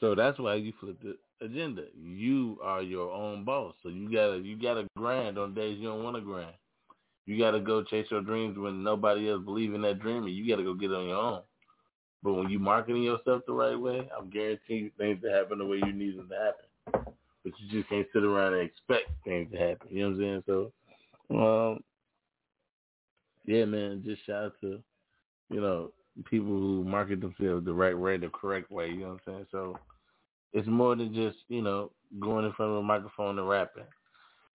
So 0.00 0.14
that's 0.14 0.38
why 0.38 0.56
you 0.56 0.72
flip 0.80 0.98
the 1.02 1.16
agenda. 1.44 1.84
You 1.96 2.58
are 2.62 2.82
your 2.82 3.12
own 3.12 3.44
boss. 3.44 3.74
So 3.82 3.88
you 3.88 4.10
gotta 4.12 4.38
you 4.38 4.56
gotta 4.60 4.86
grind 4.96 5.38
on 5.38 5.54
days 5.54 5.78
you 5.78 5.88
don't 5.88 6.04
want 6.04 6.16
to 6.16 6.22
grind. 6.22 6.54
You 7.26 7.38
gotta 7.38 7.60
go 7.60 7.82
chase 7.82 8.06
your 8.10 8.20
dreams 8.20 8.58
when 8.58 8.82
nobody 8.82 9.30
else 9.30 9.42
believe 9.44 9.72
in 9.72 9.82
that 9.82 10.00
dream, 10.00 10.24
and 10.24 10.34
you 10.34 10.48
gotta 10.48 10.62
go 10.64 10.74
get 10.74 10.90
it 10.90 10.96
on 10.96 11.08
your 11.08 11.16
own. 11.16 11.42
But 12.22 12.34
when 12.34 12.50
you 12.50 12.58
marketing 12.58 13.02
yourself 13.02 13.42
the 13.46 13.52
right 13.52 13.78
way, 13.78 14.08
I'm 14.16 14.30
guaranteeing 14.30 14.90
things 14.98 15.22
to 15.22 15.30
happen 15.30 15.58
the 15.58 15.66
way 15.66 15.78
you 15.78 15.92
need 15.92 16.18
them 16.18 16.28
to 16.28 16.34
happen. 16.34 17.14
But 17.44 17.52
you 17.58 17.68
just 17.70 17.88
can't 17.88 18.06
sit 18.12 18.24
around 18.24 18.54
and 18.54 18.62
expect 18.62 19.10
things 19.24 19.52
to 19.52 19.58
happen. 19.58 19.88
You 19.90 20.02
know 20.02 20.08
what 20.08 20.14
I'm 20.16 20.20
saying? 20.20 20.42
So 20.46 20.72
well, 21.28 21.78
yeah, 23.46 23.64
man. 23.64 24.02
Just 24.04 24.24
shout 24.26 24.44
out 24.44 24.52
to 24.60 24.82
you 25.50 25.60
know 25.60 25.92
people 26.30 26.48
who 26.48 26.84
market 26.84 27.20
themselves 27.20 27.64
the 27.64 27.72
right 27.72 27.98
way, 27.98 28.16
the 28.16 28.28
correct 28.28 28.70
way. 28.70 28.88
You 28.88 29.00
know 29.00 29.06
what 29.08 29.12
I'm 29.12 29.20
saying? 29.26 29.46
So 29.50 29.78
it's 30.52 30.68
more 30.68 30.96
than 30.96 31.14
just 31.14 31.38
you 31.48 31.62
know 31.62 31.90
going 32.20 32.44
in 32.44 32.52
front 32.52 32.72
of 32.72 32.78
a 32.78 32.82
microphone 32.82 33.38
and 33.38 33.48
rapping. 33.48 33.84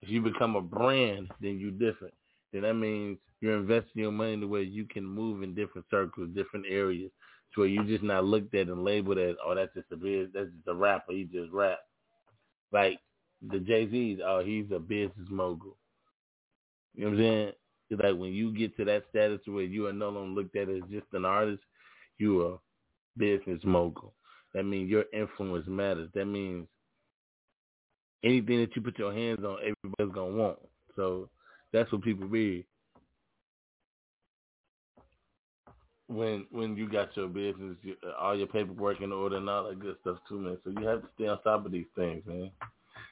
If 0.01 0.09
you 0.09 0.21
become 0.21 0.55
a 0.55 0.61
brand, 0.61 1.29
then 1.41 1.59
you're 1.59 1.71
different. 1.71 2.13
Then 2.53 2.61
that 2.63 2.75
means 2.75 3.17
you're 3.41 3.57
investing 3.57 4.01
your 4.01 4.11
money 4.11 4.33
in 4.33 4.41
the 4.41 4.47
way 4.47 4.61
you 4.61 4.85
can 4.85 5.05
move 5.05 5.43
in 5.43 5.53
different 5.53 5.87
circles, 5.89 6.29
different 6.33 6.65
areas, 6.69 7.11
to 7.53 7.61
where 7.61 7.69
you 7.69 7.83
just 7.83 8.03
not 8.03 8.25
looked 8.25 8.53
at 8.55 8.67
and 8.67 8.83
labeled 8.83 9.17
as, 9.17 9.35
oh, 9.45 9.55
that's 9.55 9.73
just 9.73 9.91
a 9.91 9.97
biz, 9.97 10.29
that's 10.33 10.49
just 10.49 10.67
a 10.67 10.73
rapper. 10.73 11.11
He 11.11 11.25
just 11.25 11.51
rap. 11.51 11.79
Like 12.71 12.99
the 13.47 13.59
Jay 13.59 13.89
Z's, 13.89 14.19
oh, 14.25 14.41
he's 14.43 14.65
a 14.73 14.79
business 14.79 15.27
mogul. 15.29 15.75
You 16.95 17.05
know 17.05 17.11
what 17.11 17.17
I'm 17.17 17.23
saying? 17.23 17.51
Like 17.91 18.19
when 18.19 18.33
you 18.33 18.53
get 18.55 18.75
to 18.77 18.85
that 18.85 19.03
status 19.09 19.39
where 19.45 19.63
you 19.63 19.87
are 19.87 19.93
no 19.93 20.09
longer 20.09 20.41
looked 20.41 20.55
at 20.55 20.69
as 20.69 20.81
just 20.91 21.07
an 21.13 21.25
artist, 21.25 21.63
you 22.17 22.45
are 22.45 22.59
business 23.17 23.61
mogul. 23.63 24.13
That 24.53 24.63
means 24.63 24.89
your 24.89 25.05
influence 25.13 25.67
matters. 25.67 26.09
That 26.13 26.25
means 26.25 26.67
anything 28.23 28.61
that 28.61 28.75
you 28.75 28.81
put 28.81 28.99
your 28.99 29.13
hands 29.13 29.43
on, 29.43 29.57
everybody's 29.59 30.15
gonna 30.15 30.35
want. 30.35 30.59
So 30.95 31.29
that's 31.71 31.91
what 31.91 32.03
people 32.03 32.27
read 32.27 32.65
when 36.09 36.45
when 36.51 36.75
you 36.75 36.89
got 36.89 37.15
your 37.15 37.27
business, 37.27 37.77
all 38.19 38.35
your 38.35 38.47
paperwork 38.47 38.99
in 39.01 39.11
order 39.11 39.37
and 39.37 39.49
all 39.49 39.69
that 39.69 39.79
good 39.79 39.95
stuff 40.01 40.17
too, 40.27 40.39
man. 40.39 40.57
So 40.63 40.71
you 40.71 40.85
have 40.87 41.01
to 41.01 41.07
stay 41.15 41.27
on 41.27 41.41
top 41.43 41.65
of 41.65 41.71
these 41.71 41.85
things, 41.95 42.23
man. 42.25 42.49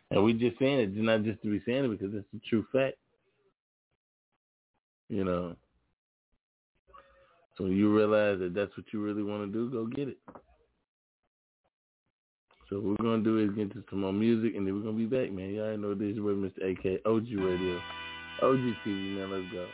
And 0.10 0.24
we 0.24 0.34
just 0.34 0.58
saying 0.58 0.80
it, 0.80 0.96
not 0.96 1.24
just 1.24 1.42
to 1.44 1.52
be 1.52 1.62
saying 1.66 1.86
it 1.86 1.90
because 1.90 2.16
it's 2.16 2.28
a 2.36 2.50
true 2.50 2.66
fact. 2.72 2.98
You 5.10 5.24
know. 5.24 5.56
So 7.58 7.66
you 7.66 7.96
realize 7.96 8.40
that 8.40 8.54
that's 8.54 8.76
what 8.78 8.86
you 8.94 9.02
really 9.02 9.24
want 9.24 9.52
to 9.52 9.52
do, 9.52 9.70
go 9.72 9.88
get 9.88 10.10
it. 10.10 10.18
So 12.70 12.80
what 12.80 13.00
we're 13.00 13.12
gonna 13.12 13.24
do 13.24 13.40
is 13.40 13.50
get 13.52 13.62
into 13.64 13.84
some 13.90 14.02
more 14.02 14.14
music, 14.14 14.56
and 14.56 14.68
then 14.68 14.76
we're 14.76 14.82
gonna 14.82 14.98
be 14.98 15.06
back, 15.06 15.32
man. 15.32 15.54
Y'all 15.54 15.78
know 15.78 15.96
this 15.96 16.16
is 16.16 16.22
where 16.22 16.36
Mr. 16.36 16.72
AK 16.72 17.02
OG 17.06 17.28
Radio, 17.32 17.80
OG 18.44 18.76
TV, 18.86 19.18
man. 19.18 19.32
Let's 19.32 19.52
go. 19.54 19.68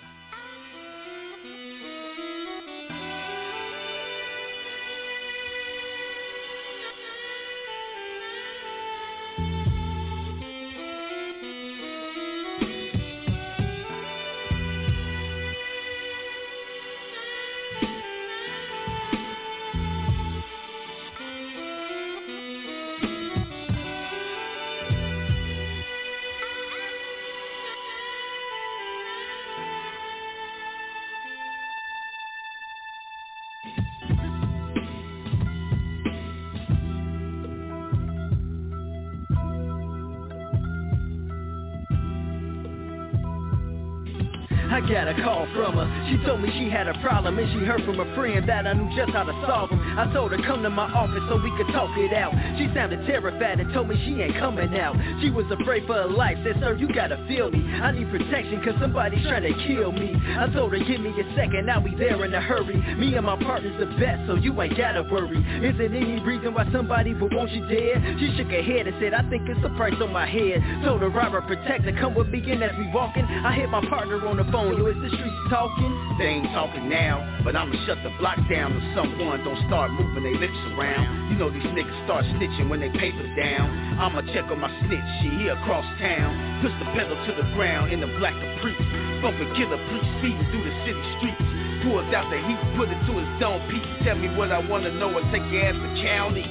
I 44.73 44.81
got 44.81 45.07
a 45.07 45.13
call 45.21 45.45
from 45.53 45.77
her. 45.77 45.85
She 46.09 46.17
told 46.25 46.41
me 46.41 46.49
she 46.57 46.65
had 46.67 46.87
a 46.87 46.97
problem 46.97 47.37
and 47.37 47.45
she 47.53 47.61
heard 47.63 47.85
from 47.85 47.99
a 47.99 48.09
friend 48.15 48.41
that 48.49 48.65
I 48.65 48.73
knew 48.73 48.89
just 48.97 49.13
how 49.13 49.21
to 49.21 49.35
solve 49.45 49.69
them. 49.69 49.77
I 49.77 50.11
told 50.11 50.31
her 50.33 50.41
come 50.41 50.63
to 50.63 50.69
my 50.71 50.89
office 50.89 51.21
so 51.29 51.37
we 51.37 51.53
could 51.61 51.69
talk 51.69 51.93
it 51.93 52.09
out. 52.17 52.33
She 52.57 52.65
sounded 52.73 53.05
terrified 53.05 53.61
and 53.61 53.71
told 53.71 53.93
me 53.93 54.01
she 54.01 54.17
ain't 54.17 54.33
coming 54.41 54.73
out. 54.73 54.97
She 55.21 55.29
was 55.29 55.45
afraid 55.53 55.85
for 55.85 55.93
her 55.93 56.09
life. 56.09 56.41
Said, 56.41 56.57
sir, 56.57 56.73
you 56.73 56.89
gotta 56.89 57.21
feel 57.29 57.53
me. 57.53 57.61
I 57.61 57.93
need 57.93 58.09
protection 58.09 58.65
cause 58.65 58.73
somebody's 58.81 59.21
trying 59.29 59.45
to 59.45 59.53
kill 59.69 59.93
me. 59.93 60.09
I 60.41 60.49
told 60.49 60.73
her 60.73 60.81
give 60.81 61.05
me 61.05 61.13
a 61.21 61.25
second, 61.37 61.69
I'll 61.69 61.85
be 61.85 61.93
there 61.93 62.25
in 62.25 62.33
a 62.33 62.41
hurry. 62.41 62.73
Me 62.97 63.13
and 63.13 63.29
my 63.29 63.37
partner's 63.45 63.77
the 63.77 63.85
best, 64.01 64.25
so 64.25 64.41
you 64.41 64.57
ain't 64.57 64.73
gotta 64.73 65.05
worry. 65.05 65.37
Is 65.61 65.77
there 65.77 65.93
any 65.93 66.17
reason 66.25 66.49
why 66.57 66.65
somebody 66.73 67.13
would 67.13 67.29
want 67.29 67.53
you 67.53 67.61
dead? 67.69 68.17
She 68.17 68.33
shook 68.41 68.49
her 68.49 68.65
head 68.65 68.89
and 68.89 68.97
said, 68.97 69.13
I 69.13 69.21
think 69.29 69.45
it's 69.45 69.61
a 69.61 69.69
price 69.77 69.93
on 70.01 70.09
my 70.09 70.25
head. 70.25 70.65
Told 70.81 71.05
her 71.05 71.13
robber 71.13 71.45
protector, 71.45 71.93
come 72.01 72.17
with 72.17 72.33
me 72.33 72.41
and 72.49 72.63
as 72.63 72.73
we 72.73 72.89
walking, 72.89 73.21
I 73.21 73.53
hit 73.53 73.69
my 73.69 73.85
partner 73.85 74.17
on 74.25 74.37
the 74.37 74.49
phone. 74.49 74.62
Yo, 74.63 74.87
is 74.87 74.95
the 74.95 75.11
streets 75.11 75.43
talking? 75.51 75.91
They 76.15 76.39
ain't 76.39 76.47
talking 76.55 76.87
now, 76.87 77.19
but 77.43 77.51
I'ma 77.51 77.75
shut 77.83 77.99
the 77.99 78.15
block 78.15 78.39
down 78.47 78.71
if 78.71 78.95
someone 78.95 79.43
don't 79.43 79.59
start 79.67 79.91
moving 79.91 80.23
their 80.23 80.39
lips 80.39 80.55
around. 80.71 81.31
You 81.31 81.35
know 81.35 81.51
these 81.51 81.67
niggas 81.67 81.99
start 82.07 82.23
snitching 82.39 82.71
when 82.71 82.79
they 82.79 82.87
paper 82.87 83.27
down. 83.35 83.67
I'ma 83.99 84.23
check 84.31 84.47
on 84.47 84.63
my 84.63 84.71
snitch, 84.87 85.03
shit, 85.19 85.35
he 85.35 85.51
across 85.51 85.83
town. 85.99 86.63
Push 86.63 86.71
the 86.79 86.87
pedal 86.95 87.19
to 87.27 87.31
the 87.43 87.47
ground 87.59 87.91
in 87.91 87.99
the 87.99 88.07
black 88.23 88.31
Caprice. 88.39 88.79
Bumping 89.19 89.51
killer 89.59 89.75
police 89.75 90.07
speeding 90.23 90.47
through 90.47 90.63
the 90.63 90.75
city 90.87 91.03
streets. 91.19 91.43
Pulled 91.83 92.07
out 92.15 92.31
the 92.31 92.39
heat, 92.47 92.61
put 92.79 92.87
it 92.87 92.99
to 93.03 93.19
his 93.19 93.27
dome 93.43 93.59
piece. 93.67 93.83
Tell 94.07 94.15
me 94.15 94.31
what 94.31 94.55
I 94.55 94.63
wanna 94.63 94.95
know 94.95 95.11
and 95.11 95.27
take 95.35 95.43
your 95.51 95.59
ass 95.59 95.75
to 95.75 95.91
county. 96.07 96.47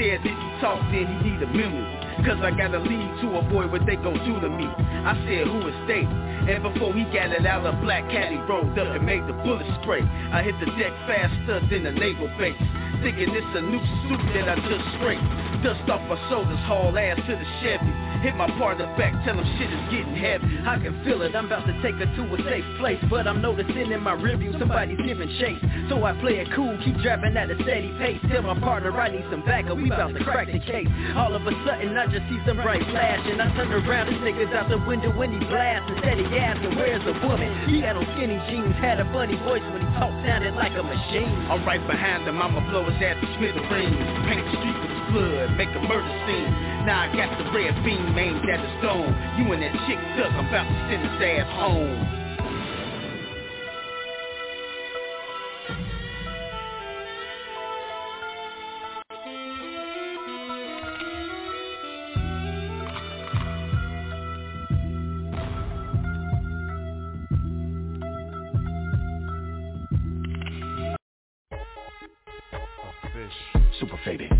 Said 0.00 0.24
if 0.24 0.32
he 0.32 0.48
talk, 0.64 0.80
then 0.88 1.04
he 1.04 1.28
need 1.28 1.44
a 1.44 1.50
memory. 1.52 2.09
Cause 2.24 2.36
I 2.42 2.50
gotta 2.50 2.78
lead 2.78 3.20
to 3.22 3.38
avoid 3.38 3.72
what 3.72 3.86
they 3.86 3.96
gon' 3.96 4.20
do 4.28 4.40
to 4.40 4.48
me. 4.48 4.66
I 4.68 5.16
said, 5.24 5.46
who 5.48 5.66
is 5.68 5.74
they? 5.88 6.04
And 6.04 6.62
before 6.62 6.92
he 6.92 7.04
it 7.32 7.46
out, 7.46 7.64
a 7.64 7.72
black 7.80 8.10
caddy 8.10 8.36
rolled 8.36 8.78
up 8.78 8.94
and 8.94 9.06
made 9.06 9.26
the 9.26 9.32
bullet 9.32 9.66
spray. 9.80 10.02
I 10.02 10.42
hit 10.42 10.54
the 10.60 10.66
deck 10.76 10.92
faster 11.08 11.60
than 11.70 11.84
the 11.84 11.92
naval 11.92 12.28
base. 12.36 12.60
Thinking 13.02 13.32
it's 13.32 13.56
a 13.56 13.60
new 13.62 13.80
suit 14.04 14.20
that 14.34 14.48
I 14.48 14.56
just 14.68 14.84
scraped. 14.96 15.49
Dust 15.60 15.84
off 15.92 16.00
my 16.08 16.16
shoulders, 16.32 16.56
haul 16.64 16.96
ass 16.96 17.20
to 17.28 17.36
the 17.36 17.48
Chevy. 17.60 17.92
Hit 18.24 18.32
my 18.36 18.48
partner 18.56 18.88
back, 18.96 19.12
tell 19.28 19.36
him 19.36 19.44
shit 19.60 19.68
is 19.68 19.84
getting 19.92 20.16
heavy. 20.16 20.48
I 20.64 20.80
can 20.80 20.96
feel 21.04 21.20
it, 21.20 21.36
I'm 21.36 21.52
about 21.52 21.68
to 21.68 21.76
take 21.84 22.00
her 22.00 22.08
to 22.08 22.22
a 22.32 22.38
safe 22.48 22.64
place. 22.80 22.96
But 23.12 23.28
I'm 23.28 23.44
noticing 23.44 23.92
in 23.92 24.00
my 24.00 24.16
review 24.16 24.56
somebody's 24.56 25.00
giving 25.04 25.28
chase. 25.36 25.60
So 25.92 26.00
I 26.04 26.16
play 26.20 26.40
it 26.40 26.48
cool, 26.56 26.72
keep 26.80 26.96
driving 27.04 27.36
at 27.36 27.52
a 27.52 27.56
steady 27.60 27.92
pace. 28.00 28.20
Tell 28.32 28.40
my 28.40 28.56
partner 28.56 28.88
I 28.96 29.12
need 29.12 29.24
some 29.28 29.44
backup, 29.44 29.76
we 29.76 29.92
about 29.92 30.16
to 30.16 30.24
crack 30.24 30.48
the 30.48 30.64
case. 30.64 30.88
All 31.12 31.36
of 31.36 31.44
a 31.44 31.52
sudden 31.68 31.92
I 31.92 32.08
just 32.08 32.24
see 32.32 32.40
some 32.48 32.56
bright 32.56 32.84
flash 32.88 33.20
And 33.28 33.40
I 33.40 33.52
turn 33.52 33.68
around, 33.68 34.08
this 34.08 34.20
nigga's 34.24 34.52
out 34.56 34.72
the 34.72 34.80
window 34.88 35.12
when 35.12 35.32
he 35.32 35.44
blasts 35.44 35.92
Instead 35.92 36.24
he 36.24 36.26
asking, 36.40 36.72
where's 36.76 37.04
the 37.04 37.12
woman? 37.20 37.68
He 37.68 37.84
had 37.84 38.00
on 38.00 38.08
skinny 38.16 38.40
jeans, 38.48 38.72
had 38.80 39.00
a 39.00 39.04
funny 39.12 39.36
voice 39.44 39.64
when 39.76 39.84
he 39.84 39.90
talked, 40.00 40.16
sounded 40.24 40.56
like 40.56 40.72
a 40.72 40.82
machine 40.82 41.28
I'm 41.52 41.64
right 41.68 41.84
behind 41.84 42.24
him, 42.24 42.40
I'ma 42.40 42.64
blow 42.72 42.88
his 42.88 42.96
ass 42.96 43.20
to 43.20 43.28
smithereens 43.36 43.96
Paint 44.24 44.44
the 44.44 44.56
street 44.56 44.89
blood, 45.12 45.56
make 45.56 45.68
a 45.68 45.80
murder 45.80 46.14
scene. 46.26 46.50
Now 46.86 47.10
I 47.10 47.16
got 47.16 47.36
the 47.38 47.44
red 47.52 47.74
beam 47.84 48.16
aimed 48.16 48.48
at 48.48 48.60
the 48.62 48.86
dome 48.86 49.14
You 49.38 49.52
and 49.52 49.62
that 49.62 49.72
chick 49.86 49.98
duck, 50.16 50.32
about 50.32 50.64
to 50.64 50.76
send 50.88 51.02
his 51.02 51.20
ass 51.22 51.50
home. 51.58 52.16
Super 73.78 74.00
faded, 74.04 74.30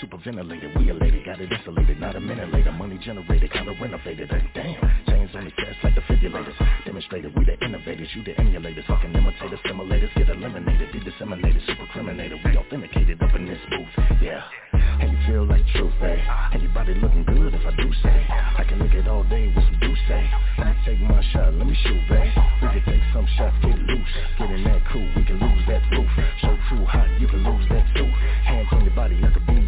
drop 0.00 0.10
top, 0.10 0.20
super 0.22 0.22
ventilated, 0.24 0.70
we 0.76 0.90
elated, 0.90 1.24
got 1.24 1.40
it 1.40 1.50
insulated, 1.52 2.00
not 2.00 2.16
a 2.16 2.20
minute 2.20 2.52
later, 2.52 2.72
money 2.72 2.98
generated, 2.98 3.50
kinda 3.52 3.72
renovated, 3.80 4.30
uh, 4.30 4.38
damn, 4.54 4.80
chains 5.06 5.30
on 5.34 5.44
the 5.44 5.50
gas 5.50 5.74
like 5.82 5.94
the 5.94 6.00
defibrillators, 6.00 6.84
demonstrated, 6.84 7.32
we 7.36 7.44
the 7.44 7.64
innovators, 7.64 8.08
you 8.14 8.22
the 8.24 8.32
emulators, 8.34 8.84
fucking 8.86 9.12
imitators, 9.14 9.58
simulators, 9.66 10.14
get 10.14 10.28
eliminated, 10.28 10.92
be 10.92 11.00
disseminated, 11.00 11.62
super 11.66 11.86
criminated, 11.92 12.38
we 12.44 12.56
authenticated 12.56 13.22
up 13.22 13.34
in 13.34 13.46
this 13.46 13.58
booth, 13.70 14.06
yeah, 14.20 14.42
and 14.72 15.12
you 15.12 15.18
feel 15.26 15.44
like 15.46 15.66
truth, 15.74 15.92
eh, 16.02 16.18
and 16.52 16.62
your 16.62 16.72
body 16.72 16.94
looking 16.94 17.24
good 17.24 17.54
if 17.54 17.66
I 17.66 17.74
do 17.76 17.92
say, 18.02 18.26
I 18.58 18.64
can 18.64 18.78
look 18.78 18.92
it 18.94 19.08
all 19.08 19.24
day 19.24 19.52
with 19.54 19.64
some 19.64 19.78
do 19.80 19.94
say, 20.08 20.30
let 20.58 20.66
me 20.66 20.74
take 20.86 21.00
my 21.00 21.22
shot, 21.32 21.54
let 21.54 21.66
me 21.66 21.76
shoot, 21.84 22.00
babe, 22.08 22.32
we 22.62 22.68
can 22.68 22.84
take 22.86 23.02
some 23.12 23.26
shots, 23.36 23.56
get 23.62 23.78
loose, 23.78 24.14
get 24.38 24.50
in 24.50 24.64
that 24.64 24.82
cool, 24.92 25.08
we 25.16 25.24
can 25.24 25.38
lose 25.38 25.64
that 25.68 25.82
roof, 25.92 26.08
so 26.40 26.56
too 26.70 26.84
hot, 26.86 27.08
you 27.20 27.28
can 27.28 27.42
lose 27.44 27.68
that 27.68 27.86
too, 27.96 28.06
hands 28.44 28.68
on 28.72 28.84
your 28.84 28.94
body, 28.94 29.18
I 29.22 29.30
could 29.32 29.46
be 29.46 29.61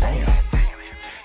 damn, 0.00 0.44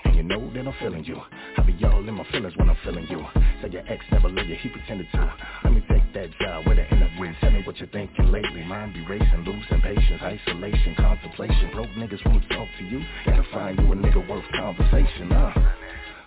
and 0.04 0.16
you 0.16 0.22
know 0.22 0.50
that 0.52 0.66
I'm 0.66 0.74
feeling 0.80 1.04
you, 1.04 1.20
I 1.56 1.62
be 1.62 1.76
all 1.84 2.06
in 2.06 2.14
my 2.14 2.24
feelings 2.30 2.54
when 2.56 2.70
I'm 2.70 2.76
feeling 2.84 3.06
you, 3.08 3.24
say 3.62 3.68
your 3.70 3.82
ex 3.88 4.04
never 4.12 4.28
loved 4.28 4.48
you, 4.48 4.56
he 4.56 4.68
pretended 4.68 5.06
to, 5.12 5.34
let 5.64 5.72
me 5.72 5.84
take 5.88 6.12
that 6.14 6.30
job, 6.40 6.66
where 6.66 6.76
the 6.76 6.88
interview, 6.94 7.32
tell 7.40 7.50
me 7.50 7.62
what 7.64 7.76
you're 7.78 7.88
thinking 7.88 8.30
lately, 8.30 8.64
mind 8.64 8.94
be 8.94 9.04
racing, 9.06 9.44
losing 9.44 9.80
patience, 9.82 10.22
isolation, 10.22 10.94
contemplation, 10.96 11.70
broke 11.72 11.90
niggas 11.90 12.24
won't 12.26 12.48
talk 12.50 12.68
to 12.78 12.84
you, 12.84 13.02
gotta 13.26 13.44
find 13.52 13.78
you 13.78 13.92
a 13.92 13.96
nigga 13.96 14.28
worth 14.28 14.44
conversation, 14.52 15.30
huh? 15.30 15.52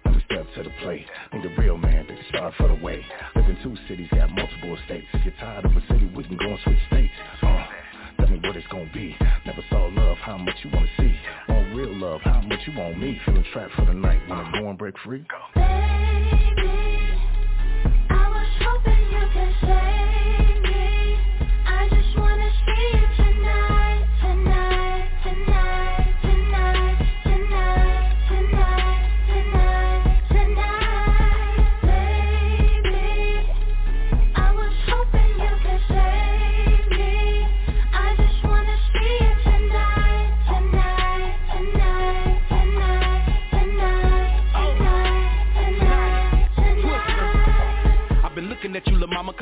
Let 0.05 0.15
me 0.15 0.23
step 0.25 0.45
to 0.55 0.63
the 0.63 0.71
plate. 0.81 1.05
Need 1.33 1.45
a 1.45 1.61
real 1.61 1.77
man 1.77 2.05
can 2.05 2.17
start 2.29 2.53
for 2.57 2.67
the 2.67 2.75
way. 2.75 3.03
Live 3.35 3.45
in 3.45 3.57
two 3.63 3.75
cities, 3.87 4.07
got 4.11 4.29
multiple 4.31 4.77
states. 4.85 5.07
If 5.13 5.25
you're 5.25 5.33
tired 5.39 5.65
of 5.65 5.71
a 5.71 5.81
city, 5.87 6.11
we 6.13 6.23
can 6.23 6.37
go 6.37 6.45
and 6.45 6.59
switch 6.63 6.77
states. 6.87 7.13
Uh, 7.41 7.65
tell 8.17 8.27
me 8.27 8.39
what 8.43 8.55
it's 8.57 8.67
gonna 8.67 8.91
be. 8.93 9.15
Never 9.55 9.89
love, 9.89 10.17
how 10.17 10.37
much 10.37 10.55
you 10.63 10.69
wanna 10.73 10.87
see. 10.97 11.13
Want 11.47 11.75
real 11.75 11.95
love, 11.95 12.21
how 12.21 12.41
much 12.41 12.59
you 12.65 12.73
want 12.75 12.97
me. 12.97 13.19
Feeling 13.23 13.45
trapped 13.53 13.75
for 13.75 13.85
the 13.85 13.93
night, 13.93 14.19
wanna 14.27 14.49
go 14.59 14.67
and 14.69 14.77
break 14.77 14.95
free? 15.05 15.25
Baby, 15.53 16.92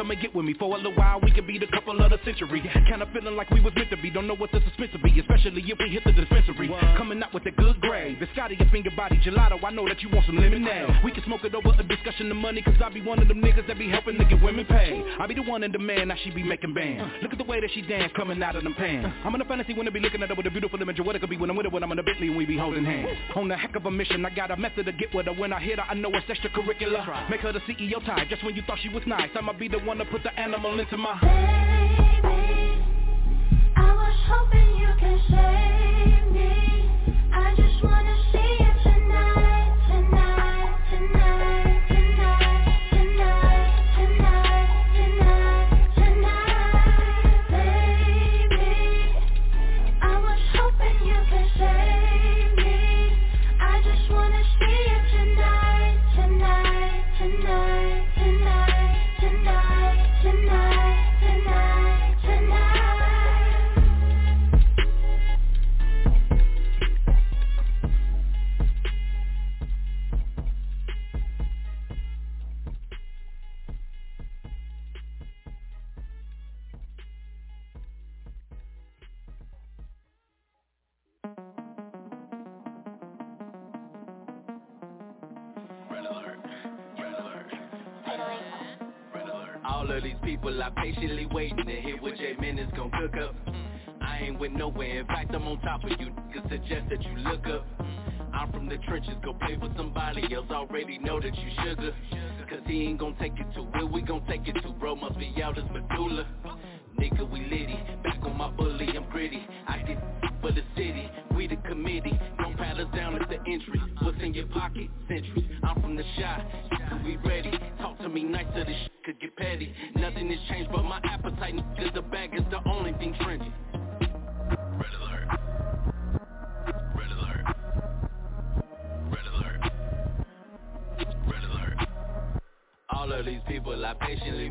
come 0.01 0.09
and 0.09 0.19
get 0.19 0.33
with 0.33 0.45
me. 0.45 0.55
For 0.57 0.65
a 0.65 0.77
little 0.77 0.95
while, 0.95 1.19
we 1.21 1.31
could 1.31 1.45
be 1.45 1.59
the 1.59 1.67
couple 1.67 2.01
of 2.01 2.09
the 2.09 2.17
century. 2.25 2.59
Kinda 2.89 3.07
feeling 3.13 3.35
like 3.35 3.51
we 3.51 3.61
was 3.61 3.71
meant 3.75 3.91
to 3.91 3.97
be. 3.97 4.09
Don't 4.09 4.25
know 4.25 4.35
what 4.35 4.51
the 4.51 4.59
suspense 4.65 4.91
will 4.93 5.03
be 5.03 5.19
Especially 5.19 5.61
if 5.61 5.77
we 5.77 5.89
hit 5.89 6.03
the 6.03 6.11
dispensary. 6.11 6.69
Coming 6.97 7.21
out 7.21 7.31
with 7.35 7.45
a 7.45 7.51
good 7.51 7.79
grade. 7.81 8.17
Biscotti, 8.19 8.57
your 8.59 8.67
finger 8.69 8.89
body, 8.97 9.21
gelato. 9.23 9.63
I 9.63 9.69
know 9.69 9.87
that 9.87 10.01
you 10.01 10.09
want 10.09 10.25
some 10.25 10.37
lemonade. 10.37 10.89
We 11.03 11.11
can 11.11 11.23
smoke 11.25 11.43
it 11.43 11.53
over 11.53 11.69
a 11.77 11.83
discussion 11.83 12.31
of 12.31 12.37
money 12.37 12.63
Cause 12.63 12.73
I 12.83 12.89
be 12.89 13.01
one 13.01 13.19
of 13.21 13.27
them 13.27 13.41
niggas 13.41 13.67
that 13.67 13.77
be 13.77 13.89
helping 13.89 14.17
to 14.17 14.25
get 14.25 14.41
women 14.41 14.65
paid. 14.65 15.05
I 15.19 15.27
be 15.27 15.35
the 15.35 15.43
one 15.43 15.61
in 15.61 15.71
demand, 15.71 16.09
now 16.09 16.15
she 16.23 16.31
be 16.31 16.41
making 16.41 16.73
bands. 16.73 17.11
Look 17.21 17.31
at 17.33 17.37
the 17.37 17.43
way 17.43 17.61
that 17.61 17.69
she 17.73 17.81
dance 17.81 18.11
coming 18.15 18.41
out 18.41 18.55
of 18.55 18.63
them 18.63 18.73
pants. 18.73 19.07
I'm 19.23 19.35
in 19.35 19.41
a 19.41 19.45
fantasy 19.45 19.75
when 19.75 19.87
I 19.87 19.91
be 19.91 19.99
looking 19.99 20.23
at 20.23 20.29
her 20.29 20.35
with 20.35 20.47
a 20.47 20.49
beautiful 20.51 20.81
image 20.81 20.99
of 20.99 21.05
what 21.05 21.15
it 21.15 21.19
could 21.19 21.29
be 21.29 21.37
when 21.37 21.51
I'm 21.51 21.55
with 21.55 21.67
her 21.67 21.69
When 21.69 21.83
I'm 21.83 21.91
in 21.91 21.99
a 21.99 22.03
Bentley 22.03 22.27
and 22.27 22.37
we 22.37 22.45
be 22.45 22.57
holding 22.57 22.85
hands. 22.85 23.17
On 23.35 23.47
the 23.47 23.55
heck 23.55 23.75
of 23.75 23.85
a 23.85 23.91
mission, 23.91 24.25
I 24.25 24.31
got 24.31 24.49
a 24.49 24.57
method 24.57 24.87
to 24.87 24.91
get 24.93 25.13
with 25.13 25.27
her. 25.27 25.33
When 25.33 25.53
I 25.53 25.59
hit 25.59 25.77
her, 25.77 25.85
I 25.85 25.93
know 25.93 26.09
it's 26.13 26.25
extracurricular. 26.25 27.29
Make 27.29 27.41
her 27.41 27.51
the 27.53 27.59
CEO 27.61 28.03
type, 28.03 28.27
just 28.29 28.43
when 28.43 28.55
you 28.55 28.63
thought 28.65 28.79
she 28.81 28.89
was 28.89 29.03
nice. 29.05 29.29
I'ma 29.35 29.53
be 29.53 29.67
the 29.67 29.79
one 29.79 29.90
to 29.99 30.05
put 30.05 30.23
the 30.23 30.39
animal 30.39 30.79
into 30.79 30.95
my 30.97 31.17
I 33.75 33.93
was 33.93 34.15
hoping 34.27 34.77
you 34.77 34.87
could 34.99 35.19
save 35.29 35.70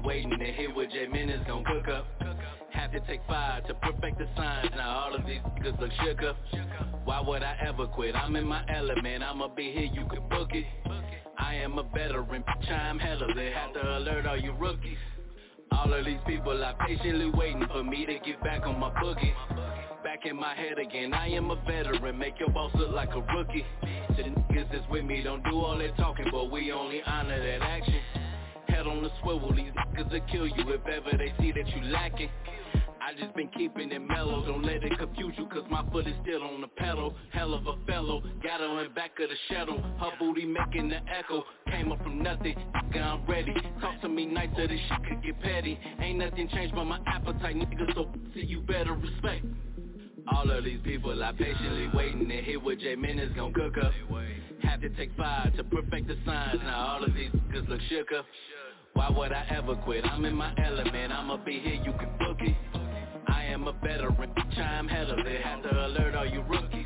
waiting 0.03 0.31
to 0.31 0.53
hear 0.53 0.75
what 0.75 0.91
J-Man 0.91 1.29
is 1.31 1.41
gon' 1.47 1.65
cook 1.65 1.89
up. 1.89 2.07
Have 2.73 2.93
to 2.93 3.01
take 3.01 3.21
five 3.29 3.67
to 3.67 3.75
perfect 3.75 4.19
the 4.19 4.27
signs. 4.37 4.71
Now 4.77 4.99
all 4.99 5.15
of 5.15 5.27
these 5.27 5.41
niggas 5.41 5.81
look 5.81 5.91
shook 6.05 6.23
up. 6.23 6.37
Why 7.05 7.21
would 7.21 7.43
I 7.43 7.57
ever 7.67 7.87
quit? 7.87 8.15
I'm 8.15 8.37
in 8.37 8.47
my 8.47 8.65
element. 8.73 9.23
I'ma 9.23 9.49
be 9.49 9.73
here, 9.73 9.89
you 9.93 10.07
can 10.09 10.29
book 10.29 10.51
it. 10.53 10.67
I 11.39 11.55
am 11.55 11.79
a 11.79 11.83
veteran, 11.83 12.45
I'm 12.71 12.99
hella 12.99 13.27
lit. 13.35 13.53
Have 13.53 13.73
to 13.75 13.99
alert 13.99 14.27
all 14.27 14.39
you 14.39 14.53
rookies. 14.53 14.99
All 15.73 15.93
of 15.93 16.05
these 16.05 16.19
people 16.27 16.63
are 16.63 16.75
patiently 16.87 17.31
waiting 17.31 17.67
for 17.73 17.83
me 17.83 18.05
to 18.07 18.19
get 18.19 18.41
back 18.43 18.67
on 18.67 18.79
my 18.79 18.91
boogie. 18.91 19.33
Back 20.03 20.21
in 20.25 20.37
my 20.37 20.55
head 20.55 20.79
again, 20.79 21.15
I 21.15 21.29
am 21.29 21.51
a 21.51 21.57
veteran, 21.67 22.19
make 22.19 22.35
your 22.39 22.51
boss 22.51 22.73
look 22.75 22.91
like 22.91 23.11
a 23.11 23.21
rookie. 23.21 23.65
The 24.17 24.23
niggas 24.23 24.73
that's 24.73 24.89
with 24.91 25.05
me 25.05 25.23
don't 25.23 25.43
do 25.45 25.61
all 25.61 25.79
that 25.79 25.97
talking, 25.97 26.27
but 26.33 26.51
we 26.51 26.73
only 26.73 27.03
honor 27.03 27.39
that 27.39 27.63
action. 27.63 28.01
Head 28.81 28.87
on 28.87 29.03
the 29.03 29.11
swivel, 29.21 29.53
these 29.53 29.73
niggas 29.77 30.11
will 30.11 30.21
kill 30.33 30.47
you 30.47 30.73
if 30.73 30.81
ever 30.87 31.15
they 31.15 31.35
see 31.39 31.53
that 31.53 31.69
you 31.69 31.83
lacking. 31.93 32.31
I 32.99 33.13
just 33.13 33.37
been 33.37 33.49
keeping 33.49 33.93
it 33.93 33.99
mellow, 33.99 34.43
don't 34.47 34.65
let 34.65 34.83
it 34.83 34.99
confuse 34.99 35.35
you 35.37 35.47
Cause 35.49 35.65
my 35.71 35.85
foot 35.93 36.07
is 36.07 36.15
still 36.23 36.43
on 36.43 36.63
the 36.63 36.67
pedal. 36.67 37.15
Hell 37.31 37.53
of 37.53 37.67
a 37.67 37.75
fellow, 37.87 38.23
got 38.43 38.61
her 38.61 38.83
in 38.83 38.95
back 38.95 39.11
of 39.21 39.29
the 39.29 39.35
shuttle. 39.51 39.83
Her 40.01 40.13
booty 40.19 40.47
making 40.47 40.89
the 40.89 41.01
echo, 41.15 41.45
came 41.71 41.93
up 41.93 42.03
from 42.03 42.23
nothing. 42.23 42.57
Nigga, 42.75 43.03
I'm 43.03 43.27
ready, 43.27 43.53
talk 43.83 44.01
to 44.01 44.09
me 44.09 44.25
nice 44.25 44.49
so 44.57 44.67
this 44.67 44.81
shit 44.89 45.05
could 45.07 45.23
get 45.25 45.43
petty. 45.43 45.79
Ain't 46.01 46.19
nothing 46.19 46.49
changed 46.49 46.75
but 46.75 46.87
my 46.87 47.01
appetite, 47.07 47.57
nigga 47.57 47.95
So 47.95 48.09
see 48.33 48.47
you 48.47 48.63
better 48.63 48.95
respect 48.95 49.45
all 50.29 50.51
of 50.51 50.65
these 50.65 50.81
people 50.85 51.23
are 51.23 51.33
patiently 51.33 51.89
waiting 51.95 52.29
to 52.29 52.43
hear 52.43 52.61
what 52.61 52.79
J-Man 52.79 53.19
is 53.19 53.33
gon' 53.35 53.53
cook 53.53 53.77
up. 53.83 53.93
Have 54.63 54.81
to 54.83 54.89
take 54.91 55.11
five 55.17 55.55
to 55.57 55.65
perfect 55.65 56.09
the 56.09 56.17
signs. 56.27 56.61
Now 56.63 56.95
all 56.95 57.05
of 57.05 57.15
these 57.15 57.31
niggas 57.31 57.69
look 57.69 57.81
shook 57.89 58.13
up. 58.17 58.27
Why 58.95 59.11
would 59.11 59.33
I 59.33 59.47
ever 59.51 59.77
quit? 59.77 60.05
I'm 60.05 60.25
in 60.25 60.35
my 60.35 60.53
element, 60.63 61.13
I'ma 61.13 61.37
be 61.39 61.61
here, 61.61 61.75
you 61.75 61.93
can 61.93 62.11
book 62.19 62.39
it. 62.41 62.57
I 63.29 63.45
am 63.45 63.69
a 63.69 63.73
veteran, 63.73 64.33
I'm 64.57 64.89
hell 64.89 65.11
of 65.11 65.27
it. 65.27 65.43
Have 65.43 65.63
to 65.63 65.87
alert 65.87 66.15
all 66.15 66.27
you 66.27 66.43
rookies 66.43 66.80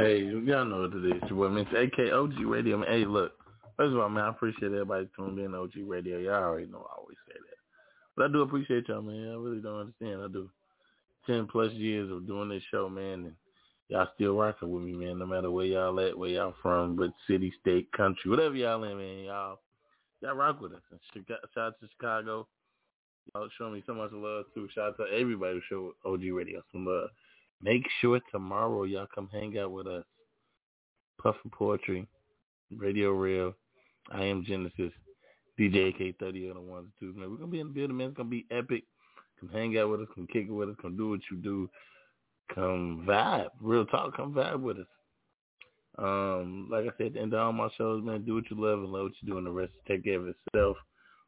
Hey, 0.00 0.22
y'all 0.22 0.64
know 0.64 0.88
what 0.88 0.94
it 0.94 1.04
is. 1.04 1.30
Boy, 1.30 1.48
Mr. 1.48 1.84
AK 1.84 2.10
OG 2.10 2.46
Radio. 2.46 2.82
Hey, 2.86 3.04
look. 3.04 3.32
First 3.76 3.92
of 3.92 3.98
all, 3.98 4.08
man, 4.08 4.24
I 4.24 4.30
appreciate 4.30 4.72
everybody 4.72 5.06
tuned 5.14 5.38
in 5.38 5.54
OG 5.54 5.72
Radio. 5.86 6.16
Y'all 6.16 6.42
already 6.42 6.68
know 6.68 6.86
I 6.90 6.98
always 6.98 7.18
say 7.28 7.34
that. 7.34 7.56
But 8.16 8.24
I 8.24 8.32
do 8.32 8.40
appreciate 8.40 8.88
y'all, 8.88 9.02
man. 9.02 9.28
I 9.28 9.34
really 9.34 9.60
don't 9.60 9.80
understand. 9.80 10.22
I 10.22 10.28
do. 10.28 10.48
Ten 11.26 11.46
plus 11.46 11.70
years 11.72 12.10
of 12.10 12.26
doing 12.26 12.48
this 12.48 12.62
show, 12.70 12.88
man, 12.88 13.26
and 13.26 13.32
y'all 13.88 14.08
still 14.14 14.38
rocking 14.38 14.70
with 14.70 14.82
me, 14.82 14.92
man. 14.92 15.18
No 15.18 15.26
matter 15.26 15.50
where 15.50 15.66
y'all 15.66 16.00
at, 16.00 16.16
where 16.16 16.30
y'all 16.30 16.54
from, 16.62 16.96
but 16.96 17.12
city, 17.26 17.52
state, 17.60 17.92
country, 17.92 18.30
whatever 18.30 18.54
y'all 18.54 18.82
in, 18.84 18.96
man, 18.96 19.24
y'all, 19.24 19.60
y'all 20.22 20.34
rock 20.34 20.62
with 20.62 20.72
us. 20.72 20.80
And 20.90 21.26
shout 21.28 21.38
out 21.58 21.78
to 21.78 21.88
Chicago. 21.90 22.48
Y'all 23.34 23.48
showing 23.58 23.74
me 23.74 23.82
so 23.86 23.92
much 23.92 24.12
love 24.12 24.46
too. 24.54 24.66
Shout 24.74 24.88
out 24.88 24.96
to 24.96 25.14
everybody 25.14 25.56
who 25.56 25.60
showed 25.68 25.92
OG 26.10 26.22
Radio 26.32 26.62
some 26.72 26.86
love. 26.86 27.10
Make 27.62 27.86
sure 28.00 28.20
tomorrow 28.30 28.84
y'all 28.84 29.06
come 29.14 29.28
hang 29.32 29.58
out 29.58 29.72
with 29.72 29.86
us. 29.86 30.04
Puffin 31.22 31.50
Poetry, 31.50 32.06
Radio 32.74 33.10
Real, 33.10 33.54
I 34.10 34.24
am 34.24 34.44
Genesis, 34.44 34.92
DJ 35.58 35.94
AK30 35.94 36.50
on 36.50 36.54
the 36.54 36.60
ones 36.60 36.86
and 36.86 36.92
twos, 36.98 37.16
man. 37.16 37.30
We're 37.30 37.36
gonna 37.36 37.50
be 37.50 37.60
in 37.60 37.68
the 37.68 37.74
building, 37.74 37.96
man. 37.98 38.08
It's 38.08 38.16
gonna 38.16 38.28
be 38.30 38.46
epic. 38.50 38.84
Come 39.38 39.50
hang 39.50 39.76
out 39.78 39.90
with 39.90 40.00
us, 40.00 40.08
come 40.14 40.26
kick 40.26 40.46
it 40.48 40.52
with 40.52 40.70
us, 40.70 40.76
come 40.80 40.96
do 40.96 41.10
what 41.10 41.20
you 41.30 41.36
do. 41.36 41.68
Come 42.54 43.04
vibe. 43.06 43.50
Real 43.60 43.84
talk, 43.86 44.16
come 44.16 44.32
vibe 44.32 44.60
with 44.60 44.78
us. 44.78 44.86
Um, 45.98 46.68
like 46.70 46.84
I 46.84 46.96
said, 46.96 47.16
end 47.16 47.34
of 47.34 47.40
all 47.40 47.52
my 47.52 47.68
shows, 47.76 48.02
man, 48.02 48.24
do 48.24 48.34
what 48.36 48.50
you 48.50 48.58
love 48.58 48.78
and 48.78 48.92
love 48.92 49.04
what 49.04 49.12
you 49.20 49.28
do 49.28 49.38
and 49.38 49.46
the 49.46 49.50
rest 49.50 49.72
take 49.86 50.04
care 50.04 50.18
of 50.18 50.28
itself. 50.28 50.76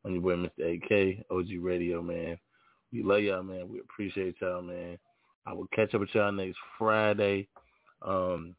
On 0.05 0.13
your 0.13 0.23
boy 0.23 0.35
Mr. 0.35 0.75
AK, 0.75 1.27
OG 1.31 1.47
Radio, 1.61 2.03
man. 2.03 2.39
We 2.93 3.03
love 3.03 3.21
y'all, 3.21 3.43
man. 3.43 3.69
We 3.69 3.81
appreciate 3.81 4.37
y'all, 4.41 4.63
man. 4.63 4.99
I 5.47 5.53
will 5.53 5.67
catch 5.75 5.95
up 5.95 6.01
with 6.01 6.15
y'all 6.15 6.33
next 6.33 6.59
Friday. 6.79 7.49
Um, 8.03 8.55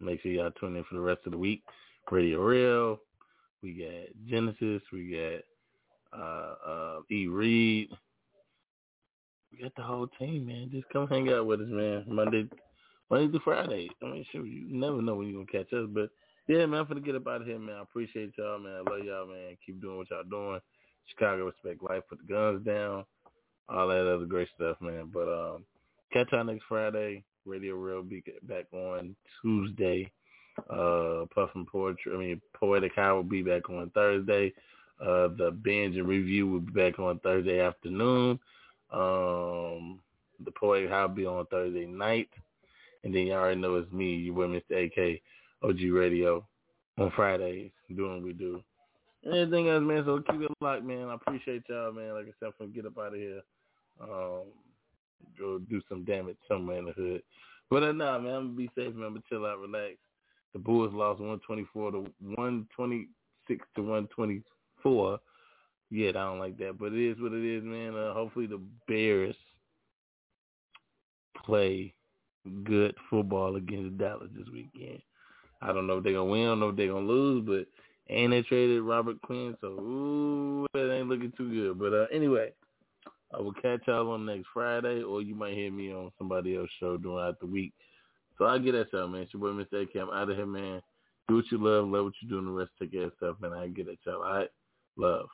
make 0.00 0.22
sure 0.22 0.32
y'all 0.32 0.50
tune 0.52 0.76
in 0.76 0.84
for 0.84 0.94
the 0.94 1.00
rest 1.00 1.20
of 1.26 1.32
the 1.32 1.38
week. 1.38 1.62
Radio 2.10 2.40
Real. 2.40 3.00
We 3.62 3.72
got 3.74 4.28
Genesis. 4.28 4.82
We 4.92 5.10
got 5.10 6.18
uh, 6.18 6.54
uh, 6.66 7.00
E. 7.10 7.26
Reed. 7.26 7.90
We 9.52 9.62
got 9.62 9.74
the 9.76 9.82
whole 9.82 10.08
team, 10.18 10.46
man. 10.46 10.70
Just 10.72 10.88
come 10.92 11.08
hang 11.08 11.28
out 11.30 11.46
with 11.46 11.60
us, 11.60 11.68
man. 11.68 12.04
Monday, 12.06 12.48
Monday 13.10 13.30
through 13.30 13.40
Friday. 13.44 13.88
I 14.02 14.06
mean, 14.06 14.24
sure, 14.30 14.46
you 14.46 14.66
never 14.68 15.02
know 15.02 15.16
when 15.16 15.28
you're 15.28 15.44
gonna 15.44 15.64
catch 15.64 15.72
us, 15.72 15.88
but 15.92 16.10
yeah, 16.48 16.64
man, 16.66 16.80
I'm 16.80 16.86
gonna 16.86 17.00
get 17.00 17.16
up 17.16 17.26
out 17.26 17.40
of 17.40 17.46
here, 17.46 17.58
man. 17.58 17.76
I 17.76 17.82
appreciate 17.82 18.32
y'all, 18.38 18.58
man. 18.58 18.82
I 18.86 18.90
love 18.90 19.04
y'all, 19.04 19.26
man. 19.26 19.56
Keep 19.64 19.80
doing 19.82 19.98
what 19.98 20.10
y'all 20.10 20.22
doing. 20.24 20.60
Chicago 21.08 21.46
respect 21.46 21.82
life. 21.82 22.02
Put 22.08 22.18
the 22.18 22.32
guns 22.32 22.64
down 22.64 23.04
all 23.68 23.88
that 23.88 24.12
other 24.12 24.26
great 24.26 24.48
stuff, 24.54 24.76
man. 24.80 25.10
But 25.12 25.28
um, 25.28 25.64
catch 26.12 26.28
y'all 26.32 26.44
next 26.44 26.64
Friday. 26.68 27.24
Radio 27.44 27.76
Real 27.76 28.02
be 28.02 28.22
back 28.42 28.66
on 28.72 29.14
Tuesday. 29.40 30.10
Uh, 30.70 31.26
Puffin 31.34 31.66
Poetry, 31.70 32.14
I 32.14 32.16
mean 32.16 32.40
Poetic 32.54 32.94
High 32.94 33.12
will 33.12 33.22
be 33.22 33.42
back 33.42 33.68
on 33.68 33.90
Thursday. 33.90 34.52
Uh, 35.00 35.28
the 35.36 35.54
binge 35.62 35.96
and 35.96 36.08
review 36.08 36.48
will 36.48 36.60
be 36.60 36.72
back 36.72 36.98
on 36.98 37.18
Thursday 37.18 37.60
afternoon. 37.60 38.40
Um, 38.90 40.00
the 40.44 40.50
Poetic 40.58 40.90
High 40.90 41.04
will 41.04 41.14
be 41.14 41.26
on 41.26 41.46
Thursday 41.46 41.86
night, 41.86 42.30
and 43.04 43.14
then 43.14 43.26
you 43.26 43.34
already 43.34 43.60
know 43.60 43.76
it's 43.76 43.92
me, 43.92 44.14
you 44.14 44.32
with 44.32 44.48
Mr. 44.48 44.86
AK, 44.86 45.20
OG 45.62 45.92
Radio, 45.92 46.44
on 46.98 47.12
Fridays 47.14 47.70
doing 47.94 48.14
what 48.14 48.22
we 48.22 48.32
do. 48.32 48.62
Anything 49.26 49.68
else, 49.68 49.82
man? 49.82 50.04
So 50.06 50.22
keep 50.30 50.40
it 50.40 50.50
locked, 50.60 50.84
man. 50.84 51.08
I 51.08 51.14
appreciate 51.14 51.64
y'all, 51.68 51.92
man. 51.92 52.14
Like 52.14 52.26
I 52.26 52.32
said, 52.40 52.46
I'm 52.46 52.52
gonna 52.58 52.70
get 52.70 52.86
up 52.86 52.96
out 52.98 53.08
of 53.08 53.14
here 53.14 53.42
um, 54.00 54.44
go 55.38 55.58
do 55.58 55.80
some 55.88 56.04
damage 56.04 56.36
somewhere 56.48 56.78
in 56.78 56.86
the 56.86 56.92
hood. 56.92 57.22
But 57.70 57.82
uh, 57.82 57.92
nah, 57.92 58.18
man, 58.18 58.34
I'm 58.34 58.42
gonna 58.46 58.56
be 58.56 58.70
safe, 58.76 58.94
man. 58.94 59.14
But 59.14 59.26
chill 59.28 59.46
out, 59.46 59.58
relax. 59.58 59.96
The 60.52 60.58
Bulls 60.58 60.94
lost 60.94 61.20
124 61.20 61.90
to 61.92 61.98
126 62.20 63.66
to 63.74 63.82
124. 63.82 65.18
Yeah, 65.90 66.08
I 66.08 66.12
don't 66.12 66.38
like 66.38 66.56
that, 66.58 66.78
but 66.78 66.92
it 66.92 67.10
is 67.10 67.20
what 67.20 67.32
it 67.32 67.44
is, 67.44 67.62
man. 67.62 67.94
Uh, 67.94 68.12
hopefully 68.12 68.46
the 68.46 68.60
Bears 68.88 69.36
play 71.44 71.94
good 72.64 72.94
football 73.10 73.56
against 73.56 73.98
Dallas 73.98 74.30
this 74.36 74.48
weekend. 74.52 75.00
I 75.62 75.72
don't 75.72 75.86
know 75.86 75.98
if 75.98 76.04
they're 76.04 76.12
gonna 76.12 76.24
win, 76.26 76.42
I 76.42 76.46
don't 76.46 76.60
know 76.60 76.68
if 76.70 76.76
they're 76.76 76.92
gonna 76.92 77.06
lose, 77.06 77.44
but 77.46 77.66
and 78.12 78.32
they 78.32 78.42
traded 78.42 78.82
Robert 78.82 79.20
Quinn, 79.22 79.56
so 79.60 79.68
ooh, 79.68 80.66
that 80.74 80.92
ain't 80.92 81.08
looking 81.08 81.32
too 81.36 81.50
good. 81.50 81.78
But 81.78 81.92
uh, 81.92 82.06
anyway, 82.12 82.52
I 83.34 83.40
will 83.40 83.52
catch 83.52 83.80
y'all 83.86 84.12
on 84.12 84.26
next 84.26 84.46
Friday, 84.52 85.02
or 85.02 85.22
you 85.22 85.34
might 85.34 85.54
hear 85.54 85.70
me 85.70 85.92
on 85.92 86.12
somebody 86.18 86.56
else's 86.56 86.70
show 86.78 86.96
during 86.96 87.34
the 87.40 87.46
week. 87.46 87.72
So 88.38 88.46
I 88.46 88.58
get 88.58 88.74
at 88.74 88.92
y'all, 88.92 89.08
man. 89.08 89.22
It's 89.22 89.34
your 89.34 89.40
boy, 89.40 89.64
Mr. 89.64 89.82
AK. 89.82 89.96
I'm 89.96 90.10
out 90.10 90.30
of 90.30 90.36
here, 90.36 90.46
man. 90.46 90.80
Do 91.28 91.36
what 91.36 91.50
you 91.50 91.58
love, 91.58 91.88
love 91.88 92.04
what 92.04 92.14
you 92.22 92.28
do, 92.28 92.38
and 92.38 92.46
the 92.46 92.52
rest 92.52 92.70
take 92.80 92.92
care 92.92 93.04
of 93.04 93.12
stuff, 93.16 93.36
man. 93.40 93.52
I 93.52 93.68
get 93.68 93.88
at 93.88 93.96
y'all. 94.06 94.22
All 94.22 94.32
right? 94.32 94.48
Love. 94.96 95.26